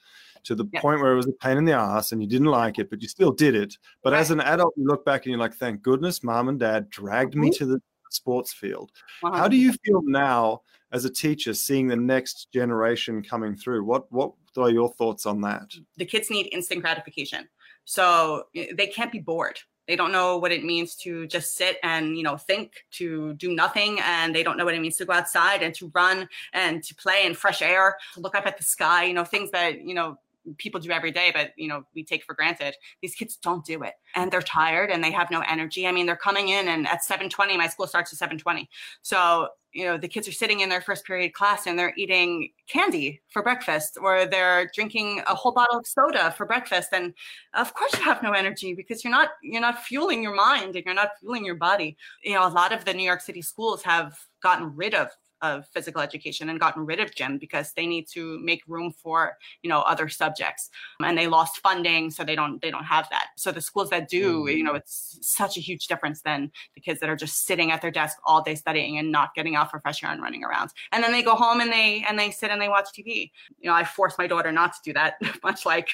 to 0.45 0.55
the 0.55 0.65
Yeah. 0.73 0.81
point 0.81 1.01
where 1.03 1.13
it 1.13 1.17
was 1.17 1.27
a 1.27 1.33
pain 1.33 1.59
in 1.59 1.67
the 1.67 1.73
ass 1.75 2.13
and 2.13 2.23
you 2.23 2.29
didn't 2.29 2.47
like 2.49 2.79
it, 2.79 2.89
but 2.89 3.03
you 3.03 3.09
still 3.09 3.31
did 3.33 3.55
it. 3.55 3.77
But 4.03 4.15
as 4.15 4.31
an 4.31 4.41
adult, 4.41 4.73
you 4.77 4.87
look 4.87 5.05
back 5.05 5.27
and 5.27 5.33
you're 5.33 5.39
like, 5.41 5.55
thank 5.55 5.83
goodness 5.83 6.25
mom 6.25 6.49
and 6.49 6.59
dad 6.59 6.89
dragged 6.89 7.35
me 7.35 7.51
Mhm. 7.51 7.59
to 7.59 7.67
the 7.67 7.83
sports 8.11 8.53
field. 8.55 8.91
Uh-huh. 9.23 9.37
How 9.37 9.49
do 9.49 9.57
you 9.57 9.75
feel 9.85 10.01
now 10.03 10.63
as 10.93 11.05
a 11.05 11.11
teacher 11.11 11.55
seeing 11.55 11.87
the 11.87 11.97
next 11.97 12.53
generation 12.53 13.23
coming 13.23 13.57
through? 13.57 13.85
What 13.85 14.11
what 14.13 14.33
are 14.57 14.71
your 14.71 14.93
thoughts 14.93 15.27
on 15.27 15.41
that? 15.43 15.73
the 15.97 16.05
kids 16.05 16.31
need 16.31 16.49
instant 16.53 16.81
gratification. 16.83 17.49
So 17.85 18.45
eh, 18.55 18.73
they 18.77 18.87
can't 18.87 19.13
be 19.13 19.21
bored. 19.21 19.59
They 19.89 19.97
don't 19.97 20.13
know 20.13 20.39
what 20.39 20.53
it 20.53 20.65
means 20.65 20.95
to 20.97 21.27
just 21.27 21.57
sit 21.57 21.79
and 21.83 22.17
you 22.17 22.23
know 22.23 22.37
think, 22.37 22.85
to 22.93 23.35
do 23.35 23.53
nothing, 23.53 23.99
and 24.05 24.35
they 24.35 24.43
don't 24.43 24.57
know 24.57 24.65
what 24.65 24.75
it 24.75 24.81
means 24.81 24.97
to 24.99 25.05
go 25.05 25.15
outside 25.15 25.63
and 25.63 25.75
to 25.77 25.91
run 25.95 26.29
and 26.53 26.83
to 26.85 26.95
play 26.95 27.27
in 27.27 27.35
fresh 27.35 27.61
air, 27.61 27.97
to 28.15 28.21
look 28.21 28.37
up 28.37 28.47
at 28.47 28.57
the 28.57 28.63
sky. 28.63 29.05
You 29.05 29.15
know 29.15 29.25
things 29.25 29.51
that 29.51 29.81
you 29.81 29.95
know 29.95 30.19
people 30.59 30.81
do 30.81 30.91
every 30.91 31.11
day, 31.11 31.31
but 31.35 31.53
you 31.57 31.69
know 31.69 31.85
we 31.95 32.05
take 32.05 32.25
for 32.25 32.35
granted. 32.35 32.75
These 33.03 33.15
kids 33.15 33.37
don't 33.37 33.65
do 33.65 33.83
it, 33.83 33.95
and 34.15 34.31
they're 34.31 34.43
tired 34.43 34.91
and 34.91 35.03
they 35.03 35.11
have 35.11 35.31
no 35.31 35.41
energy. 35.49 35.87
I 35.87 35.93
mean, 35.93 36.07
they're 36.07 36.17
coming 36.17 36.49
in 36.49 36.69
and 36.69 36.87
at 36.87 37.05
7:20, 37.05 37.57
my 37.57 37.69
school 37.69 37.87
starts 37.87 38.13
at 38.13 38.31
7:20, 38.31 38.69
so 39.03 39.49
you 39.73 39.85
know 39.85 39.97
the 39.97 40.09
kids 40.09 40.27
are 40.27 40.33
sitting 40.33 40.61
in 40.61 40.69
their 40.69 40.81
first 40.81 41.05
period 41.05 41.33
class 41.33 41.67
and 41.67 41.79
they're 41.79 41.95
eating 41.97 42.51
candy 42.69 43.21
for 43.29 43.43
breakfast 43.43 43.97
or 44.01 44.27
they're 44.27 44.71
drinking 44.75 45.23
a 45.29 45.35
whole 45.35 45.53
bottle 45.53 45.79
of 45.79 45.87
soda 45.87 46.35
for 46.37 46.47
breakfast 46.47 46.89
and 46.93 47.15
of 47.55 47.73
course 47.75 47.97
you 47.97 48.03
have 48.03 48.23
no 48.23 48.33
energy 48.33 48.75
because 48.75 49.05
you're 49.05 49.11
not 49.11 49.31
you're 49.43 49.61
not 49.61 49.83
fueling 49.83 50.23
your 50.23 50.35
mind 50.35 50.75
and 50.77 50.85
you're 50.85 50.95
not 50.95 51.11
fueling 51.21 51.45
your 51.45 51.55
body 51.55 51.97
you 52.25 52.35
know 52.35 52.47
a 52.47 52.51
lot 52.51 52.73
of 52.73 52.85
the 52.85 52.95
new 52.95 53.05
york 53.05 53.21
city 53.21 53.43
schools 53.43 53.83
have 53.83 54.19
gotten 54.43 54.75
rid 54.75 54.95
of 54.95 55.09
of 55.43 55.67
physical 55.69 56.01
education 56.01 56.49
and 56.49 56.61
gotten 56.61 56.85
rid 56.85 57.01
of 57.01 57.15
gym 57.15 57.39
because 57.39 57.73
they 57.73 57.87
need 57.87 58.07
to 58.09 58.39
make 58.41 58.63
room 58.67 58.93
for 58.93 59.37
you 59.63 59.71
know 59.71 59.81
other 59.81 60.09
subjects. 60.09 60.71
And 61.03 61.17
they 61.17 61.27
lost 61.27 61.59
funding 61.59 62.11
so 62.11 62.25
they 62.25 62.37
don't 62.37 62.61
they 62.61 62.71
don't 62.71 62.85
have 62.85 63.09
that. 63.11 63.29
So 63.37 63.53
the 63.53 63.61
schools 63.61 63.91
that 63.91 64.09
do 64.09 64.45
mm-hmm. 64.45 64.57
you 64.57 64.65
know 64.65 64.75
it's 64.75 65.19
such 65.23 65.57
a 65.57 65.61
huge 65.61 65.87
difference 65.87 66.23
than 66.23 66.51
the 66.75 66.81
kids 66.81 67.01
that 67.01 67.09
are 67.09 67.17
just 67.17 67.47
sitting 67.47 67.71
at 67.71 67.83
their 67.83 67.91
desk 67.91 68.19
all 68.25 68.43
day 68.43 68.55
studying 68.55 68.99
and 68.99 69.11
not 69.11 69.35
getting 69.35 69.57
out 69.57 69.71
for 69.71 69.81
fresh 69.81 70.03
air 70.03 70.11
and 70.11 70.23
running 70.23 70.45
around. 70.45 70.71
And 70.93 71.03
then 71.03 71.13
they 71.13 71.23
go 71.23 71.35
home 71.35 71.61
and 71.61 71.73
they 71.73 72.05
and 72.09 72.19
they 72.19 72.31
sit 72.31 72.51
and 72.51 72.61
they 72.61 72.69
watch 72.69 72.89
tv 72.97 73.31
you 73.59 73.69
know 73.69 73.75
i 73.75 73.85
force 73.85 74.15
my 74.19 74.27
daughter 74.27 74.53
not 74.53 74.73
to 74.73 74.79
do 74.85 74.93
that 74.93 75.15
much 75.43 75.65
like 75.67 75.89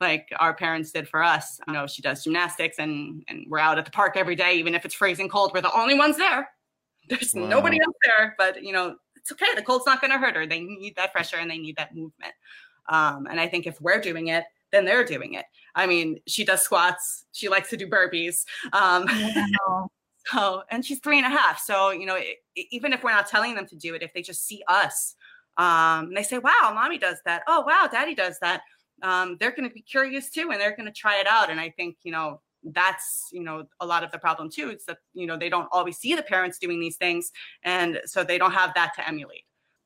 like 0.00 0.28
our 0.38 0.54
parents 0.54 0.90
did 0.92 1.08
for 1.08 1.22
us. 1.22 1.60
You 1.66 1.72
know 1.72 1.86
she 1.86 2.02
does 2.02 2.24
gymnastics 2.24 2.78
and 2.78 3.24
and 3.28 3.46
we're 3.48 3.58
out 3.58 3.78
at 3.78 3.84
the 3.84 3.90
park 3.90 4.16
every 4.16 4.36
day 4.36 4.54
even 4.54 4.74
if 4.74 4.84
it's 4.84 4.94
freezing 4.94 5.28
cold 5.28 5.52
we're 5.54 5.60
the 5.60 5.78
only 5.78 5.96
ones 5.96 6.16
there 6.16 6.48
there's 7.08 7.34
Wow. 7.34 7.48
nobody 7.48 7.80
else 7.80 7.96
there 8.04 8.34
but 8.38 8.62
you 8.62 8.72
know 8.72 8.96
it's 9.16 9.30
okay 9.32 9.46
the 9.54 9.62
cold's 9.62 9.86
not 9.86 10.00
going 10.00 10.10
to 10.10 10.18
hurt 10.18 10.36
her 10.36 10.46
they 10.46 10.60
need 10.60 10.94
that 10.96 11.12
fresh 11.12 11.32
air 11.34 11.40
and 11.40 11.50
they 11.50 11.58
need 11.58 11.76
that 11.76 11.94
movement 11.94 12.32
um, 12.88 13.26
and 13.30 13.40
i 13.40 13.46
think 13.46 13.66
if 13.66 13.80
we're 13.80 14.00
doing 14.00 14.28
it 14.28 14.44
then 14.72 14.84
they're 14.84 15.04
doing 15.04 15.34
it 15.34 15.44
i 15.74 15.86
mean 15.86 16.18
she 16.26 16.44
does 16.44 16.62
squats 16.62 17.24
she 17.32 17.48
likes 17.48 17.70
to 17.70 17.76
do 17.76 17.86
burpees 17.86 18.44
um, 18.72 19.06
Wow. 19.66 19.90
so, 20.26 20.62
and 20.70 20.84
she's 20.84 21.00
three 21.00 21.18
and 21.18 21.26
a 21.26 21.36
half. 21.36 21.60
So, 21.60 21.90
you 21.90 22.06
know, 22.06 22.16
e- 22.16 22.68
even 22.70 22.92
if 22.92 23.02
we're 23.02 23.12
not 23.12 23.26
telling 23.26 23.54
them 23.54 23.66
to 23.66 23.76
do 23.76 23.94
it, 23.94 24.02
if 24.02 24.12
they 24.14 24.22
just 24.22 24.46
see 24.46 24.62
us, 24.68 25.16
um, 25.56 26.06
and 26.08 26.16
they 26.16 26.22
say, 26.22 26.38
wow, 26.38 26.72
mommy 26.74 26.98
does 26.98 27.18
that. 27.24 27.42
Oh, 27.46 27.60
wow, 27.66 27.88
daddy 27.90 28.14
does 28.14 28.38
that. 28.40 28.62
Um, 29.02 29.36
they're 29.38 29.50
going 29.50 29.68
to 29.68 29.74
be 29.74 29.82
curious 29.82 30.30
too, 30.30 30.50
and 30.50 30.60
they're 30.60 30.76
going 30.76 30.86
to 30.86 30.92
try 30.92 31.20
it 31.20 31.26
out. 31.26 31.50
And 31.50 31.60
I 31.60 31.70
think, 31.70 31.96
you 32.02 32.12
know, 32.12 32.40
that's, 32.64 33.28
you 33.32 33.42
know, 33.42 33.64
a 33.80 33.86
lot 33.86 34.02
of 34.02 34.10
the 34.10 34.18
problem 34.18 34.50
too. 34.50 34.70
It's 34.70 34.86
that, 34.86 34.98
you 35.12 35.26
know, 35.26 35.36
they 35.36 35.48
don't 35.48 35.68
always 35.70 35.98
see 35.98 36.14
the 36.14 36.22
parents 36.22 36.58
doing 36.58 36.80
these 36.80 36.96
things. 36.96 37.30
And 37.62 38.00
so 38.06 38.24
they 38.24 38.38
don't 38.38 38.52
have 38.52 38.74
that 38.74 38.92
to 38.96 39.06
emulate. 39.06 39.44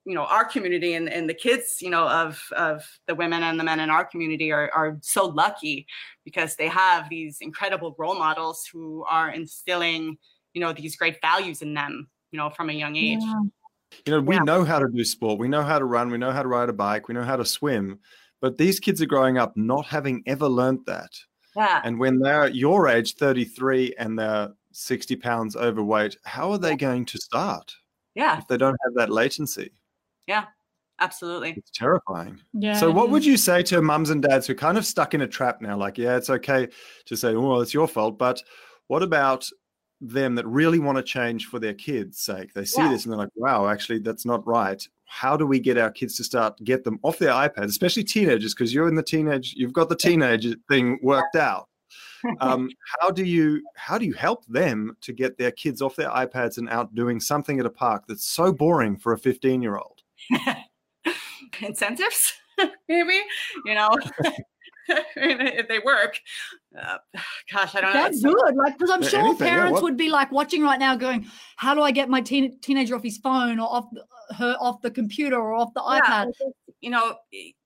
you 0.09 0.15
know 0.15 0.25
our 0.25 0.45
community 0.45 0.95
and, 0.95 1.09
and 1.13 1.29
the 1.29 1.35
kids 1.35 1.83
you 1.83 1.91
know 1.91 2.09
of 2.09 2.41
of 2.57 2.83
the 3.07 3.15
women 3.15 3.43
and 3.43 3.61
the 3.61 3.65
men 3.65 3.79
in 3.79 3.91
our 3.91 4.05
community 4.05 4.51
are, 4.51 4.71
are 4.75 4.97
so 5.03 5.27
lucky 5.27 5.87
because 6.25 6.57
they 6.57 6.69
have 6.69 7.09
these 7.11 7.39
incredible 7.41 7.95
role 7.99 8.15
models 8.15 8.67
who 8.73 9.05
are 9.05 9.31
instilling 9.31 10.17
you 10.55 10.61
know 10.63 10.73
these 10.73 10.97
great 10.97 11.21
values 11.21 11.61
in 11.61 11.75
them 11.75 12.09
you 12.33 12.39
know 12.39 12.49
from 12.49 12.71
a 12.71 12.73
young 12.73 12.97
age 12.97 13.21
yeah. 13.21 13.43
you 14.07 14.13
know 14.13 14.21
we 14.21 14.35
yeah. 14.37 14.43
know 14.43 14.65
how 14.65 14.79
to 14.79 14.89
do 14.89 15.05
sport 15.05 15.39
we 15.39 15.49
know 15.49 15.63
how 15.63 15.79
to 15.79 15.85
run 15.85 16.11
we 16.11 16.17
know 16.17 16.33
how 16.33 16.43
to 16.43 16.49
ride 16.49 16.71
a 16.71 16.73
bike 16.73 17.07
we 17.09 17.15
know 17.15 17.23
how 17.23 17.37
to 17.37 17.45
swim 17.45 17.99
but 18.41 18.57
these 18.57 18.81
kids 18.81 19.03
are 19.03 19.07
growing 19.07 19.37
up 19.37 19.55
not 19.57 19.85
having 19.85 20.23
ever 20.27 20.49
learned 20.49 20.81
that 20.87 21.11
yeah. 21.57 21.81
and 21.85 21.99
when 21.99 22.19
they're 22.19 22.49
your 22.49 22.89
age 22.89 23.15
33 23.15 23.95
and 23.99 24.19
they're 24.19 24.51
60 24.73 25.17
pounds 25.17 25.57
overweight 25.57 26.17
how 26.25 26.53
are 26.53 26.59
they 26.59 26.77
going 26.77 27.05
to 27.07 27.19
start 27.19 27.75
yeah. 28.15 28.39
if 28.39 28.47
they 28.49 28.57
don't 28.57 28.79
have 28.85 28.95
that 28.95 29.11
latency? 29.11 29.73
Yeah 30.27 30.45
absolutely. 31.01 31.55
It's 31.57 31.71
terrifying. 31.71 32.41
Yeah 32.53 32.75
so 32.75 32.91
what 32.91 33.11
would 33.11 33.25
you 33.25 33.37
say 33.37 33.63
to 33.65 33.81
mums 33.83 34.11
and 34.11 34.23
dads 34.23 34.47
who 34.47 34.53
are 34.53 34.57
kind 34.57 34.79
of 34.79 34.87
stuck 34.87 35.15
in 35.15 35.23
a 35.23 35.29
trap 35.29 35.61
now 35.61 35.77
like 35.77 35.99
yeah 35.99 36.17
it's 36.17 36.31
okay 36.31 36.69
to 37.07 37.17
say 37.17 37.35
oh 37.35 37.41
well, 37.41 37.61
it's 37.61 37.75
your 37.75 37.89
fault 37.89 38.19
but 38.19 38.43
what 38.89 39.03
about 39.03 39.47
them 40.01 40.37
that 40.37 40.47
really 40.47 40.79
want 40.79 40.97
to 40.97 41.03
change 41.03 41.47
for 41.47 41.59
their 41.59 41.75
kids 41.75 42.21
sake? 42.21 42.55
They 42.55 42.65
see 42.65 42.83
yeah. 42.83 42.91
this 42.91 43.05
and 43.05 43.13
they're 43.13 43.19
like 43.19 43.31
wow 43.37 43.69
actually 43.69 43.99
that's 44.01 44.25
not 44.25 44.47
right 44.47 44.87
how 45.09 45.37
do 45.37 45.47
we 45.47 45.59
get 45.59 45.79
our 45.79 45.91
kids 45.91 46.17
to 46.17 46.25
start 46.25 46.55
get 46.65 46.85
them 46.85 46.99
off 47.03 47.19
their 47.19 47.33
ipads 47.33 47.69
especially 47.69 48.05
teenagers 48.05 48.55
because 48.55 48.73
you're 48.73 48.89
in 48.89 48.95
the 48.95 49.03
teenage 49.03 49.55
you've 49.57 49.73
got 49.73 49.89
the 49.89 49.97
teenage 49.97 50.47
thing 50.69 50.99
worked 51.03 51.37
out. 51.37 51.69
Um, 52.41 52.69
how 53.01 53.11
do 53.11 53.25
you 53.25 53.63
how 53.77 53.97
do 53.97 54.05
you 54.05 54.13
help 54.13 54.45
them 54.47 54.97
to 55.03 55.13
get 55.13 55.39
their 55.39 55.53
kids 55.53 55.81
off 55.81 55.97
their 55.97 56.11
ipads 56.11 56.59
and 56.59 56.69
out 56.69 56.95
doing 56.95 57.21
something 57.21 57.61
at 57.61 57.67
a 57.67 57.71
park 57.71 58.05
that's 58.09 58.27
so 58.27 58.53
boring 58.53 58.97
for 58.97 59.13
a 59.13 59.19
15 59.19 59.63
year 59.63 59.77
old 59.77 60.03
incentives? 61.61 62.33
Maybe 62.89 63.21
you 63.65 63.75
know 63.75 63.91
if 65.17 65.69
they 65.69 65.79
work 65.81 66.19
uh, 66.81 66.99
gosh 67.53 67.75
i 67.75 67.81
don't 67.81 67.95
know. 67.95 68.03
That's 68.03 68.23
good 68.23 68.57
like 68.57 68.79
because 68.79 68.91
i'm 68.91 69.03
sure 69.03 69.21
anything, 69.21 69.47
parents 69.49 69.79
yeah, 69.79 69.83
would 69.83 69.97
be 69.97 70.09
like 70.09 70.33
watching 70.33 70.63
right 70.63 70.79
now 70.79 70.97
going 70.97 71.27
how 71.57 71.75
do 71.75 71.83
i 71.83 71.91
get 71.91 72.09
my 72.09 72.21
teen- 72.21 72.59
teenager 72.61 72.95
off 72.95 73.03
his 73.03 73.19
phone 73.19 73.59
or 73.61 73.69
off 73.69 73.87
the, 73.93 74.05
her 74.35 74.57
off 74.61 74.81
the 74.83 74.91
computer 74.91 75.37
or 75.37 75.55
off 75.55 75.73
the 75.75 75.83
yeah, 75.87 76.01
ipad? 76.01 76.33
You 76.81 76.91
know 76.91 77.17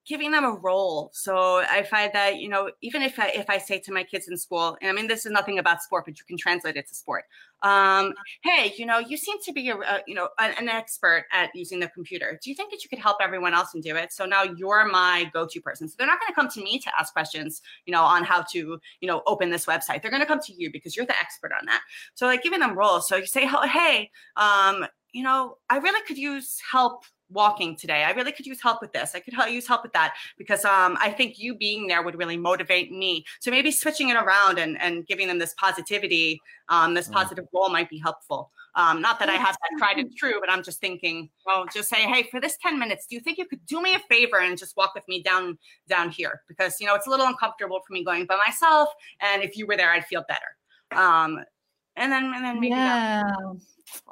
giving 0.06 0.32
them 0.32 0.44
a 0.44 0.52
role. 0.52 1.10
So 1.12 1.58
I 1.58 1.84
find 1.84 2.12
that 2.12 2.38
you 2.38 2.48
know 2.48 2.70
even 2.80 3.02
if 3.02 3.18
I 3.18 3.28
if 3.28 3.48
I 3.48 3.58
say 3.58 3.78
to 3.80 3.92
my 3.92 4.02
kids 4.02 4.28
in 4.28 4.36
school, 4.36 4.76
and 4.80 4.90
I 4.90 4.92
mean 4.92 5.06
this 5.06 5.24
is 5.24 5.32
nothing 5.32 5.58
about 5.58 5.82
sport, 5.82 6.04
but 6.06 6.18
you 6.18 6.24
can 6.24 6.36
translate 6.36 6.76
it 6.76 6.88
to 6.88 6.94
sport. 6.94 7.24
Um, 7.62 8.12
hey, 8.42 8.74
you 8.76 8.86
know 8.86 8.98
you 8.98 9.16
seem 9.16 9.40
to 9.42 9.52
be 9.52 9.70
a, 9.70 9.76
a 9.76 10.02
you 10.06 10.14
know 10.14 10.28
an, 10.38 10.54
an, 10.58 10.68
expert 10.68 11.26
at 11.32 11.50
using 11.54 11.78
the 11.78 11.88
computer. 11.88 12.38
Do 12.42 12.50
you 12.50 12.56
think 12.56 12.72
that 12.72 12.82
you 12.82 12.88
could 12.88 12.98
help 12.98 13.18
everyone 13.20 13.54
else 13.54 13.74
and 13.74 13.82
do 13.82 13.94
it? 13.94 14.12
So 14.12 14.26
now 14.26 14.42
you're 14.42 14.84
my 14.86 15.30
go-to 15.32 15.60
person. 15.60 15.88
So 15.88 15.94
they're 15.96 16.06
not 16.06 16.18
going 16.18 16.30
to 16.30 16.34
come 16.34 16.48
to 16.48 16.62
me 16.62 16.80
to 16.80 16.90
ask 16.98 17.12
questions, 17.12 17.62
you 17.86 17.92
know, 17.92 18.02
on 18.02 18.24
how 18.24 18.42
to 18.52 18.80
you 19.00 19.08
know 19.08 19.22
open 19.26 19.50
this 19.50 19.66
website. 19.66 20.02
They're 20.02 20.10
going 20.10 20.22
to 20.22 20.26
come 20.26 20.40
to 20.40 20.52
you 20.52 20.72
because 20.72 20.96
you're 20.96 21.06
the 21.06 21.18
expert 21.18 21.52
on 21.52 21.64
that. 21.66 21.82
So 22.14 22.26
like 22.26 22.42
giving 22.42 22.60
them 22.60 22.76
roles. 22.76 23.06
So 23.06 23.16
you 23.16 23.26
say, 23.26 23.46
hey, 23.46 24.10
um, 24.36 24.86
you 25.12 25.22
know, 25.22 25.58
I 25.70 25.76
really 25.76 26.04
could 26.06 26.18
use 26.18 26.58
help 26.70 27.04
walking 27.32 27.76
today. 27.76 28.04
I 28.04 28.12
really 28.12 28.32
could 28.32 28.46
use 28.46 28.60
help 28.60 28.80
with 28.80 28.92
this. 28.92 29.14
I 29.14 29.20
could 29.20 29.34
use 29.50 29.66
help 29.66 29.82
with 29.82 29.92
that 29.92 30.14
because 30.38 30.64
um, 30.64 30.96
I 31.00 31.10
think 31.10 31.38
you 31.38 31.54
being 31.54 31.86
there 31.86 32.02
would 32.02 32.16
really 32.16 32.36
motivate 32.36 32.92
me. 32.92 33.24
So 33.40 33.50
maybe 33.50 33.70
switching 33.70 34.08
it 34.10 34.16
around 34.16 34.58
and, 34.58 34.80
and 34.80 35.06
giving 35.06 35.28
them 35.28 35.38
this 35.38 35.54
positivity, 35.54 36.40
um, 36.68 36.94
this 36.94 37.08
mm. 37.08 37.12
positive 37.12 37.46
role 37.52 37.70
might 37.70 37.90
be 37.90 37.98
helpful. 37.98 38.50
Um, 38.74 39.02
not 39.02 39.18
that 39.18 39.28
I 39.28 39.34
have 39.34 39.54
that 39.54 39.78
tried 39.78 39.98
and 39.98 40.14
true, 40.16 40.40
but 40.40 40.50
I'm 40.50 40.62
just 40.62 40.80
thinking, 40.80 41.28
well, 41.44 41.66
just 41.72 41.90
say, 41.90 42.02
hey, 42.02 42.22
for 42.30 42.40
this 42.40 42.56
10 42.62 42.78
minutes, 42.78 43.06
do 43.06 43.14
you 43.14 43.20
think 43.20 43.36
you 43.36 43.46
could 43.46 43.64
do 43.66 43.82
me 43.82 43.94
a 43.94 43.98
favor 43.98 44.38
and 44.38 44.56
just 44.56 44.76
walk 44.76 44.94
with 44.94 45.06
me 45.08 45.22
down 45.22 45.58
down 45.88 46.10
here? 46.10 46.40
Because 46.48 46.80
you 46.80 46.86
know 46.86 46.94
it's 46.94 47.06
a 47.06 47.10
little 47.10 47.26
uncomfortable 47.26 47.80
for 47.86 47.92
me 47.92 48.02
going 48.02 48.24
by 48.24 48.38
myself, 48.46 48.88
and 49.20 49.42
if 49.42 49.58
you 49.58 49.66
were 49.66 49.76
there, 49.76 49.90
I'd 49.90 50.06
feel 50.06 50.24
better. 50.26 51.00
Um, 51.00 51.44
and 51.96 52.10
then 52.10 52.32
and 52.34 52.44
then 52.44 52.60
maybe 52.60 52.68
yeah. 52.68 53.24
That, 53.24 53.56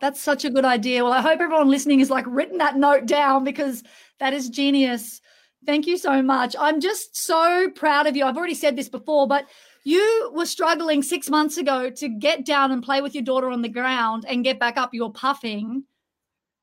that's 0.00 0.20
such 0.20 0.44
a 0.44 0.50
good 0.50 0.64
idea. 0.64 1.04
Well, 1.04 1.12
I 1.12 1.20
hope 1.20 1.40
everyone 1.40 1.70
listening 1.70 2.00
is 2.00 2.10
like 2.10 2.24
written 2.26 2.58
that 2.58 2.76
note 2.76 3.06
down 3.06 3.44
because 3.44 3.82
that 4.18 4.32
is 4.32 4.48
genius. 4.48 5.20
Thank 5.66 5.86
you 5.86 5.98
so 5.98 6.22
much. 6.22 6.56
I'm 6.58 6.80
just 6.80 7.16
so 7.16 7.68
proud 7.74 8.06
of 8.06 8.16
you. 8.16 8.24
I've 8.24 8.36
already 8.36 8.54
said 8.54 8.76
this 8.76 8.88
before, 8.88 9.26
but 9.26 9.46
you 9.84 10.30
were 10.34 10.46
struggling 10.46 11.02
six 11.02 11.28
months 11.28 11.56
ago 11.56 11.90
to 11.90 12.08
get 12.08 12.44
down 12.44 12.72
and 12.72 12.82
play 12.82 13.00
with 13.00 13.14
your 13.14 13.24
daughter 13.24 13.50
on 13.50 13.62
the 13.62 13.68
ground 13.68 14.24
and 14.28 14.44
get 14.44 14.58
back 14.58 14.76
up. 14.76 14.90
You're 14.92 15.10
puffing 15.10 15.84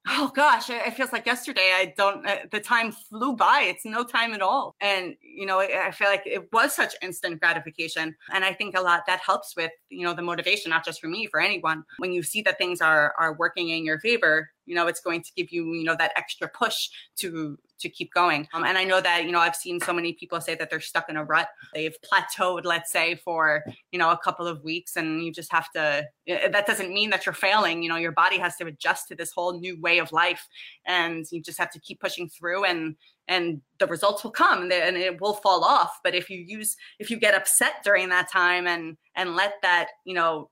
oh 0.09 0.31
gosh 0.35 0.69
it 0.69 0.93
feels 0.93 1.11
like 1.11 1.25
yesterday 1.25 1.71
i 1.75 1.93
don't 1.97 2.25
uh, 2.25 2.37
the 2.51 2.59
time 2.59 2.91
flew 2.91 3.35
by 3.35 3.61
it's 3.61 3.85
no 3.85 4.03
time 4.03 4.33
at 4.33 4.41
all. 4.41 4.75
And 4.81 5.15
you 5.21 5.45
know 5.45 5.59
i 5.59 5.91
feel 5.91 6.07
like 6.07 6.23
it 6.25 6.51
was 6.53 6.75
such 6.75 6.95
instant 7.01 7.39
gratification 7.39 8.15
and 8.33 8.45
i 8.45 8.53
think 8.53 8.77
a 8.77 8.81
lot 8.81 9.03
that 9.07 9.19
helps 9.19 9.55
with 9.55 9.71
you 9.89 10.05
know 10.05 10.13
the 10.13 10.21
motivation 10.21 10.69
not 10.69 10.85
just 10.85 11.01
for 11.01 11.07
me 11.07 11.27
for 11.27 11.39
anyone. 11.39 11.83
When 11.97 12.11
you 12.11 12.23
see 12.23 12.41
that 12.43 12.57
things 12.57 12.81
are 12.81 13.13
are 13.19 13.35
working 13.35 13.69
in 13.69 13.85
your 13.85 13.99
favor 13.99 14.49
you 14.65 14.75
know 14.75 14.87
it's 14.87 14.99
going 14.99 15.23
to 15.23 15.31
give 15.35 15.51
you 15.51 15.73
you 15.73 15.83
know 15.83 15.95
that 15.97 16.11
extra 16.15 16.47
push 16.47 16.89
to 17.17 17.57
to 17.79 17.89
keep 17.89 18.13
going. 18.13 18.47
Um, 18.53 18.63
and 18.63 18.77
i 18.77 18.83
know 18.83 19.01
that 19.01 19.25
you 19.25 19.31
know 19.31 19.39
i've 19.39 19.55
seen 19.55 19.79
so 19.79 19.93
many 19.93 20.13
people 20.13 20.39
say 20.41 20.55
that 20.55 20.69
they're 20.69 20.79
stuck 20.79 21.09
in 21.09 21.17
a 21.17 21.23
rut. 21.23 21.49
They've 21.73 21.95
plateaued 22.01 22.65
let's 22.65 22.91
say 22.91 23.15
for 23.15 23.63
you 23.91 23.99
know 23.99 24.11
a 24.11 24.17
couple 24.17 24.47
of 24.47 24.63
weeks 24.63 24.95
and 24.95 25.23
you 25.23 25.31
just 25.31 25.51
have 25.51 25.69
to 25.71 26.05
that 26.27 26.65
doesn't 26.67 26.93
mean 26.93 27.09
that 27.11 27.25
you're 27.25 27.33
failing. 27.33 27.83
You 27.83 27.89
know 27.89 27.97
your 27.97 28.11
body 28.11 28.37
has 28.37 28.55
to 28.57 28.65
adjust 28.65 29.07
to 29.09 29.15
this 29.15 29.31
whole 29.31 29.59
new 29.59 29.79
way 29.79 29.99
of 29.99 30.11
life 30.11 30.47
and 30.85 31.25
you 31.31 31.41
just 31.41 31.57
have 31.57 31.71
to 31.71 31.79
keep 31.79 31.99
pushing 31.99 32.29
through 32.29 32.65
and 32.65 32.95
and 33.27 33.61
the 33.79 33.87
results 33.87 34.23
will 34.23 34.31
come 34.31 34.63
and 34.71 34.97
it 34.97 35.19
will 35.19 35.33
fall 35.33 35.63
off. 35.63 35.99
But 36.03 36.15
if 36.15 36.29
you 36.29 36.39
use 36.39 36.75
if 36.99 37.11
you 37.11 37.17
get 37.17 37.35
upset 37.35 37.83
during 37.83 38.09
that 38.09 38.31
time 38.31 38.67
and 38.67 38.97
and 39.15 39.35
let 39.35 39.53
that 39.61 39.89
you 40.05 40.13
know 40.13 40.49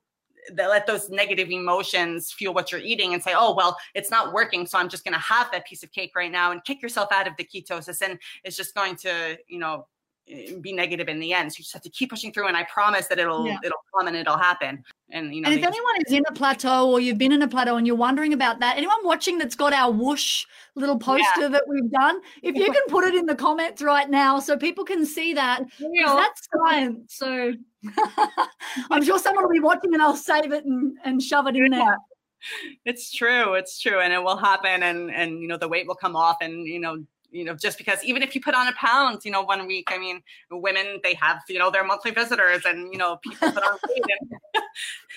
that 0.54 0.70
let 0.70 0.88
those 0.88 1.10
negative 1.10 1.50
emotions 1.50 2.32
fuel 2.32 2.54
what 2.54 2.72
you're 2.72 2.82
eating 2.82 3.14
and 3.14 3.22
say, 3.22 3.34
oh, 3.36 3.54
well, 3.56 3.78
it's 3.94 4.12
not 4.12 4.34
working. 4.34 4.66
So 4.66 4.78
I'm 4.78 4.90
just 4.90 5.04
going 5.04 5.14
to 5.14 5.20
have 5.20 5.52
that 5.52 5.66
piece 5.66 5.84
of 5.84 5.92
cake 5.92 6.14
right 6.16 6.32
now 6.32 6.52
and 6.52 6.64
kick 6.64 6.82
yourself 6.82 7.12
out 7.12 7.28
of 7.28 7.36
the 7.38 7.44
ketosis. 7.44 8.02
And 8.02 8.20
it's 8.44 8.58
just 8.58 8.76
going 8.76 8.96
to, 8.98 9.38
you 9.48 9.60
know, 9.60 9.88
be 10.62 10.74
negative 10.74 11.08
in 11.08 11.20
the 11.20 11.34
end. 11.34 11.54
So 11.54 11.58
you 11.58 11.64
just 11.64 11.74
have 11.74 11.84
to 11.84 11.90
keep 11.90 12.10
pushing 12.10 12.32
through. 12.32 12.48
And 12.48 12.58
I 12.58 12.64
promise 12.64 13.08
that 13.08 13.20
it'll, 13.20 13.46
yeah. 13.46 13.58
it'll 13.64 13.84
come 13.96 14.08
and 14.08 14.16
it'll 14.16 14.38
happen. 14.38 14.84
And, 15.12 15.34
you 15.34 15.42
know, 15.42 15.50
and 15.50 15.60
if 15.60 15.66
anyone 15.66 15.96
is 16.06 16.12
in 16.12 16.24
a 16.28 16.34
plateau 16.34 16.90
or 16.90 17.00
you've 17.00 17.20
been 17.20 17.32
in 17.32 17.44
a 17.44 17.48
plateau 17.48 17.78
and 17.78 17.86
you're 17.86 17.96
wondering 17.96 18.34
about 18.34 18.60
that, 18.60 18.78
anyone 18.78 18.98
watching 19.04 19.38
that's 19.38 19.56
got 19.56 19.72
our 19.72 19.92
whoosh 19.92 20.46
little 20.74 20.98
poster 20.98 21.42
yeah. 21.42 21.48
that 21.50 21.64
we've 21.68 21.92
done, 21.92 22.20
if 22.42 22.56
you 22.56 22.66
can 22.66 22.82
put 22.88 23.04
it 23.06 23.14
in 23.14 23.28
the 23.28 23.36
comments 23.36 23.82
right 23.82 24.10
now 24.10 24.40
so 24.40 24.58
people 24.58 24.84
can 24.84 25.06
see 25.06 25.34
that, 25.34 25.64
that's 25.80 26.48
science. 26.66 27.16
So 27.26 27.54
I'm 28.90 29.04
sure 29.04 29.20
someone 29.20 29.44
will 29.44 29.52
be 29.52 29.60
watching 29.60 29.94
and 29.94 30.02
I'll 30.02 30.16
save 30.16 30.52
it 30.52 30.66
and, 30.66 30.98
and 31.06 31.22
shove 31.22 31.48
it 31.48 31.56
in 31.56 31.70
there. 31.70 31.98
It's 32.84 33.12
true. 33.12 33.54
It's 33.54 33.80
true. 33.80 34.00
And 34.00 34.12
it 34.12 34.24
will 34.24 34.38
happen 34.38 34.84
and 34.84 35.12
and 35.12 35.40
you 35.40 35.48
know 35.48 35.58
the 35.58 35.68
weight 35.68 35.88
will 35.88 35.96
come 35.96 36.16
off 36.16 36.38
and 36.42 36.66
you 36.68 36.80
know 36.80 37.04
you 37.36 37.44
know, 37.44 37.54
just 37.54 37.78
because 37.78 38.02
even 38.04 38.24
if 38.24 38.34
you 38.34 38.42
put 38.42 38.56
on 38.56 38.68
a 38.68 38.74
pound, 38.74 39.26
you 39.26 39.32
know, 39.32 39.42
one 39.42 39.68
week, 39.68 39.90
I 39.92 39.98
mean, 39.98 40.24
women, 40.50 41.02
they 41.04 41.14
have, 41.16 41.42
you 41.50 41.60
know, 41.60 41.70
their 41.70 41.84
monthly 41.84 42.12
visitors 42.12 42.64
and, 42.66 42.92
you 42.94 42.98
know, 42.98 43.18
people 43.18 43.52
put 43.52 43.64
on 43.64 43.78
weight 43.90 44.04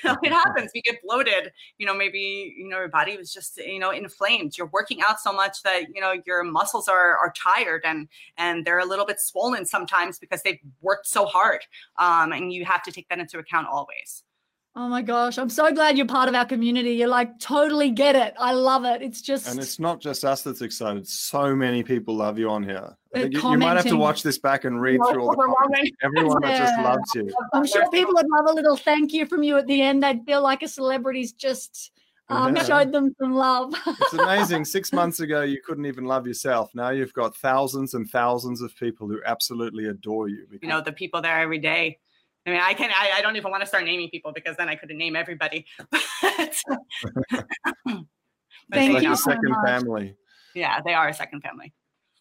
and 0.05 0.19
it 0.25 0.33
happens. 0.33 0.73
We 0.75 0.83
get 0.83 0.97
bloated, 1.07 1.53
you 1.79 1.87
know, 1.87 1.95
maybe, 1.95 2.55
you 2.59 2.69
know, 2.69 2.79
your 2.79 2.89
body 2.89 3.17
was 3.17 3.33
just, 3.33 3.59
you 3.59 3.79
know, 3.79 3.93
inflamed. 3.93 4.59
You're 4.59 4.71
working 4.73 4.99
out 5.09 5.21
so 5.21 5.33
much 5.33 5.63
that, 5.63 5.95
you 5.95 6.01
know, 6.01 6.15
your 6.27 6.43
muscles 6.43 6.89
are, 6.89 7.17
are 7.17 7.33
tired 7.37 7.83
and, 7.85 8.09
and 8.37 8.65
they're 8.65 8.81
a 8.81 8.87
little 8.87 9.07
bit 9.07 9.21
swollen 9.21 9.65
sometimes 9.65 10.19
because 10.19 10.43
they've 10.43 10.59
worked 10.83 11.07
so 11.07 11.25
hard. 11.25 11.61
Um, 11.99 12.33
and 12.33 12.53
you 12.53 12.65
have 12.65 12.83
to 12.83 12.93
take 12.93 13.09
that 13.11 13.21
into 13.21 13.39
account 13.39 13.69
always. 13.71 14.25
Oh 14.77 14.89
my 14.89 15.03
gosh, 15.03 15.39
I'm 15.39 15.51
so 15.51 15.73
glad 15.73 15.97
you're 15.97 16.07
part 16.07 16.29
of 16.29 16.37
our 16.37 16.45
community. 16.45 16.93
You're 16.93 17.09
like 17.09 17.41
totally 17.41 17.91
get 17.91 18.15
it. 18.15 18.35
I 18.39 18.53
love 18.53 18.85
it. 18.85 19.03
It's 19.03 19.21
just 19.21 19.49
And 19.49 19.59
it's 19.59 19.81
not 19.81 20.01
just 20.01 20.25
us 20.25 20.43
that's 20.43 20.63
excited. 20.63 21.09
So 21.09 21.57
many 21.57 21.83
people 21.83 22.15
love 22.15 22.39
you 22.39 22.49
on 22.49 22.63
here. 22.63 22.97
You, 23.15 23.29
you, 23.29 23.59
might 23.59 23.77
have 23.77 23.87
to 23.87 23.97
watch 23.97 24.23
this 24.23 24.39
back 24.39 24.65
and 24.65 24.81
read 24.81 25.01
through 25.11 25.23
all 25.23 25.31
the 25.31 25.57
comments. 25.59 25.91
Everyone 26.03 26.43
yeah. 26.43 26.59
just 26.59 26.81
loves 26.81 27.15
you. 27.15 27.35
I'm 27.55 27.67
sure 27.67 27.91
people 27.91 28.15
would 28.15 28.27
love 28.29 28.47
a 28.51 28.53
little 28.53 28.77
thank 28.77 29.13
you 29.13 29.27
from 29.27 29.43
you 29.43 29.57
at 29.57 29.67
the 29.67 29.83
end. 29.83 30.03
They'd 30.03 30.25
feel 30.25 30.43
like 30.43 30.63
a 30.63 30.69
celebrity's 30.69 31.33
just 31.33 31.91
um, 32.29 32.55
yeah. 32.55 32.63
showed 32.63 32.93
them 32.93 33.15
some 33.19 33.35
love. 33.35 33.75
it's 33.87 34.13
amazing. 34.13 34.65
Six 34.65 34.93
months 34.93 35.21
ago, 35.21 35.43
you 35.43 35.61
couldn't 35.65 35.87
even 35.87 36.05
love 36.05 36.27
yourself. 36.27 36.71
Now 36.75 36.91
you've 36.91 37.15
got 37.15 37.35
thousands 37.37 37.95
and 37.95 38.09
thousands 38.09 38.61
of 38.61 38.77
people 38.77 39.09
who 39.09 39.21
absolutely 39.25 39.87
adore 39.87 40.29
you. 40.29 40.47
You 40.61 40.69
know, 40.69 40.83
the 40.83 40.93
people 40.93 41.23
there 41.23 41.41
every 41.41 41.59
day 41.59 41.99
I 42.49 42.51
mean, 42.51 42.61
I 42.63 42.73
can 42.73 42.91
I, 42.91 43.19
I 43.19 43.21
don't 43.21 43.37
even 43.37 43.51
want 43.51 43.63
to 43.63 43.67
start 43.67 43.85
naming 43.85 44.09
people 44.09 44.33
because 44.33 44.57
then 44.57 44.71
I 44.71 44.75
couldn't 44.75 44.97
name 44.97 45.17
everybody. 45.17 45.67
Thank 48.73 48.95
like 48.95 49.03
you. 49.03 49.13
A 49.13 49.17
second 49.17 49.51
much. 49.51 49.67
family. 49.67 50.17
Yeah, 50.55 50.81
they 50.85 50.95
are 50.95 51.09
a 51.09 51.15
second 51.15 51.43
family. 51.43 51.75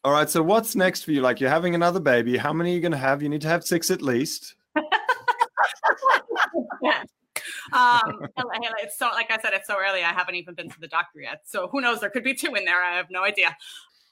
All 0.04 0.12
right. 0.12 0.30
So 0.30 0.44
what's 0.44 0.76
next 0.76 1.04
for 1.04 1.12
you? 1.12 1.22
Like 1.22 1.40
you're 1.40 1.50
having 1.50 1.76
another 1.76 2.02
baby. 2.02 2.36
How 2.36 2.52
many 2.52 2.72
are 2.72 2.76
you 2.76 2.82
going 2.82 2.92
to 2.92 2.98
have? 2.98 3.24
You 3.24 3.30
need 3.30 3.42
to 3.42 3.48
have 3.48 3.64
six 3.64 3.90
at 3.90 4.02
least. 4.02 4.56
um, 4.76 4.84
it's 8.82 8.98
so 8.98 9.08
like 9.08 9.32
I 9.32 9.38
said, 9.42 9.54
it's 9.54 9.68
so 9.68 9.78
early. 9.78 10.04
I 10.04 10.12
haven't 10.12 10.36
even 10.36 10.56
been 10.56 10.70
to 10.70 10.80
the 10.80 10.90
doctor 10.90 11.22
yet. 11.22 11.44
So 11.46 11.70
who 11.70 11.80
knows? 11.80 12.02
There 12.02 12.10
could 12.10 12.26
be 12.26 12.34
two 12.34 12.54
in 12.56 12.66
there. 12.66 12.84
I 12.84 12.98
have 12.98 13.10
no 13.10 13.24
idea. 13.24 13.56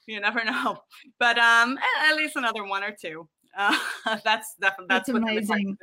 You 0.06 0.18
never 0.20 0.42
know. 0.44 0.78
But 1.18 1.36
um, 1.36 1.78
at 2.08 2.16
least 2.16 2.36
another 2.36 2.64
one 2.64 2.82
or 2.82 2.92
two. 2.92 3.28
Uh, 4.06 4.18
that's 4.22 4.54
that's, 4.60 4.76
that's 4.86 5.08
amazing. 5.08 5.76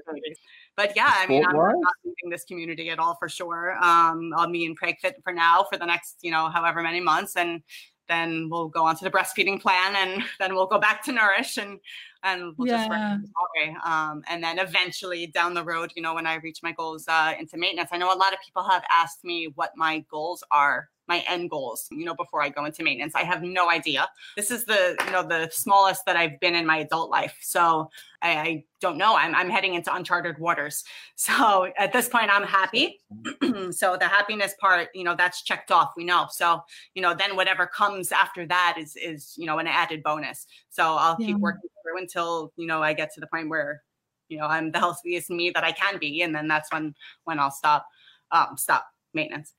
But 0.78 0.96
yeah, 0.96 1.12
I 1.12 1.26
mean, 1.28 1.44
I'm 1.44 1.56
not 1.56 1.94
leaving 2.06 2.30
this 2.30 2.46
community 2.46 2.90
at 2.90 3.00
all 3.00 3.16
for 3.16 3.28
sure. 3.28 3.76
Um, 3.84 4.32
I'll 4.38 4.52
be 4.52 4.64
in 4.64 4.76
Preg 4.76 5.00
Fit 5.02 5.20
for 5.24 5.34
now 5.34 5.66
for 5.70 5.78
the 5.78 5.86
next, 5.86 6.18
you 6.22 6.30
know, 6.30 6.50
however 6.50 6.84
many 6.84 7.00
months, 7.00 7.36
and 7.36 7.64
then 8.08 8.48
we'll 8.50 8.68
go 8.68 8.86
on 8.86 8.96
to 8.98 9.04
the 9.04 9.10
breastfeeding 9.10 9.60
plan, 9.60 9.96
and 9.96 10.24
then 10.40 10.54
we'll 10.54 10.68
go 10.68 10.80
back 10.80 11.04
to 11.06 11.12
Nourish, 11.12 11.58
and 11.58 11.80
and 12.24 12.54
we'll 12.58 12.68
yeah. 12.68 12.78
just 12.78 12.90
work 12.90 13.86
um, 13.86 14.24
and 14.28 14.44
then 14.44 14.60
eventually 14.60 15.28
down 15.28 15.54
the 15.54 15.64
road, 15.64 15.92
you 15.96 16.02
know, 16.02 16.14
when 16.14 16.26
I 16.26 16.36
reach 16.36 16.60
my 16.64 16.72
goals 16.72 17.06
uh, 17.08 17.34
into 17.38 17.58
maintenance, 17.58 17.90
I 17.92 17.98
know 17.98 18.14
a 18.14 18.16
lot 18.16 18.34
of 18.34 18.40
people 18.44 18.64
have 18.64 18.84
asked 18.92 19.24
me 19.24 19.52
what 19.56 19.72
my 19.76 20.06
goals 20.10 20.44
are 20.52 20.90
my 21.08 21.24
end 21.28 21.50
goals 21.50 21.88
you 21.92 22.06
know 22.06 22.16
before 22.16 22.42
i 22.42 22.50
go 22.50 22.66
into 22.66 22.84
maintenance. 22.84 23.14
I 23.16 23.24
have 23.24 23.44
no 23.44 23.70
idea. 23.70 24.08
This 24.36 24.52
is 24.52 24.66
the 24.66 24.96
you 25.06 25.12
know 25.12 25.24
the 25.24 25.50
smallest 25.52 26.06
that 26.06 26.16
i've 26.16 26.40
been 26.40 26.56
in 26.56 26.66
my 26.66 26.78
adult 26.78 27.10
life. 27.10 27.38
So 27.42 27.90
i, 28.22 28.32
I 28.38 28.64
don't 28.80 28.98
know. 28.98 29.16
I'm, 29.16 29.34
I'm 29.34 29.50
heading 29.50 29.76
into 29.76 29.94
uncharted 29.94 30.38
waters. 30.40 30.84
So 31.16 31.72
at 31.78 31.94
this 31.94 32.10
point 32.10 32.30
i'm 32.30 32.44
happy. 32.44 33.00
So 33.72 33.98
the 33.98 34.08
happiness 34.08 34.54
part 34.60 34.90
you 34.94 35.04
know 35.04 35.16
that's 35.16 35.44
checked 35.44 35.72
off 35.72 35.94
we 35.96 36.04
know. 36.04 36.28
So 36.32 36.62
you 36.96 37.02
know 37.02 37.14
then 37.14 37.36
whatever 37.36 37.66
comes 37.66 38.12
after 38.12 38.46
that 38.48 38.76
is 38.78 38.96
is 38.96 39.34
you 39.38 39.46
know 39.46 39.60
an 39.60 39.68
added 39.68 40.04
bonus. 40.04 40.48
So 40.70 40.84
i'll 40.84 41.18
yeah. 41.20 41.28
keep 41.28 41.38
working 41.38 41.70
through 41.84 42.00
until 42.00 42.52
you 42.56 42.68
know 42.68 42.82
i 42.82 42.94
get 42.94 43.14
to 43.14 43.20
the 43.20 43.28
point 43.28 43.50
where 43.50 43.84
you 44.30 44.38
know 44.38 44.46
i'm 44.46 44.72
the 44.72 44.80
healthiest 44.80 45.30
me 45.30 45.52
that 45.52 45.64
i 45.64 45.72
can 45.72 46.00
be 46.00 46.22
and 46.22 46.34
then 46.34 46.48
that's 46.48 46.72
when 46.72 46.96
when 47.26 47.40
i'll 47.40 47.52
stop 47.52 47.86
um 48.32 48.58
stop 48.58 48.93
maintenance. 49.14 49.54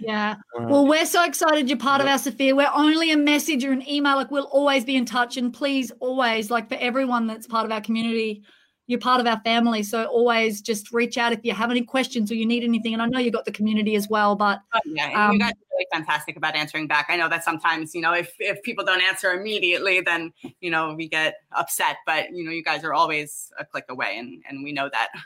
yeah. 0.00 0.36
Well, 0.60 0.86
we're 0.86 1.06
so 1.06 1.24
excited 1.24 1.68
you're 1.68 1.78
part 1.78 2.00
of 2.00 2.08
our 2.08 2.18
Sophia. 2.18 2.54
We're 2.54 2.70
only 2.74 3.12
a 3.12 3.16
message 3.16 3.64
or 3.64 3.72
an 3.72 3.88
email. 3.88 4.16
Like 4.16 4.30
we'll 4.30 4.44
always 4.44 4.84
be 4.84 4.96
in 4.96 5.04
touch. 5.04 5.36
And 5.36 5.52
please 5.54 5.92
always, 6.00 6.50
like 6.50 6.68
for 6.68 6.76
everyone 6.80 7.26
that's 7.26 7.46
part 7.46 7.64
of 7.64 7.70
our 7.70 7.80
community, 7.80 8.42
you're 8.88 8.98
part 8.98 9.20
of 9.20 9.26
our 9.26 9.40
family. 9.44 9.82
So 9.82 10.06
always 10.06 10.60
just 10.60 10.92
reach 10.92 11.18
out 11.18 11.32
if 11.32 11.40
you 11.44 11.52
have 11.52 11.70
any 11.70 11.82
questions 11.82 12.32
or 12.32 12.34
you 12.34 12.46
need 12.46 12.64
anything. 12.64 12.94
And 12.94 13.02
I 13.02 13.06
know 13.06 13.18
you 13.20 13.30
got 13.30 13.44
the 13.44 13.52
community 13.52 13.94
as 13.94 14.08
well, 14.08 14.34
but 14.34 14.60
oh, 14.74 14.80
yeah, 14.86 15.26
um, 15.28 15.34
you 15.34 15.38
guys 15.38 15.52
are 15.52 15.76
really 15.76 15.86
fantastic 15.92 16.36
about 16.36 16.56
answering 16.56 16.88
back. 16.88 17.06
I 17.10 17.16
know 17.16 17.28
that 17.28 17.44
sometimes, 17.44 17.94
you 17.94 18.00
know, 18.00 18.14
if 18.14 18.34
if 18.40 18.62
people 18.62 18.84
don't 18.84 19.02
answer 19.02 19.32
immediately, 19.32 20.00
then 20.00 20.32
you 20.60 20.70
know 20.70 20.94
we 20.94 21.06
get 21.06 21.34
upset. 21.52 21.96
But 22.06 22.30
you 22.32 22.44
know, 22.44 22.50
you 22.50 22.64
guys 22.64 22.82
are 22.82 22.94
always 22.94 23.52
a 23.58 23.64
click 23.64 23.84
away, 23.90 24.16
and 24.18 24.42
and 24.48 24.64
we 24.64 24.72
know 24.72 24.88
that. 24.90 25.08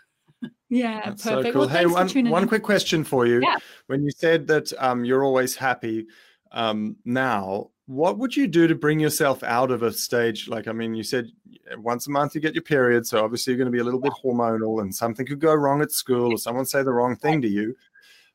Yeah, 0.68 1.02
That's 1.04 1.22
perfect. 1.22 1.46
So 1.48 1.52
cool. 1.52 1.60
Well, 1.60 1.68
hey, 1.68 1.86
one, 1.86 2.30
one 2.30 2.48
quick 2.48 2.62
question 2.62 3.04
for 3.04 3.26
you. 3.26 3.40
Yeah. 3.42 3.56
When 3.88 4.02
you 4.02 4.10
said 4.10 4.46
that 4.46 4.72
um, 4.78 5.04
you're 5.04 5.22
always 5.22 5.54
happy 5.54 6.06
um, 6.50 6.96
now, 7.04 7.72
what 7.86 8.18
would 8.18 8.36
you 8.36 8.46
do 8.46 8.66
to 8.66 8.74
bring 8.74 9.00
yourself 9.00 9.42
out 9.42 9.70
of 9.70 9.82
a 9.82 9.92
stage 9.92 10.48
like 10.48 10.68
i 10.68 10.72
mean 10.72 10.94
you 10.94 11.02
said 11.02 11.26
once 11.78 12.06
a 12.06 12.10
month 12.10 12.34
you 12.34 12.40
get 12.40 12.54
your 12.54 12.62
period 12.62 13.06
so 13.06 13.22
obviously 13.22 13.52
you're 13.52 13.58
going 13.58 13.66
to 13.66 13.72
be 13.72 13.80
a 13.80 13.84
little 13.84 14.00
bit 14.00 14.12
hormonal 14.24 14.80
and 14.80 14.94
something 14.94 15.26
could 15.26 15.40
go 15.40 15.54
wrong 15.54 15.82
at 15.82 15.90
school 15.90 16.32
or 16.32 16.38
someone 16.38 16.64
say 16.64 16.82
the 16.82 16.92
wrong 16.92 17.16
thing 17.16 17.42
to 17.42 17.48
you 17.48 17.74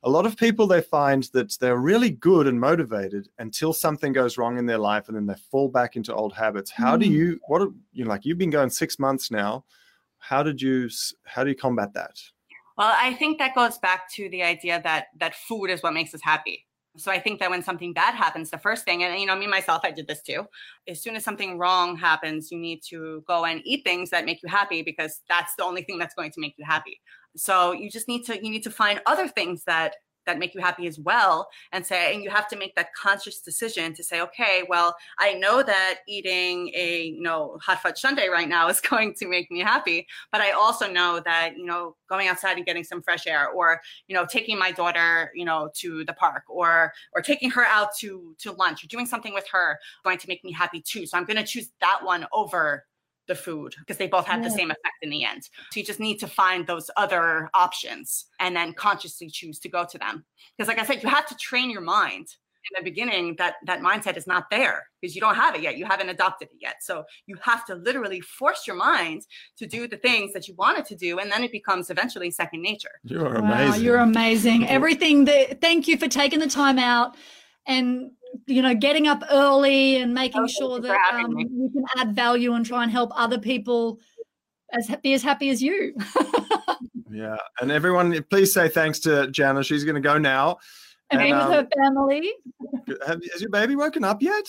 a 0.03 0.09
lot 0.09 0.25
of 0.25 0.37
people 0.37 0.67
they 0.67 0.81
find 0.81 1.23
that 1.33 1.57
they're 1.59 1.77
really 1.77 2.11
good 2.11 2.45
and 2.45 2.59
motivated 2.59 3.29
until 3.39 3.73
something 3.73 4.11
goes 4.11 4.37
wrong 4.37 4.57
in 4.57 4.65
their 4.65 4.77
life 4.77 5.07
and 5.07 5.15
then 5.15 5.25
they 5.25 5.35
fall 5.49 5.69
back 5.69 5.95
into 5.95 6.13
old 6.13 6.33
habits 6.33 6.69
how 6.69 6.97
mm. 6.97 7.01
do 7.01 7.07
you 7.07 7.39
what 7.47 7.69
you 7.93 8.03
know 8.03 8.09
like 8.09 8.25
you've 8.25 8.37
been 8.37 8.49
going 8.49 8.69
six 8.69 8.99
months 8.99 9.31
now 9.31 9.63
how 10.27 10.43
did 10.43 10.61
you 10.61 10.89
how 11.25 11.43
do 11.43 11.49
you 11.49 11.55
combat 11.55 11.93
that? 11.93 12.15
Well 12.77 12.93
i 12.97 13.13
think 13.13 13.37
that 13.39 13.55
goes 13.55 13.77
back 13.77 14.11
to 14.15 14.29
the 14.29 14.43
idea 14.43 14.81
that 14.83 15.05
that 15.19 15.35
food 15.35 15.69
is 15.69 15.81
what 15.81 15.93
makes 15.93 16.13
us 16.13 16.21
happy. 16.21 16.65
So 16.97 17.11
i 17.11 17.19
think 17.19 17.39
that 17.39 17.49
when 17.49 17.63
something 17.63 17.93
bad 17.93 18.13
happens 18.13 18.49
the 18.49 18.57
first 18.57 18.83
thing 18.83 19.03
and 19.03 19.19
you 19.19 19.27
know 19.27 19.35
me 19.35 19.47
myself 19.47 19.81
i 19.83 19.91
did 19.91 20.07
this 20.07 20.21
too. 20.21 20.45
As 20.87 21.01
soon 21.01 21.15
as 21.15 21.23
something 21.23 21.57
wrong 21.57 21.95
happens 21.95 22.51
you 22.51 22.59
need 22.59 22.81
to 22.89 23.23
go 23.27 23.45
and 23.45 23.61
eat 23.63 23.83
things 23.85 24.09
that 24.09 24.25
make 24.25 24.43
you 24.43 24.49
happy 24.49 24.81
because 24.81 25.21
that's 25.29 25.53
the 25.55 25.63
only 25.63 25.83
thing 25.83 25.97
that's 25.97 26.15
going 26.15 26.31
to 26.31 26.41
make 26.41 26.55
you 26.57 26.65
happy. 26.65 26.99
So 27.35 27.71
you 27.71 27.89
just 27.89 28.07
need 28.07 28.23
to 28.25 28.33
you 28.43 28.49
need 28.49 28.63
to 28.63 28.71
find 28.71 29.01
other 29.05 29.27
things 29.27 29.63
that 29.65 29.95
that 30.27 30.37
make 30.37 30.53
you 30.53 30.61
happy 30.61 30.85
as 30.85 30.99
well 30.99 31.49
and 31.71 31.85
say 31.85 32.13
and 32.13 32.23
you 32.23 32.29
have 32.29 32.47
to 32.47 32.55
make 32.55 32.75
that 32.75 32.93
conscious 32.93 33.39
decision 33.39 33.93
to 33.93 34.03
say 34.03 34.21
okay 34.21 34.63
well 34.69 34.95
i 35.17 35.33
know 35.33 35.63
that 35.63 35.99
eating 36.07 36.71
a 36.75 37.05
you 37.07 37.21
know 37.21 37.57
hot 37.63 37.81
fudge 37.81 37.97
sundae 37.97 38.27
right 38.27 38.49
now 38.49 38.67
is 38.67 38.79
going 38.89 39.13
to 39.13 39.27
make 39.27 39.49
me 39.49 39.59
happy 39.59 40.05
but 40.31 40.41
i 40.41 40.51
also 40.51 40.91
know 40.91 41.19
that 41.25 41.57
you 41.57 41.65
know 41.65 41.95
going 42.07 42.27
outside 42.27 42.57
and 42.57 42.65
getting 42.65 42.83
some 42.83 43.01
fresh 43.01 43.25
air 43.25 43.49
or 43.49 43.81
you 44.07 44.15
know 44.15 44.25
taking 44.25 44.59
my 44.59 44.71
daughter 44.71 45.31
you 45.33 45.45
know 45.45 45.69
to 45.73 46.03
the 46.05 46.13
park 46.13 46.43
or 46.47 46.93
or 47.13 47.21
taking 47.21 47.49
her 47.49 47.65
out 47.65 47.95
to 47.95 48.35
to 48.37 48.51
lunch 48.51 48.83
or 48.83 48.87
doing 48.87 49.05
something 49.05 49.33
with 49.33 49.47
her 49.51 49.79
going 50.03 50.17
to 50.17 50.27
make 50.27 50.43
me 50.43 50.51
happy 50.51 50.81
too. 50.81 51.05
So 51.05 51.17
i'm 51.17 51.25
going 51.25 51.37
to 51.37 51.43
choose 51.43 51.71
that 51.81 52.03
one 52.03 52.27
over 52.33 52.85
the 53.27 53.35
food 53.35 53.75
because 53.79 53.97
they 53.97 54.07
both 54.07 54.25
have 54.25 54.41
yeah. 54.41 54.49
the 54.49 54.55
same 54.55 54.71
effect 54.71 54.95
in 55.01 55.09
the 55.09 55.23
end. 55.23 55.43
So 55.71 55.79
you 55.79 55.85
just 55.85 55.99
need 55.99 56.17
to 56.19 56.27
find 56.27 56.65
those 56.65 56.89
other 56.97 57.49
options 57.53 58.25
and 58.39 58.55
then 58.55 58.73
consciously 58.73 59.29
choose 59.29 59.59
to 59.59 59.69
go 59.69 59.85
to 59.89 59.97
them. 59.97 60.25
Because 60.57 60.67
like 60.67 60.79
I 60.79 60.85
said, 60.85 61.03
you 61.03 61.09
have 61.09 61.27
to 61.27 61.35
train 61.35 61.69
your 61.69 61.81
mind 61.81 62.27
in 62.71 62.83
the 62.83 62.89
beginning 62.89 63.35
that 63.37 63.55
that 63.65 63.81
mindset 63.81 64.17
is 64.17 64.27
not 64.27 64.49
there 64.49 64.87
because 64.99 65.15
you 65.15 65.21
don't 65.21 65.35
have 65.35 65.55
it 65.55 65.61
yet 65.61 65.77
you 65.77 65.85
haven't 65.85 66.09
adopted 66.09 66.49
it 66.49 66.57
yet 66.59 66.75
so 66.81 67.03
you 67.25 67.37
have 67.41 67.65
to 67.65 67.75
literally 67.75 68.19
force 68.21 68.67
your 68.67 68.75
mind 68.75 69.25
to 69.57 69.65
do 69.65 69.87
the 69.87 69.97
things 69.97 70.33
that 70.33 70.47
you 70.47 70.55
want 70.55 70.77
it 70.77 70.85
to 70.85 70.95
do 70.95 71.19
and 71.19 71.31
then 71.31 71.43
it 71.43 71.51
becomes 71.51 71.89
eventually 71.89 72.29
second 72.29 72.61
nature 72.61 72.89
you're 73.03 73.41
wow, 73.41 73.53
amazing 73.53 73.83
you're 73.83 73.99
amazing 73.99 74.67
everything 74.67 75.25
that 75.25 75.61
thank 75.61 75.87
you 75.87 75.97
for 75.97 76.07
taking 76.07 76.39
the 76.39 76.47
time 76.47 76.79
out 76.79 77.15
and 77.67 78.11
you 78.45 78.61
know 78.61 78.75
getting 78.75 79.07
up 79.07 79.23
early 79.31 79.97
and 79.97 80.13
making 80.13 80.43
oh, 80.43 80.47
sure 80.47 80.79
that 80.79 81.13
um, 81.13 81.37
you 81.37 81.69
can 81.73 81.83
add 81.97 82.15
value 82.15 82.53
and 82.53 82.65
try 82.65 82.83
and 82.83 82.91
help 82.91 83.11
other 83.15 83.37
people 83.37 83.99
as 84.73 84.93
be 85.01 85.13
as 85.13 85.23
happy 85.23 85.49
as 85.49 85.61
you. 85.61 85.95
Yeah 87.09 87.37
and 87.61 87.71
everyone 87.71 88.23
please 88.29 88.53
say 88.53 88.67
thanks 88.67 88.99
to 88.99 89.27
janna. 89.27 89.65
She's 89.65 89.83
going 89.83 89.95
to 89.95 90.01
go 90.01 90.17
now. 90.17 90.57
And, 91.09 91.21
and 91.21 91.33
um, 91.33 91.49
with 91.49 91.57
her 91.57 91.67
family. 91.83 92.33
have, 93.07 93.21
has 93.31 93.41
your 93.41 93.49
baby 93.49 93.75
woken 93.75 94.03
up 94.03 94.21
yet? 94.21 94.45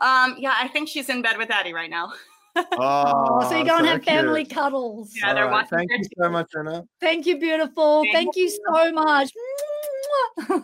Um 0.00 0.36
yeah 0.38 0.54
i 0.58 0.68
think 0.68 0.88
she's 0.88 1.08
in 1.08 1.22
bed 1.22 1.36
with 1.36 1.48
daddy 1.48 1.72
right 1.72 1.90
now. 1.90 2.12
Oh, 2.78 3.48
so 3.50 3.58
you 3.58 3.64
go 3.64 3.78
and 3.78 3.86
have 3.86 4.02
cute. 4.02 4.16
family 4.16 4.44
cuddles. 4.44 5.12
Yeah 5.20 5.34
they're 5.34 5.44
right. 5.44 5.52
watching 5.52 5.78
thank 5.78 5.90
you 5.90 6.04
so 6.20 6.30
much 6.30 6.50
Anna. 6.56 6.84
thank 7.00 7.26
you 7.26 7.38
beautiful. 7.38 8.02
Thank, 8.12 8.34
thank 8.34 8.36
you 8.36 8.48
so 8.48 8.92
much 8.92 9.30